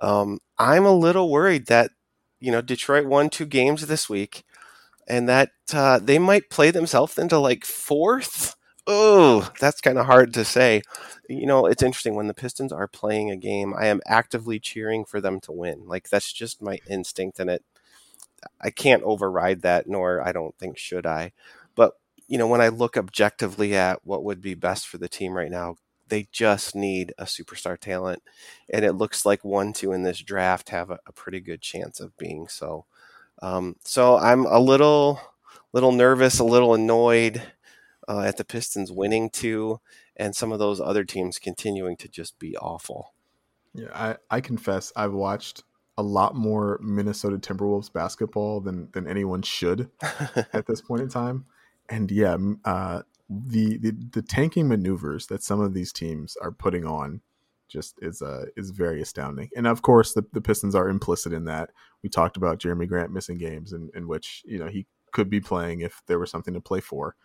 Um, 0.00 0.38
I'm 0.58 0.84
a 0.84 0.92
little 0.94 1.30
worried 1.30 1.66
that 1.66 1.90
you 2.40 2.50
know 2.52 2.62
Detroit 2.62 3.06
won 3.06 3.30
two 3.30 3.46
games 3.46 3.86
this 3.86 4.08
week, 4.08 4.44
and 5.08 5.28
that 5.28 5.50
uh, 5.72 5.98
they 6.00 6.18
might 6.18 6.50
play 6.50 6.70
themselves 6.70 7.18
into 7.18 7.38
like 7.38 7.64
fourth. 7.64 8.56
Oh, 8.86 9.50
that's 9.60 9.80
kind 9.80 9.98
of 9.98 10.06
hard 10.06 10.34
to 10.34 10.44
say. 10.44 10.82
You 11.28 11.46
know, 11.46 11.66
it's 11.66 11.82
interesting 11.82 12.16
when 12.16 12.28
the 12.28 12.34
Pistons 12.34 12.72
are 12.72 12.88
playing 12.88 13.30
a 13.30 13.36
game. 13.36 13.74
I 13.78 13.86
am 13.86 14.00
actively 14.06 14.60
cheering 14.60 15.04
for 15.04 15.20
them 15.20 15.40
to 15.42 15.52
win. 15.52 15.84
Like 15.86 16.10
that's 16.10 16.32
just 16.32 16.62
my 16.62 16.78
instinct, 16.88 17.40
and 17.40 17.50
it. 17.50 17.64
I 18.60 18.70
can't 18.70 19.02
override 19.02 19.62
that, 19.62 19.86
nor 19.88 20.20
I 20.26 20.32
don't 20.32 20.56
think 20.58 20.78
should 20.78 21.06
I. 21.06 21.32
But 21.74 21.92
you 22.28 22.38
know, 22.38 22.46
when 22.46 22.60
I 22.60 22.68
look 22.68 22.96
objectively 22.96 23.74
at 23.76 24.00
what 24.04 24.24
would 24.24 24.40
be 24.40 24.54
best 24.54 24.86
for 24.88 24.98
the 24.98 25.08
team 25.08 25.32
right 25.34 25.50
now, 25.50 25.76
they 26.08 26.28
just 26.32 26.74
need 26.74 27.14
a 27.18 27.24
superstar 27.24 27.78
talent, 27.78 28.22
and 28.72 28.84
it 28.84 28.94
looks 28.94 29.24
like 29.24 29.44
one, 29.44 29.72
two 29.72 29.92
in 29.92 30.02
this 30.02 30.20
draft 30.20 30.70
have 30.70 30.90
a, 30.90 30.98
a 31.06 31.12
pretty 31.12 31.40
good 31.40 31.60
chance 31.60 32.00
of 32.00 32.16
being 32.16 32.48
so. 32.48 32.86
Um, 33.42 33.76
so 33.84 34.16
I'm 34.16 34.46
a 34.46 34.58
little, 34.60 35.20
little 35.72 35.92
nervous, 35.92 36.38
a 36.38 36.44
little 36.44 36.74
annoyed 36.74 37.42
uh, 38.08 38.20
at 38.20 38.36
the 38.36 38.44
Pistons 38.44 38.92
winning 38.92 39.30
two, 39.30 39.80
and 40.16 40.34
some 40.34 40.52
of 40.52 40.58
those 40.58 40.80
other 40.80 41.04
teams 41.04 41.38
continuing 41.38 41.96
to 41.98 42.08
just 42.08 42.38
be 42.38 42.56
awful. 42.56 43.12
Yeah, 43.74 43.88
I, 43.92 44.16
I 44.30 44.40
confess 44.40 44.92
I've 44.94 45.12
watched 45.12 45.64
a 45.96 46.02
lot 46.02 46.34
more 46.34 46.78
Minnesota 46.82 47.38
Timberwolves 47.38 47.92
basketball 47.92 48.60
than 48.60 48.88
than 48.92 49.06
anyone 49.06 49.42
should 49.42 49.90
at 50.52 50.66
this 50.66 50.80
point 50.80 51.02
in 51.02 51.08
time. 51.08 51.44
And 51.88 52.10
yeah, 52.10 52.36
uh, 52.64 53.02
the, 53.28 53.78
the 53.78 53.96
the 54.12 54.22
tanking 54.22 54.68
maneuvers 54.68 55.26
that 55.28 55.42
some 55.42 55.60
of 55.60 55.72
these 55.74 55.92
teams 55.92 56.36
are 56.36 56.52
putting 56.52 56.84
on 56.84 57.20
just 57.68 57.96
is 58.02 58.22
uh 58.22 58.46
is 58.56 58.70
very 58.70 59.00
astounding. 59.00 59.48
And 59.56 59.66
of 59.66 59.82
course, 59.82 60.12
the, 60.12 60.24
the 60.32 60.40
Pistons 60.40 60.74
are 60.74 60.88
implicit 60.88 61.32
in 61.32 61.44
that. 61.46 61.70
We 62.02 62.08
talked 62.08 62.36
about 62.36 62.58
Jerami 62.58 62.88
Grant 62.88 63.12
missing 63.12 63.38
games, 63.38 63.72
in, 63.72 63.90
in 63.94 64.06
which 64.06 64.42
you 64.44 64.58
know 64.58 64.68
he 64.68 64.86
could 65.12 65.30
be 65.30 65.40
playing 65.40 65.80
if 65.80 66.02
there 66.06 66.18
was 66.18 66.30
something 66.30 66.54
to 66.54 66.60
play 66.60 66.80
for. 66.80 67.16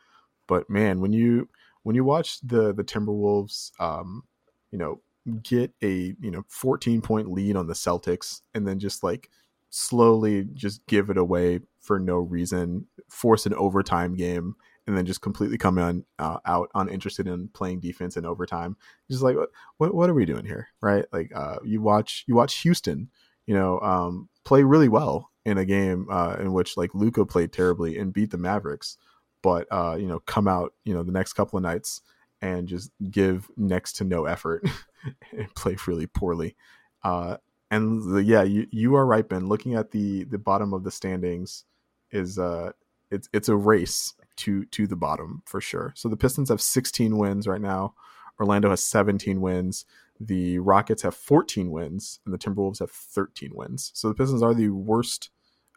But 0.47 0.69
man, 0.69 1.01
when 1.01 1.13
you 1.13 1.49
when 1.83 1.95
you 1.95 2.03
watch 2.03 2.39
the 2.41 2.73
the 2.73 2.83
Timberwolves, 2.83 3.71
um, 3.79 4.23
you 4.71 4.77
know, 4.77 5.01
get 5.43 5.71
a 5.83 6.15
you 6.19 6.31
know 6.31 6.43
14 6.47 7.01
point 7.01 7.29
lead 7.29 7.55
on 7.55 7.67
the 7.67 7.73
Celtics, 7.73 8.41
and 8.53 8.67
then 8.67 8.79
just 8.79 9.03
like 9.03 9.29
slowly 9.69 10.47
just 10.53 10.85
give 10.87 11.09
it 11.09 11.17
away 11.17 11.59
for 11.79 11.99
no 11.99 12.17
reason, 12.17 12.87
force 13.09 13.45
an 13.45 13.53
overtime 13.53 14.15
game, 14.15 14.55
and 14.89 14.97
then 14.97 15.05
just 15.05 15.21
completely 15.21 15.57
come 15.59 16.03
uh, 16.17 16.37
out 16.45 16.71
uninterested 16.73 17.27
in 17.27 17.47
playing 17.49 17.79
defense 17.79 18.17
in 18.17 18.25
overtime. 18.25 18.75
Just 19.07 19.21
like 19.21 19.37
what 19.77 19.93
what 19.93 20.09
are 20.09 20.15
we 20.15 20.25
doing 20.25 20.45
here, 20.45 20.69
right? 20.81 21.05
Like 21.13 21.31
uh, 21.35 21.57
you 21.63 21.79
watch 21.79 22.23
you 22.25 22.33
watch 22.33 22.57
Houston, 22.61 23.11
you 23.45 23.53
know, 23.53 23.79
um, 23.81 24.29
play 24.43 24.63
really 24.63 24.89
well 24.89 25.29
in 25.45 25.59
a 25.59 25.65
game 25.65 26.07
uh, 26.09 26.37
in 26.39 26.53
which 26.53 26.75
like 26.75 26.95
Luka 26.95 27.23
played 27.23 27.53
terribly 27.53 27.99
and 27.99 28.11
beat 28.11 28.31
the 28.31 28.39
Mavericks, 28.39 28.97
but 29.43 29.67
uh, 29.69 29.95
you 29.95 30.07
know 30.07 30.21
come 30.21 30.47
out 30.47 30.73
you 30.85 30.93
know 30.95 31.03
the 31.03 31.11
next 31.11 31.33
couple 31.33 31.57
of 31.57 31.61
nights 31.61 32.01
and 32.41 32.67
just 32.67 32.89
give 33.11 33.47
next 33.57 33.93
to 33.97 34.03
no 34.03 34.25
effort 34.25 34.67
and 35.37 35.53
play 35.53 35.77
really 35.85 36.07
poorly. 36.07 36.55
Uh, 37.03 37.37
and 37.69 38.01
the, 38.11 38.23
yeah, 38.23 38.41
you 38.41 38.65
you 38.71 38.95
are 38.95 39.05
right, 39.05 39.29
Ben. 39.29 39.47
Looking 39.47 39.75
at 39.75 39.91
the 39.91 40.23
the 40.23 40.39
bottom 40.39 40.73
of 40.73 40.83
the 40.83 40.89
standings 40.89 41.65
is 42.09 42.39
uh 42.39 42.71
it's 43.11 43.29
it's 43.33 43.49
a 43.49 43.55
race 43.55 44.13
to 44.37 44.65
to 44.65 44.87
the 44.87 44.95
bottom 44.95 45.43
for 45.45 45.61
sure. 45.61 45.93
So 45.95 46.09
the 46.09 46.17
Pistons 46.17 46.49
have 46.49 46.61
16 46.61 47.17
wins 47.17 47.47
right 47.47 47.61
now. 47.61 47.93
Orlando 48.39 48.69
has 48.69 48.83
17 48.83 49.41
wins. 49.41 49.85
The 50.19 50.59
Rockets 50.59 51.01
have 51.03 51.15
14 51.15 51.71
wins, 51.71 52.19
and 52.25 52.33
the 52.33 52.37
Timberwolves 52.37 52.79
have 52.79 52.91
13 52.91 53.51
wins. 53.53 53.91
So 53.93 54.07
the 54.09 54.13
Pistons 54.13 54.43
are 54.43 54.53
the 54.53 54.69
worst. 54.69 55.29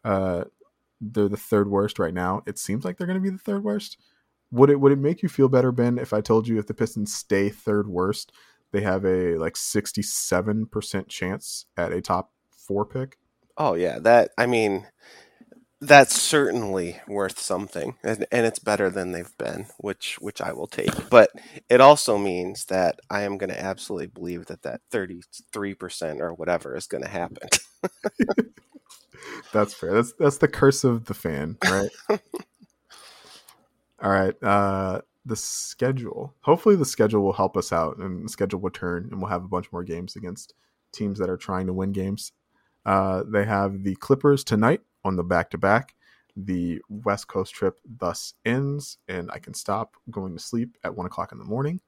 Uh, 0.04 0.44
they're 1.00 1.28
the 1.28 1.36
third 1.36 1.68
worst 1.68 1.98
right 1.98 2.14
now. 2.14 2.42
It 2.46 2.58
seems 2.58 2.84
like 2.84 2.96
they're 2.96 3.06
going 3.06 3.18
to 3.18 3.22
be 3.22 3.30
the 3.30 3.38
third 3.38 3.64
worst. 3.64 3.98
Would 4.50 4.70
it 4.70 4.80
would 4.80 4.92
it 4.92 4.98
make 4.98 5.22
you 5.22 5.28
feel 5.28 5.48
better, 5.48 5.72
Ben, 5.72 5.98
if 5.98 6.12
I 6.12 6.20
told 6.20 6.46
you 6.46 6.58
if 6.58 6.66
the 6.66 6.74
Pistons 6.74 7.14
stay 7.14 7.48
third 7.48 7.88
worst, 7.88 8.32
they 8.70 8.82
have 8.82 9.04
a 9.04 9.36
like 9.36 9.56
67 9.56 10.66
percent 10.66 11.08
chance 11.08 11.66
at 11.76 11.92
a 11.92 12.00
top 12.00 12.32
four 12.50 12.84
pick? 12.84 13.18
Oh 13.56 13.74
yeah, 13.74 13.98
that 14.00 14.30
I 14.38 14.46
mean 14.46 14.86
that's 15.82 16.20
certainly 16.20 17.00
worth 17.08 17.40
something 17.40 17.96
and, 18.04 18.24
and 18.30 18.46
it's 18.46 18.60
better 18.60 18.88
than 18.88 19.10
they've 19.10 19.36
been 19.36 19.66
which 19.78 20.14
which 20.20 20.40
i 20.40 20.52
will 20.52 20.68
take. 20.68 21.10
But 21.10 21.30
it 21.68 21.80
also 21.80 22.16
means 22.18 22.66
that 22.66 23.00
i 23.10 23.22
am 23.22 23.36
going 23.36 23.50
to 23.50 23.60
absolutely 23.60 24.06
believe 24.06 24.46
that 24.46 24.62
that 24.62 24.80
33% 24.92 26.20
or 26.20 26.34
whatever 26.34 26.76
is 26.76 26.86
going 26.86 27.02
to 27.02 27.10
happen. 27.10 27.48
That's 29.52 29.74
fair. 29.74 29.92
That's 29.94 30.12
that's 30.14 30.38
the 30.38 30.48
curse 30.48 30.84
of 30.84 31.06
the 31.06 31.14
fan 31.14 31.58
right? 31.64 31.90
All 34.02 34.10
right 34.10 34.40
uh 34.42 35.00
the 35.26 35.36
schedule. 35.36 36.34
Hopefully 36.42 36.76
the 36.76 36.84
schedule 36.84 37.22
will 37.22 37.32
help 37.32 37.56
us 37.56 37.72
out 37.72 37.98
and 37.98 38.24
the 38.24 38.28
schedule 38.28 38.60
will 38.60 38.70
turn 38.70 39.08
and 39.10 39.20
we'll 39.20 39.30
have 39.30 39.44
a 39.44 39.48
bunch 39.48 39.72
more 39.72 39.84
games 39.84 40.14
against 40.16 40.54
teams 40.92 41.18
that 41.18 41.30
are 41.30 41.36
trying 41.36 41.66
to 41.66 41.72
win 41.72 41.90
games. 41.90 42.30
Uh 42.86 43.24
they 43.26 43.44
have 43.44 43.82
the 43.82 43.96
clippers 43.96 44.44
tonight 44.44 44.80
on 45.04 45.16
the 45.16 45.24
back 45.24 45.50
to 45.50 45.58
back. 45.58 45.94
The 46.36 46.80
West 46.88 47.28
Coast 47.28 47.54
trip 47.54 47.78
thus 47.84 48.34
ends, 48.44 48.98
and 49.08 49.30
I 49.30 49.38
can 49.38 49.54
stop 49.54 49.96
going 50.10 50.34
to 50.34 50.42
sleep 50.42 50.78
at 50.82 50.96
one 50.96 51.06
o'clock 51.06 51.32
in 51.32 51.38
the 51.38 51.44
morning. 51.44 51.80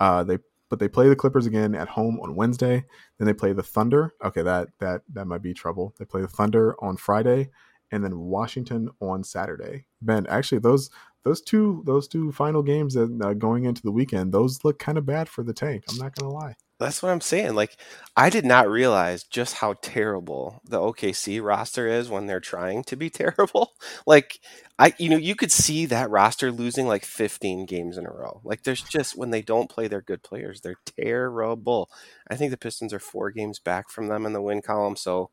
Uh, 0.00 0.24
they 0.24 0.38
but 0.68 0.78
they 0.78 0.88
play 0.88 1.06
the 1.08 1.14
Clippers 1.14 1.44
again 1.44 1.74
at 1.74 1.88
home 1.88 2.18
on 2.20 2.34
Wednesday. 2.34 2.82
Then 3.18 3.26
they 3.26 3.34
play 3.34 3.52
the 3.52 3.62
Thunder. 3.62 4.14
Okay, 4.24 4.42
that 4.42 4.68
that 4.80 5.02
that 5.12 5.26
might 5.26 5.42
be 5.42 5.54
trouble. 5.54 5.94
They 5.98 6.04
play 6.04 6.22
the 6.22 6.28
Thunder 6.28 6.74
on 6.82 6.96
Friday, 6.96 7.50
and 7.90 8.02
then 8.02 8.18
Washington 8.18 8.88
on 9.00 9.22
Saturday. 9.22 9.84
Ben, 10.00 10.26
actually, 10.28 10.60
those 10.60 10.90
those 11.24 11.42
two 11.42 11.82
those 11.86 12.08
two 12.08 12.32
final 12.32 12.62
games 12.62 12.94
that 12.94 13.20
uh, 13.22 13.34
going 13.34 13.64
into 13.64 13.82
the 13.82 13.92
weekend, 13.92 14.32
those 14.32 14.64
look 14.64 14.78
kind 14.78 14.98
of 14.98 15.06
bad 15.06 15.28
for 15.28 15.44
the 15.44 15.52
tank. 15.52 15.84
I'm 15.90 15.98
not 15.98 16.14
gonna 16.14 16.32
lie. 16.32 16.56
That's 16.82 17.02
what 17.02 17.10
I'm 17.10 17.20
saying. 17.20 17.54
Like, 17.54 17.76
I 18.16 18.30
did 18.30 18.44
not 18.44 18.68
realize 18.68 19.24
just 19.24 19.54
how 19.54 19.74
terrible 19.82 20.60
the 20.64 20.78
OKC 20.78 21.42
roster 21.42 21.88
is 21.88 22.10
when 22.10 22.26
they're 22.26 22.40
trying 22.40 22.84
to 22.84 22.96
be 22.96 23.10
terrible. 23.10 23.72
Like, 24.06 24.40
I, 24.78 24.94
you 24.98 25.08
know, 25.08 25.16
you 25.16 25.34
could 25.34 25.52
see 25.52 25.86
that 25.86 26.10
roster 26.10 26.52
losing 26.52 26.86
like 26.86 27.04
15 27.04 27.66
games 27.66 27.96
in 27.98 28.06
a 28.06 28.10
row. 28.10 28.40
Like, 28.44 28.64
there's 28.64 28.82
just 28.82 29.16
when 29.16 29.30
they 29.30 29.42
don't 29.42 29.70
play 29.70 29.88
their 29.88 30.02
good 30.02 30.22
players, 30.22 30.60
they're 30.60 30.76
terrible. 30.98 31.90
I 32.28 32.36
think 32.36 32.50
the 32.50 32.56
Pistons 32.56 32.92
are 32.92 32.98
four 32.98 33.30
games 33.30 33.58
back 33.58 33.88
from 33.88 34.08
them 34.08 34.26
in 34.26 34.32
the 34.32 34.42
win 34.42 34.62
column. 34.62 34.96
So, 34.96 35.30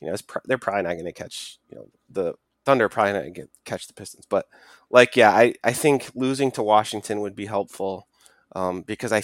you 0.00 0.08
know, 0.08 0.16
they're 0.44 0.58
probably 0.58 0.82
not 0.82 0.94
going 0.94 1.04
to 1.06 1.12
catch, 1.12 1.58
you 1.70 1.76
know, 1.76 1.88
the 2.10 2.34
Thunder 2.64 2.88
probably 2.88 3.12
not 3.12 3.22
going 3.22 3.34
to 3.34 3.48
catch 3.64 3.86
the 3.86 3.94
Pistons. 3.94 4.26
But 4.28 4.46
like, 4.90 5.16
yeah, 5.16 5.30
I, 5.30 5.54
I 5.64 5.72
think 5.72 6.10
losing 6.14 6.50
to 6.52 6.62
Washington 6.62 7.20
would 7.20 7.36
be 7.36 7.46
helpful 7.46 8.06
um, 8.56 8.80
because 8.80 9.12
I, 9.12 9.22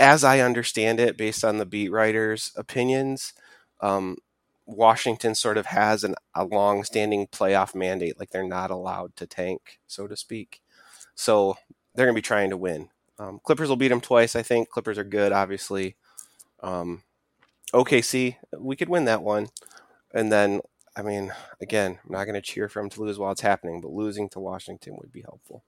as 0.00 0.24
I 0.24 0.40
understand 0.40 0.98
it, 0.98 1.16
based 1.16 1.44
on 1.44 1.58
the 1.58 1.64
beat 1.64 1.92
writers' 1.92 2.50
opinions, 2.56 3.32
um, 3.80 4.16
Washington 4.66 5.36
sort 5.36 5.56
of 5.56 5.66
has 5.66 6.02
an, 6.02 6.16
a 6.34 6.44
long-standing 6.44 7.28
playoff 7.28 7.76
mandate, 7.76 8.18
like 8.18 8.30
they're 8.30 8.42
not 8.42 8.72
allowed 8.72 9.14
to 9.16 9.26
tank, 9.28 9.78
so 9.86 10.08
to 10.08 10.16
speak. 10.16 10.62
So 11.14 11.56
they're 11.94 12.06
going 12.06 12.16
to 12.16 12.18
be 12.18 12.26
trying 12.26 12.50
to 12.50 12.56
win. 12.56 12.88
Um, 13.20 13.38
Clippers 13.44 13.68
will 13.68 13.76
beat 13.76 13.88
them 13.88 14.00
twice, 14.00 14.34
I 14.34 14.42
think. 14.42 14.68
Clippers 14.68 14.98
are 14.98 15.04
good, 15.04 15.30
obviously. 15.30 15.94
Um, 16.60 17.04
OKC, 17.72 18.34
we 18.58 18.74
could 18.74 18.88
win 18.88 19.04
that 19.04 19.22
one. 19.22 19.50
And 20.12 20.32
then, 20.32 20.60
I 20.96 21.02
mean, 21.02 21.32
again, 21.60 22.00
I'm 22.04 22.10
not 22.10 22.24
going 22.24 22.34
to 22.34 22.42
cheer 22.42 22.68
for 22.68 22.82
them 22.82 22.90
to 22.90 23.02
lose 23.02 23.16
while 23.16 23.30
it's 23.30 23.42
happening, 23.42 23.80
but 23.80 23.92
losing 23.92 24.28
to 24.30 24.40
Washington 24.40 24.96
would 24.98 25.12
be 25.12 25.22
helpful. 25.22 25.62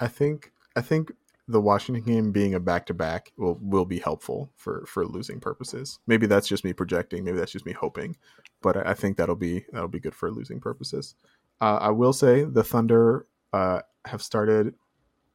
I 0.00 0.08
think 0.08 0.50
I 0.74 0.80
think 0.80 1.12
the 1.46 1.60
Washington 1.60 2.04
game 2.04 2.32
being 2.32 2.54
a 2.54 2.60
back 2.60 2.86
to 2.86 2.94
back 2.94 3.32
will 3.36 3.58
will 3.60 3.84
be 3.84 3.98
helpful 3.98 4.50
for 4.56 4.84
for 4.86 5.06
losing 5.06 5.40
purposes. 5.40 5.98
Maybe 6.06 6.26
that's 6.26 6.48
just 6.48 6.64
me 6.64 6.72
projecting. 6.72 7.24
Maybe 7.24 7.38
that's 7.38 7.52
just 7.52 7.66
me 7.66 7.72
hoping, 7.72 8.16
but 8.62 8.76
I, 8.76 8.90
I 8.90 8.94
think 8.94 9.16
that'll 9.16 9.36
be 9.36 9.64
that'll 9.72 9.88
be 9.88 10.00
good 10.00 10.14
for 10.14 10.30
losing 10.30 10.60
purposes. 10.60 11.14
Uh, 11.60 11.78
I 11.80 11.90
will 11.90 12.12
say 12.12 12.44
the 12.44 12.64
Thunder 12.64 13.26
uh, 13.52 13.80
have 14.06 14.22
started 14.22 14.74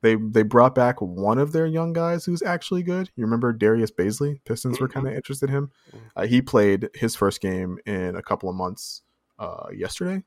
they 0.01 0.16
they 0.16 0.43
brought 0.43 0.76
back 0.76 1.01
one 1.01 1.38
of 1.38 1.51
their 1.51 1.66
young 1.66 1.93
guys 1.93 2.26
who's 2.26 2.41
actually 2.41 2.84
good. 2.84 3.10
You 3.16 3.26
remember 3.26 3.51
Darius 3.51 3.91
Bazley? 3.91 4.39
Pistons 4.45 4.80
were 4.80 4.88
kind 4.88 5.05
of 5.05 5.12
mm-hmm. 5.12 5.18
interested 5.18 5.49
in 5.49 5.55
him. 5.55 5.72
Mm-hmm. 5.89 6.05
Uh, 6.16 6.26
he 6.26 6.41
played 6.41 6.89
his 6.93 7.16
first 7.16 7.41
game 7.41 7.80
in 7.86 8.16
a 8.16 8.22
couple 8.22 8.49
of 8.49 8.55
months. 8.55 9.01
Uh, 9.38 9.68
yesterday, 9.74 10.22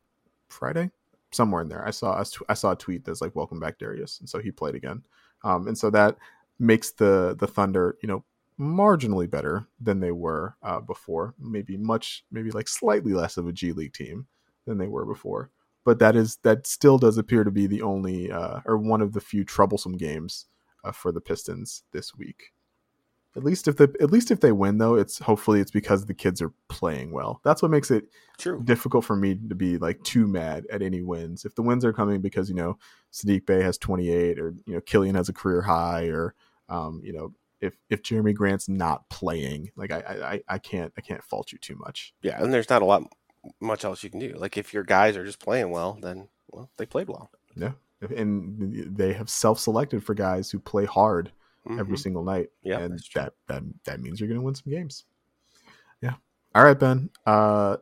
Friday, 0.48 0.90
somewhere 1.32 1.60
in 1.60 1.68
there. 1.68 1.86
I 1.86 1.90
saw 1.90 2.22
I 2.48 2.54
saw 2.54 2.72
a 2.72 2.76
tweet 2.76 3.04
that's 3.04 3.20
like 3.20 3.34
"Welcome 3.34 3.60
back, 3.60 3.78
Darius," 3.78 4.20
and 4.20 4.28
so 4.28 4.38
he 4.38 4.50
played 4.50 4.74
again. 4.74 5.02
Um, 5.44 5.66
and 5.68 5.76
so 5.76 5.90
that 5.90 6.16
makes 6.58 6.92
the 6.92 7.36
the 7.38 7.46
Thunder, 7.46 7.96
you 8.02 8.08
know, 8.08 8.24
marginally 8.58 9.28
better 9.28 9.66
than 9.80 10.00
they 10.00 10.12
were 10.12 10.56
uh, 10.62 10.80
before. 10.80 11.34
Maybe 11.38 11.76
much, 11.76 12.24
maybe 12.30 12.50
like 12.50 12.68
slightly 12.68 13.12
less 13.12 13.36
of 13.36 13.46
a 13.46 13.52
G 13.52 13.72
League 13.72 13.94
team 13.94 14.26
than 14.66 14.78
they 14.78 14.88
were 14.88 15.04
before 15.04 15.50
but 15.84 15.98
that 15.98 16.16
is 16.16 16.36
that 16.42 16.66
still 16.66 16.98
does 16.98 17.18
appear 17.18 17.44
to 17.44 17.50
be 17.50 17.66
the 17.66 17.82
only 17.82 18.30
uh, 18.30 18.60
or 18.64 18.76
one 18.76 19.00
of 19.00 19.12
the 19.12 19.20
few 19.20 19.44
troublesome 19.44 19.96
games 19.96 20.46
uh, 20.84 20.92
for 20.92 21.12
the 21.12 21.20
Pistons 21.20 21.82
this 21.92 22.14
week. 22.14 22.52
At 23.34 23.44
least 23.44 23.66
if 23.66 23.76
the 23.76 23.94
at 24.00 24.10
least 24.10 24.30
if 24.30 24.40
they 24.40 24.52
win 24.52 24.76
though, 24.76 24.94
it's 24.94 25.18
hopefully 25.18 25.60
it's 25.60 25.70
because 25.70 26.04
the 26.04 26.14
kids 26.14 26.42
are 26.42 26.52
playing 26.68 27.12
well. 27.12 27.40
That's 27.44 27.62
what 27.62 27.70
makes 27.70 27.90
it 27.90 28.04
True. 28.36 28.60
difficult 28.62 29.06
for 29.06 29.16
me 29.16 29.38
to 29.48 29.54
be 29.54 29.78
like 29.78 30.02
too 30.02 30.26
mad 30.26 30.66
at 30.70 30.82
any 30.82 31.00
wins. 31.00 31.46
If 31.46 31.54
the 31.54 31.62
wins 31.62 31.84
are 31.84 31.94
coming 31.94 32.20
because 32.20 32.50
you 32.50 32.54
know 32.54 32.78
Saddiq 33.10 33.46
Bey 33.46 33.62
has 33.62 33.78
28 33.78 34.38
or 34.38 34.54
you 34.66 34.74
know 34.74 34.80
Killian 34.82 35.14
has 35.14 35.30
a 35.30 35.32
career 35.32 35.62
high 35.62 36.06
or 36.08 36.34
um, 36.68 37.00
you 37.02 37.14
know 37.14 37.32
if 37.62 37.78
if 37.88 38.02
Jerami 38.02 38.34
Grant's 38.34 38.68
not 38.68 39.08
playing, 39.08 39.70
like 39.76 39.92
I, 39.92 40.42
I 40.48 40.54
I 40.54 40.58
can't 40.58 40.92
I 40.98 41.00
can't 41.00 41.24
fault 41.24 41.52
you 41.52 41.58
too 41.58 41.76
much. 41.76 42.12
Yeah, 42.20 42.42
and 42.42 42.52
there's 42.52 42.68
not 42.68 42.82
a 42.82 42.86
lot 42.86 43.04
much 43.60 43.84
else 43.84 44.04
you 44.04 44.10
can 44.10 44.20
do. 44.20 44.34
Like 44.36 44.58
if 44.58 44.74
your 44.74 44.84
guys 44.84 45.16
are 45.16 45.24
just 45.24 45.40
playing 45.40 45.70
well, 45.70 45.98
then 46.02 46.28
well, 46.50 46.68
they 46.76 46.84
played 46.84 47.08
well. 47.08 47.30
Yeah, 47.56 47.72
and 48.14 48.94
they 48.94 49.14
have 49.14 49.30
self-selected 49.30 50.04
for 50.04 50.14
guys 50.14 50.50
who 50.50 50.58
play 50.58 50.84
hard 50.84 51.32
mm-hmm. 51.66 51.78
every 51.78 51.98
single 51.98 52.24
night. 52.24 52.50
Yeah, 52.62 52.80
and 52.80 52.98
that 53.14 53.34
that 53.48 53.62
that 53.84 54.00
means 54.00 54.20
you're 54.20 54.28
going 54.28 54.40
to 54.40 54.44
win 54.44 54.54
some 54.54 54.72
games. 54.72 55.04
Yeah. 56.00 56.14
All 56.54 56.64
right, 56.64 56.78
Ben. 56.78 57.10
Uh, 57.26 57.76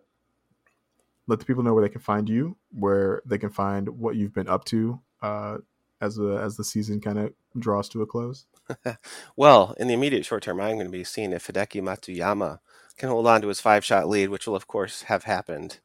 let 1.26 1.38
the 1.38 1.44
people 1.44 1.62
know 1.62 1.74
where 1.74 1.84
they 1.84 1.92
can 1.92 2.00
find 2.00 2.28
you, 2.28 2.56
where 2.72 3.22
they 3.24 3.38
can 3.38 3.50
find 3.50 3.88
what 3.88 4.16
you've 4.16 4.34
been 4.34 4.48
up 4.48 4.64
to 4.66 5.00
uh, 5.22 5.58
as 6.00 6.16
the 6.16 6.36
as 6.36 6.56
the 6.56 6.64
season 6.64 7.00
kind 7.00 7.18
of 7.18 7.32
draws 7.58 7.88
to 7.90 8.02
a 8.02 8.06
close. 8.06 8.46
well, 9.36 9.74
in 9.78 9.88
the 9.88 9.94
immediate 9.94 10.24
short 10.24 10.42
term, 10.42 10.60
I'm 10.60 10.74
going 10.74 10.86
to 10.86 10.90
be 10.90 11.04
seeing 11.04 11.32
if 11.32 11.46
Hideki 11.46 11.82
Matsuyama 11.82 12.58
can 12.96 13.08
hold 13.08 13.26
on 13.26 13.40
to 13.42 13.48
his 13.48 13.60
five 13.60 13.84
shot 13.84 14.08
lead, 14.08 14.28
which 14.28 14.46
will, 14.46 14.56
of 14.56 14.66
course, 14.66 15.02
have 15.02 15.24
happened 15.24 15.80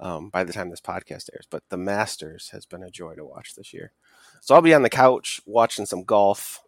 um, 0.00 0.30
by 0.30 0.44
the 0.44 0.52
time 0.52 0.70
this 0.70 0.80
podcast 0.80 1.30
airs. 1.32 1.46
But 1.48 1.62
the 1.68 1.76
Masters 1.76 2.50
has 2.50 2.66
been 2.66 2.82
a 2.82 2.90
joy 2.90 3.14
to 3.14 3.24
watch 3.24 3.54
this 3.54 3.72
year. 3.72 3.92
So 4.40 4.54
I'll 4.54 4.62
be 4.62 4.74
on 4.74 4.82
the 4.82 4.90
couch 4.90 5.40
watching 5.46 5.86
some 5.86 6.04
golf, 6.04 6.62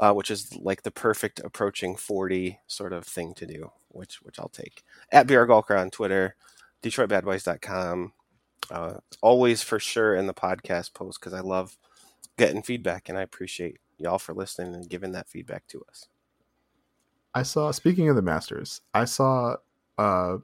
uh, 0.00 0.12
which 0.12 0.30
is 0.30 0.54
like 0.56 0.82
the 0.82 0.90
perfect 0.90 1.40
approaching 1.40 1.96
40 1.96 2.60
sort 2.66 2.92
of 2.92 3.04
thing 3.04 3.34
to 3.34 3.46
do, 3.46 3.70
which 3.88 4.22
which 4.22 4.38
I'll 4.38 4.48
take. 4.48 4.82
At 5.10 5.26
BR 5.26 5.50
on 5.52 5.90
Twitter, 5.90 6.36
DetroitBadBoys.com. 6.82 8.12
Uh, 8.70 8.94
always 9.22 9.62
for 9.62 9.78
sure 9.78 10.16
in 10.16 10.26
the 10.26 10.34
podcast 10.34 10.92
post 10.92 11.20
because 11.20 11.32
I 11.32 11.40
love 11.40 11.76
getting 12.36 12.62
feedback 12.62 13.08
and 13.08 13.16
I 13.16 13.22
appreciate 13.22 13.78
y'all 13.98 14.18
for 14.18 14.34
listening 14.34 14.74
and 14.74 14.88
giving 14.88 15.12
that 15.12 15.28
feedback 15.28 15.66
to 15.68 15.82
us. 15.88 16.08
I 17.34 17.42
saw. 17.42 17.70
Speaking 17.70 18.08
of 18.08 18.16
the 18.16 18.22
Masters, 18.22 18.80
I 18.94 19.04
saw 19.04 19.56
uh, 19.98 20.38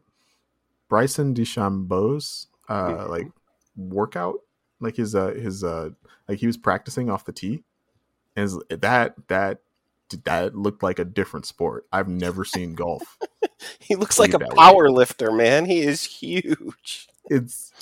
Bryson 0.89 1.35
DeChambeau's 1.35 2.49
uh, 2.69 3.07
like 3.09 3.29
workout, 3.77 4.41
like 4.81 4.97
his 4.97 5.15
uh, 5.15 5.33
his 5.33 5.65
uh, 5.65 5.91
like 6.29 6.39
he 6.39 6.47
was 6.47 6.59
practicing 6.59 7.11
off 7.11 7.25
the 7.25 7.33
tee, 7.33 7.65
and 8.37 8.51
that 8.69 9.15
that 9.29 9.61
that 10.25 10.55
looked 10.55 10.83
like 10.83 10.99
a 10.99 11.05
different 11.05 11.47
sport. 11.47 11.87
I've 11.93 12.09
never 12.09 12.45
seen 12.45 12.75
golf. 12.75 13.19
he 13.79 13.97
looks 13.97 14.19
like 14.19 14.35
a 14.35 14.39
power 14.39 14.85
way. 14.85 14.97
lifter, 14.97 15.33
man. 15.33 15.65
He 15.65 15.81
is 15.81 16.05
huge. 16.05 17.09
It's 17.31 17.73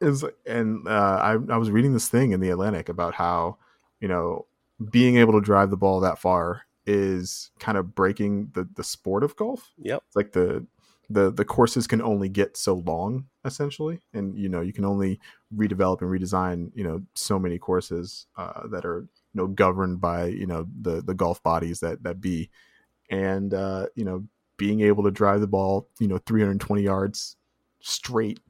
is 0.00 0.24
and 0.46 0.86
uh, 0.86 1.18
I 1.22 1.32
I 1.52 1.56
was 1.56 1.70
reading 1.70 1.92
this 1.92 2.08
thing 2.08 2.32
in 2.32 2.40
the 2.40 2.50
Atlantic 2.50 2.88
about 2.88 3.14
how 3.14 3.58
you 4.00 4.08
know 4.08 4.46
being 4.90 5.16
able 5.16 5.32
to 5.32 5.40
drive 5.40 5.70
the 5.70 5.76
ball 5.76 6.00
that 6.00 6.18
far 6.18 6.62
is 6.86 7.50
kind 7.58 7.78
of 7.78 7.94
breaking 7.94 8.50
the 8.54 8.68
the 8.74 8.84
sport 8.84 9.24
of 9.24 9.36
golf. 9.36 9.72
Yep. 9.78 10.02
It's 10.06 10.16
like 10.16 10.32
the 10.32 10.66
the 11.08 11.30
the 11.30 11.44
courses 11.44 11.86
can 11.86 12.02
only 12.02 12.28
get 12.28 12.56
so 12.56 12.74
long 12.74 13.26
essentially 13.44 14.00
and 14.12 14.36
you 14.36 14.48
know 14.48 14.60
you 14.60 14.72
can 14.72 14.84
only 14.84 15.20
redevelop 15.54 16.00
and 16.00 16.10
redesign 16.10 16.70
you 16.74 16.82
know 16.82 17.00
so 17.14 17.38
many 17.38 17.58
courses 17.58 18.26
uh, 18.36 18.66
that 18.66 18.84
are 18.84 19.06
you 19.36 19.42
know 19.42 19.48
governed 19.48 20.00
by 20.00 20.26
you 20.26 20.46
know 20.46 20.66
the 20.80 21.02
the 21.02 21.14
golf 21.14 21.42
bodies 21.42 21.80
that 21.80 22.02
that 22.02 22.20
be 22.20 22.50
and 23.10 23.52
uh, 23.52 23.86
you 23.94 24.04
know 24.04 24.24
being 24.56 24.80
able 24.80 25.04
to 25.04 25.10
drive 25.10 25.40
the 25.40 25.46
ball 25.46 25.88
you 26.00 26.08
know 26.08 26.18
320 26.18 26.82
yards 26.82 27.36
straight 27.80 28.40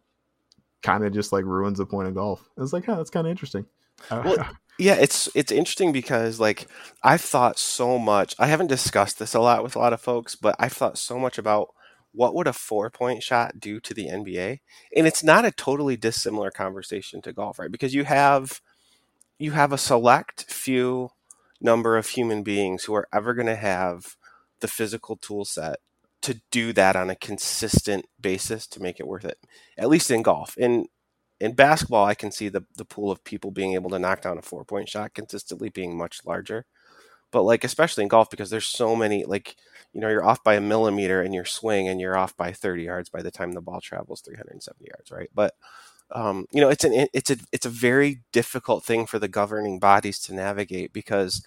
kind 0.82 1.04
of 1.04 1.12
just 1.12 1.32
like 1.32 1.44
ruins 1.44 1.78
the 1.78 1.86
point 1.86 2.06
of 2.06 2.14
golf 2.14 2.48
it's 2.56 2.72
like 2.72 2.88
oh 2.88 2.96
that's 2.96 3.10
kind 3.10 3.26
of 3.26 3.30
interesting 3.32 3.66
well, 4.10 4.48
yeah, 4.78 4.94
it's 4.94 5.28
it's 5.34 5.52
interesting 5.52 5.92
because 5.92 6.38
like 6.40 6.66
I've 7.02 7.20
thought 7.20 7.58
so 7.58 7.98
much. 7.98 8.34
I 8.38 8.46
haven't 8.46 8.68
discussed 8.68 9.18
this 9.18 9.34
a 9.34 9.40
lot 9.40 9.62
with 9.62 9.76
a 9.76 9.78
lot 9.78 9.92
of 9.92 10.00
folks, 10.00 10.36
but 10.36 10.56
I've 10.58 10.72
thought 10.72 10.98
so 10.98 11.18
much 11.18 11.38
about 11.38 11.68
what 12.12 12.34
would 12.34 12.46
a 12.46 12.52
four 12.52 12.90
point 12.90 13.22
shot 13.22 13.58
do 13.58 13.80
to 13.80 13.94
the 13.94 14.06
NBA, 14.06 14.58
and 14.94 15.06
it's 15.06 15.24
not 15.24 15.44
a 15.44 15.50
totally 15.50 15.96
dissimilar 15.96 16.50
conversation 16.50 17.22
to 17.22 17.32
golf, 17.32 17.58
right? 17.58 17.72
Because 17.72 17.94
you 17.94 18.04
have 18.04 18.60
you 19.38 19.52
have 19.52 19.72
a 19.72 19.78
select 19.78 20.50
few 20.50 21.10
number 21.60 21.96
of 21.96 22.08
human 22.08 22.42
beings 22.42 22.84
who 22.84 22.94
are 22.94 23.08
ever 23.12 23.34
going 23.34 23.46
to 23.46 23.56
have 23.56 24.16
the 24.60 24.68
physical 24.68 25.16
tool 25.16 25.44
set 25.44 25.76
to 26.22 26.40
do 26.50 26.72
that 26.72 26.96
on 26.96 27.10
a 27.10 27.16
consistent 27.16 28.06
basis 28.20 28.66
to 28.66 28.82
make 28.82 28.98
it 28.98 29.06
worth 29.06 29.24
it. 29.24 29.38
At 29.78 29.88
least 29.88 30.10
in 30.10 30.22
golf. 30.22 30.56
In 30.56 30.86
in 31.38 31.52
basketball, 31.52 32.06
I 32.06 32.14
can 32.14 32.32
see 32.32 32.48
the 32.48 32.64
the 32.76 32.84
pool 32.84 33.10
of 33.10 33.24
people 33.24 33.50
being 33.50 33.74
able 33.74 33.90
to 33.90 33.98
knock 33.98 34.22
down 34.22 34.38
a 34.38 34.42
four 34.42 34.64
point 34.64 34.88
shot 34.88 35.14
consistently 35.14 35.68
being 35.68 35.96
much 35.96 36.20
larger. 36.24 36.64
But 37.30 37.42
like 37.42 37.64
especially 37.64 38.04
in 38.04 38.08
golf 38.08 38.30
because 38.30 38.50
there's 38.50 38.66
so 38.66 38.96
many 38.96 39.24
like 39.24 39.56
you 39.92 40.00
know 40.00 40.08
you're 40.08 40.24
off 40.24 40.42
by 40.42 40.54
a 40.54 40.60
millimeter 40.60 41.22
in 41.22 41.32
your 41.32 41.44
swing 41.44 41.88
and 41.88 42.00
you're 42.00 42.16
off 42.16 42.36
by 42.36 42.52
30 42.52 42.84
yards 42.84 43.08
by 43.10 43.22
the 43.22 43.30
time 43.30 43.52
the 43.52 43.60
ball 43.60 43.80
travels 43.80 44.22
370 44.22 44.86
yards, 44.88 45.10
right? 45.10 45.28
But 45.34 45.54
um, 46.12 46.46
you 46.52 46.60
know 46.60 46.68
it's 46.68 46.84
an 46.84 47.06
it's 47.12 47.30
a 47.30 47.36
it's 47.52 47.66
a 47.66 47.70
very 47.70 48.22
difficult 48.32 48.84
thing 48.84 49.06
for 49.06 49.18
the 49.18 49.28
governing 49.28 49.78
bodies 49.78 50.18
to 50.20 50.34
navigate 50.34 50.92
because 50.92 51.44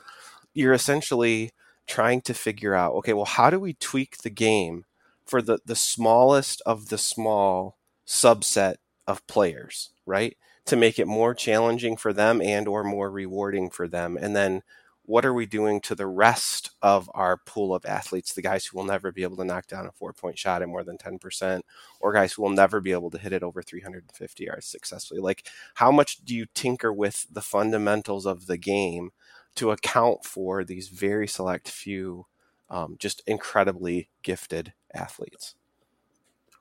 you're 0.54 0.74
essentially 0.74 1.52
trying 1.88 2.22
to 2.22 2.34
figure 2.34 2.76
out 2.76 2.94
okay 2.94 3.14
well 3.14 3.26
how 3.26 3.50
do 3.50 3.60
we 3.60 3.74
tweak 3.74 4.18
the 4.20 4.30
game 4.30 4.86
for 5.26 5.42
the 5.42 5.60
the 5.66 5.76
smallest 5.76 6.62
of 6.66 6.90
the 6.90 6.98
small 6.98 7.78
subset 8.08 8.76
of 9.08 9.26
players, 9.28 9.92
right? 10.06 10.36
To 10.66 10.76
make 10.76 11.00
it 11.00 11.08
more 11.08 11.34
challenging 11.34 11.98
for 11.98 12.14
them 12.14 12.42
and 12.42 12.68
or 12.68 12.84
more 12.84 13.10
rewarding 13.12 13.70
for 13.70 13.88
them. 13.88 14.18
And 14.20 14.36
then 14.36 14.62
what 15.10 15.26
are 15.26 15.34
we 15.34 15.48
doing 15.48 15.82
to 15.82 15.96
the 15.96 16.06
rest 16.06 16.70
of 16.84 17.10
our 17.16 17.36
pool 17.36 17.74
of 17.74 17.84
athletes, 17.84 18.32
the 18.32 18.44
guys 18.44 18.68
who 18.68 18.78
will 18.78 18.86
never 18.86 19.12
be 19.12 19.24
able 19.24 19.36
to 19.36 19.44
knock 19.44 19.66
down 19.66 19.88
a 19.88 19.92
four 19.92 20.14
point 20.14 20.38
shot 20.38 20.62
at 20.62 20.70
more 20.70 20.84
than 20.84 21.00
10%, 21.00 21.62
or 22.00 22.14
guys 22.14 22.34
who 22.34 22.44
will 22.44 22.52
never 22.52 22.80
be 22.80 22.92
able 22.92 23.10
to 23.10 23.18
hit 23.18 23.34
it 23.34 23.42
over 23.42 23.64
350 23.64 24.44
yards 24.44 24.68
successfully? 24.68 25.20
Like, 25.20 25.48
how 25.74 25.92
much 25.92 26.24
do 26.24 26.36
you 26.36 26.46
tinker 26.54 26.94
with 26.94 27.26
the 27.32 27.42
fundamentals 27.42 28.28
of 28.28 28.46
the 28.46 28.56
game 28.56 29.10
to 29.56 29.72
account 29.72 30.26
for 30.26 30.64
these 30.64 30.90
very 30.90 31.28
select 31.28 31.70
few, 31.70 32.28
um, 32.70 32.96
just 33.00 33.24
incredibly 33.26 34.10
gifted 34.22 34.74
athletes? 34.94 35.56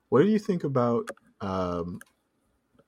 What 0.08 0.22
do 0.22 0.28
you 0.28 0.38
think 0.38 0.64
about 0.64 1.10
um, 1.42 2.00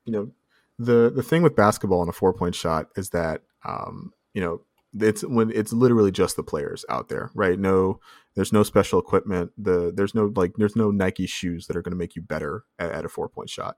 you 0.06 0.12
know, 0.14 0.30
the 0.78 1.12
the 1.14 1.22
thing 1.22 1.42
with 1.42 1.54
basketball 1.54 2.00
and 2.00 2.08
a 2.08 2.14
four 2.14 2.32
point 2.32 2.54
shot 2.54 2.86
is 2.96 3.10
that 3.10 3.42
um, 3.62 4.14
you 4.32 4.40
know 4.40 4.62
it's 4.98 5.22
when 5.22 5.50
it's 5.52 5.72
literally 5.72 6.10
just 6.10 6.36
the 6.36 6.42
players 6.42 6.84
out 6.88 7.08
there, 7.08 7.30
right? 7.34 7.58
No, 7.58 8.00
there's 8.34 8.52
no 8.52 8.62
special 8.62 8.98
equipment. 8.98 9.52
The 9.56 9.92
there's 9.94 10.14
no 10.14 10.32
like 10.34 10.54
there's 10.56 10.76
no 10.76 10.90
Nike 10.90 11.26
shoes 11.26 11.66
that 11.66 11.76
are 11.76 11.82
going 11.82 11.92
to 11.92 11.98
make 11.98 12.16
you 12.16 12.22
better 12.22 12.64
at, 12.78 12.90
at 12.90 13.04
a 13.04 13.08
four 13.08 13.28
point 13.28 13.50
shot. 13.50 13.76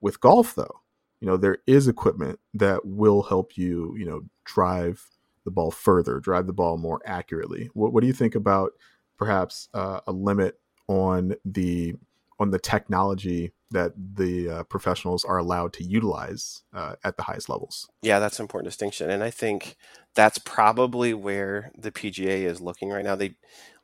With 0.00 0.20
golf, 0.20 0.54
though, 0.54 0.80
you 1.20 1.26
know 1.26 1.36
there 1.36 1.58
is 1.66 1.88
equipment 1.88 2.38
that 2.54 2.84
will 2.84 3.22
help 3.22 3.56
you, 3.56 3.94
you 3.98 4.04
know, 4.04 4.22
drive 4.44 5.04
the 5.44 5.50
ball 5.50 5.70
further, 5.70 6.20
drive 6.20 6.46
the 6.46 6.52
ball 6.52 6.76
more 6.76 7.00
accurately. 7.04 7.70
What, 7.74 7.92
what 7.92 8.00
do 8.00 8.06
you 8.06 8.12
think 8.12 8.34
about 8.34 8.72
perhaps 9.18 9.68
uh, 9.74 10.00
a 10.06 10.12
limit 10.12 10.58
on 10.88 11.34
the 11.44 11.94
on 12.38 12.50
the 12.50 12.58
technology 12.58 13.52
that 13.70 13.92
the 13.96 14.48
uh, 14.48 14.62
professionals 14.64 15.24
are 15.24 15.38
allowed 15.38 15.72
to 15.74 15.84
utilize 15.84 16.62
uh, 16.74 16.96
at 17.04 17.16
the 17.16 17.22
highest 17.22 17.48
levels. 17.48 17.88
Yeah, 18.02 18.18
that's 18.18 18.38
an 18.38 18.44
important 18.44 18.66
distinction, 18.66 19.10
and 19.10 19.22
I 19.22 19.30
think 19.30 19.76
that's 20.14 20.38
probably 20.38 21.14
where 21.14 21.70
the 21.76 21.90
PGA 21.92 22.44
is 22.44 22.60
looking 22.60 22.90
right 22.90 23.04
now. 23.04 23.16
They, 23.16 23.34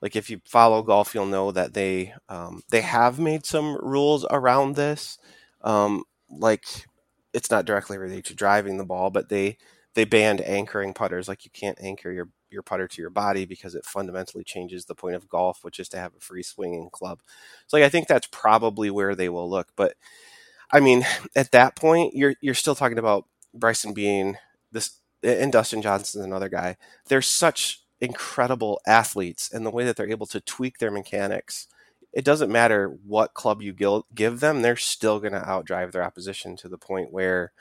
like, 0.03 0.17
if 0.17 0.31
you 0.31 0.41
follow 0.45 0.83
golf, 0.83 1.15
you'll 1.15 1.27
know 1.27 1.51
that 1.53 1.75
they 1.75 2.15
um, 2.29 2.63
they 2.71 2.83
have 2.83 3.19
made 3.19 3.47
some 3.47 3.77
rules 3.83 4.27
around 4.31 4.77
this. 4.77 5.19
Um, 5.63 6.05
like, 6.31 6.65
it's 7.33 7.51
not 7.51 7.65
directly 7.65 7.99
related 7.99 8.25
to 8.27 8.35
driving 8.35 8.77
the 8.79 8.85
ball, 8.85 9.11
but 9.11 9.29
they 9.29 9.59
they 9.95 10.05
banned 10.05 10.41
anchoring 10.43 10.95
putters. 10.95 11.29
Like, 11.29 11.45
you 11.45 11.51
can't 11.51 11.79
anchor 11.81 12.11
your 12.11 12.29
your 12.51 12.63
putter 12.63 12.89
to 12.89 13.03
your 13.03 13.11
body 13.11 13.45
because 13.45 13.75
it 13.75 13.85
fundamentally 13.85 14.43
changes 14.43 14.87
the 14.87 14.95
point 14.95 15.15
of 15.15 15.29
golf, 15.29 15.59
which 15.63 15.79
is 15.79 15.89
to 15.91 15.99
have 15.99 16.15
a 16.17 16.21
free 16.21 16.43
swinging 16.43 16.89
club. 16.91 17.21
So 17.67 17.77
like 17.77 17.85
I 17.85 17.91
think 17.91 18.09
that's 18.09 18.27
probably 18.33 18.91
where 18.91 19.15
they 19.15 19.29
will 19.29 19.51
look. 19.51 19.69
But 19.77 19.95
I 20.71 20.81
mean, 20.81 21.05
at 21.37 21.53
that 21.53 21.77
point, 21.77 22.15
you're 22.15 22.35
you're 22.41 22.55
still 22.55 22.75
talking 22.75 22.99
about 22.99 23.27
Bryson 23.55 23.95
being 23.95 24.37
this 24.73 24.99
and 25.23 25.53
Dustin 25.53 25.83
Johnson's 25.83 26.25
another 26.25 26.49
guy. 26.49 26.77
They're 27.09 27.23
such 27.23 27.83
incredible 28.01 28.81
athletes 28.87 29.53
and 29.53 29.67
the 29.67 29.71
way 29.71 29.85
that 29.85 29.97
they're 29.97 30.11
able 30.11 30.27
to 30.27 30.41
tweak 30.41 30.79
their 30.79 30.91
mechanics. 30.91 31.67
It 32.13 32.25
doesn't 32.25 32.53
matter 32.53 32.89
what 33.07 33.35
club 33.35 33.61
you 33.61 33.73
give 33.73 34.41
them, 34.41 34.63
they're 34.63 34.77
still 34.77 35.21
going 35.21 35.33
to 35.33 35.41
outdrive 35.41 35.93
their 35.93 36.05
opposition 36.05 36.57
to 36.59 36.69
the 36.69 36.79
point 36.79 37.13
where 37.13 37.53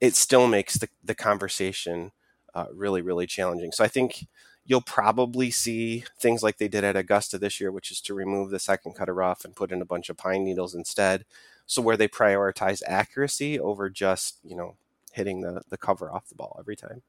it 0.00 0.16
still 0.16 0.48
makes 0.48 0.74
the, 0.74 0.88
the 1.02 1.14
conversation 1.14 2.12
uh, 2.54 2.66
really, 2.72 3.02
really 3.02 3.26
challenging. 3.26 3.72
So 3.72 3.84
I 3.84 3.88
think 3.88 4.26
you'll 4.66 4.80
probably 4.80 5.50
see 5.50 6.04
things 6.18 6.42
like 6.42 6.58
they 6.58 6.68
did 6.68 6.84
at 6.84 6.96
Augusta 6.96 7.38
this 7.38 7.60
year, 7.60 7.70
which 7.70 7.90
is 7.90 8.00
to 8.02 8.14
remove 8.14 8.50
the 8.50 8.58
second 8.58 8.94
cutter 8.94 9.14
rough 9.14 9.44
and 9.44 9.54
put 9.54 9.72
in 9.72 9.82
a 9.82 9.86
bunch 9.86 10.08
of 10.08 10.16
pine 10.16 10.44
needles 10.44 10.74
instead. 10.74 11.24
So 11.66 11.82
where 11.82 11.96
they 11.96 12.08
prioritize 12.08 12.82
accuracy 12.86 13.58
over 13.58 13.88
just 13.90 14.38
you 14.44 14.56
know 14.56 14.76
hitting 15.14 15.40
the 15.40 15.62
the 15.70 15.78
cover 15.78 16.12
off 16.12 16.28
the 16.28 16.34
ball 16.34 16.56
every 16.58 16.76
time. 16.76 17.02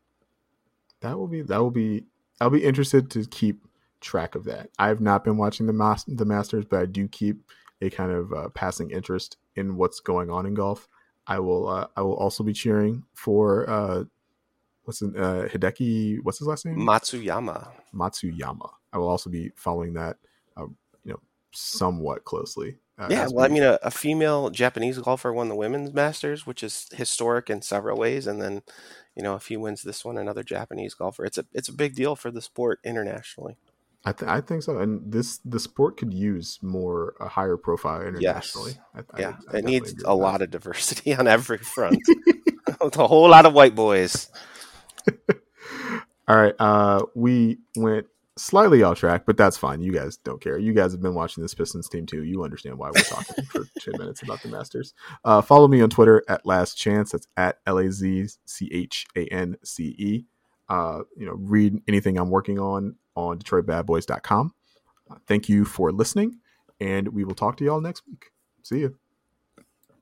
That 1.01 1.17
will 1.17 1.27
be 1.27 1.41
that 1.41 1.57
will 1.57 1.71
be 1.71 2.05
I'll 2.39 2.49
be 2.49 2.63
interested 2.63 3.09
to 3.11 3.25
keep 3.25 3.61
track 4.01 4.35
of 4.35 4.43
that. 4.45 4.69
I've 4.77 5.01
not 5.01 5.23
been 5.23 5.37
watching 5.37 5.65
the 5.65 5.73
mas- 5.73 6.05
the 6.07 6.25
Masters, 6.25 6.65
but 6.65 6.79
I 6.79 6.85
do 6.85 7.07
keep 7.07 7.41
a 7.81 7.89
kind 7.89 8.11
of 8.11 8.33
uh, 8.33 8.49
passing 8.49 8.91
interest 8.91 9.37
in 9.55 9.75
what's 9.77 9.99
going 9.99 10.29
on 10.29 10.45
in 10.45 10.53
golf. 10.53 10.87
I 11.27 11.39
will 11.39 11.67
uh, 11.67 11.87
I 11.95 12.01
will 12.01 12.15
also 12.15 12.43
be 12.43 12.53
cheering 12.53 13.03
for 13.13 13.69
uh, 13.69 14.03
what's 14.83 15.01
in, 15.01 15.15
uh, 15.17 15.47
Hideki? 15.51 16.19
What's 16.23 16.39
his 16.39 16.47
last 16.47 16.65
name? 16.65 16.77
Matsuyama. 16.77 17.71
Matsuyama. 17.93 18.69
I 18.93 18.97
will 18.97 19.09
also 19.09 19.29
be 19.29 19.51
following 19.55 19.93
that, 19.95 20.17
uh, 20.55 20.67
you 21.03 21.11
know, 21.11 21.19
somewhat 21.51 22.23
closely. 22.23 22.77
Uh, 22.97 23.07
yeah, 23.09 23.27
well. 23.31 23.45
I 23.45 23.49
mean, 23.49 23.63
a, 23.63 23.77
a, 23.83 23.91
female 23.91 24.49
Japanese 24.49 24.97
golfer 24.99 25.33
won 25.33 25.49
the 25.49 25.55
women's 25.55 25.93
Masters, 25.93 26.47
which 26.47 26.63
is 26.63 26.87
historic 26.93 27.49
in 27.49 27.61
several 27.61 27.97
ways, 27.97 28.25
and 28.25 28.41
then, 28.41 28.61
you 29.15 29.21
know, 29.21 29.35
if 29.35 29.47
he 29.47 29.57
wins 29.57 29.83
this 29.83 30.05
one, 30.05 30.17
another 30.17 30.43
Japanese 30.43 30.93
golfer. 30.93 31.25
It's 31.25 31.37
a 31.37 31.45
it's 31.51 31.67
a 31.67 31.73
big 31.73 31.95
deal 31.95 32.15
for 32.15 32.31
the 32.31 32.41
sport 32.41 32.79
internationally. 32.85 33.57
I, 34.05 34.11
th- 34.11 34.29
I 34.29 34.39
think 34.39 34.63
so, 34.63 34.77
and 34.77 35.11
this 35.11 35.39
the 35.39 35.59
sport 35.59 35.97
could 35.97 36.13
use 36.13 36.59
more 36.61 37.15
a 37.19 37.27
higher 37.27 37.57
profile 37.57 38.01
internationally. 38.01 38.75
Yes. 38.95 39.03
I, 39.11 39.19
yeah, 39.19 39.37
I, 39.51 39.57
it 39.57 39.65
needs 39.65 40.03
a 40.03 40.15
lot 40.15 40.41
of 40.41 40.51
diversity 40.51 41.13
on 41.17 41.27
every 41.27 41.57
front. 41.57 41.99
With 42.81 42.97
a 42.97 43.07
whole 43.07 43.29
lot 43.29 43.45
of 43.45 43.53
white 43.53 43.75
boys. 43.75 44.29
All 46.27 46.35
right. 46.35 46.55
Uh, 46.59 47.05
we 47.13 47.59
went 47.75 48.07
slightly 48.37 48.83
off 48.83 48.99
track, 48.99 49.25
but 49.25 49.37
that's 49.37 49.57
fine. 49.57 49.81
You 49.81 49.91
guys 49.91 50.17
don't 50.17 50.41
care. 50.41 50.57
You 50.57 50.73
guys 50.73 50.91
have 50.91 51.01
been 51.01 51.13
watching 51.13 51.41
this 51.41 51.53
Pistons 51.53 51.87
team 51.87 52.05
too. 52.05 52.23
You 52.23 52.43
understand 52.43 52.77
why 52.77 52.91
we're 52.93 53.01
talking 53.01 53.45
for 53.45 53.65
10 53.79 53.97
minutes 53.97 54.21
about 54.21 54.41
the 54.41 54.49
Masters. 54.49 54.93
Uh, 55.23 55.41
follow 55.41 55.67
me 55.67 55.81
on 55.81 55.89
Twitter 55.89 56.23
at 56.27 56.45
Laz 56.45 56.73
Chance. 56.73 57.11
That's 57.11 57.27
at 57.37 57.59
L 57.65 57.77
A 57.77 57.91
Z 57.91 58.27
C 58.45 58.69
H 58.71 59.05
A 59.15 59.25
N 59.27 59.57
C 59.63 59.95
E. 59.97 60.25
Uh, 60.67 61.01
you 61.15 61.25
know, 61.25 61.33
read 61.33 61.81
anything 61.87 62.17
I'm 62.17 62.29
working 62.29 62.59
on 62.59 62.95
on 63.15 63.39
DetroitBadBoys.com. 63.39 64.53
Uh, 65.09 65.15
thank 65.27 65.47
you 65.47 65.63
for 65.63 65.91
listening, 65.91 66.39
and 66.79 67.07
we 67.09 67.23
will 67.23 67.35
talk 67.35 67.57
to 67.57 67.63
y'all 67.63 67.81
next 67.81 68.03
week. 68.07 68.31
See 68.63 68.79
you. 68.79 68.97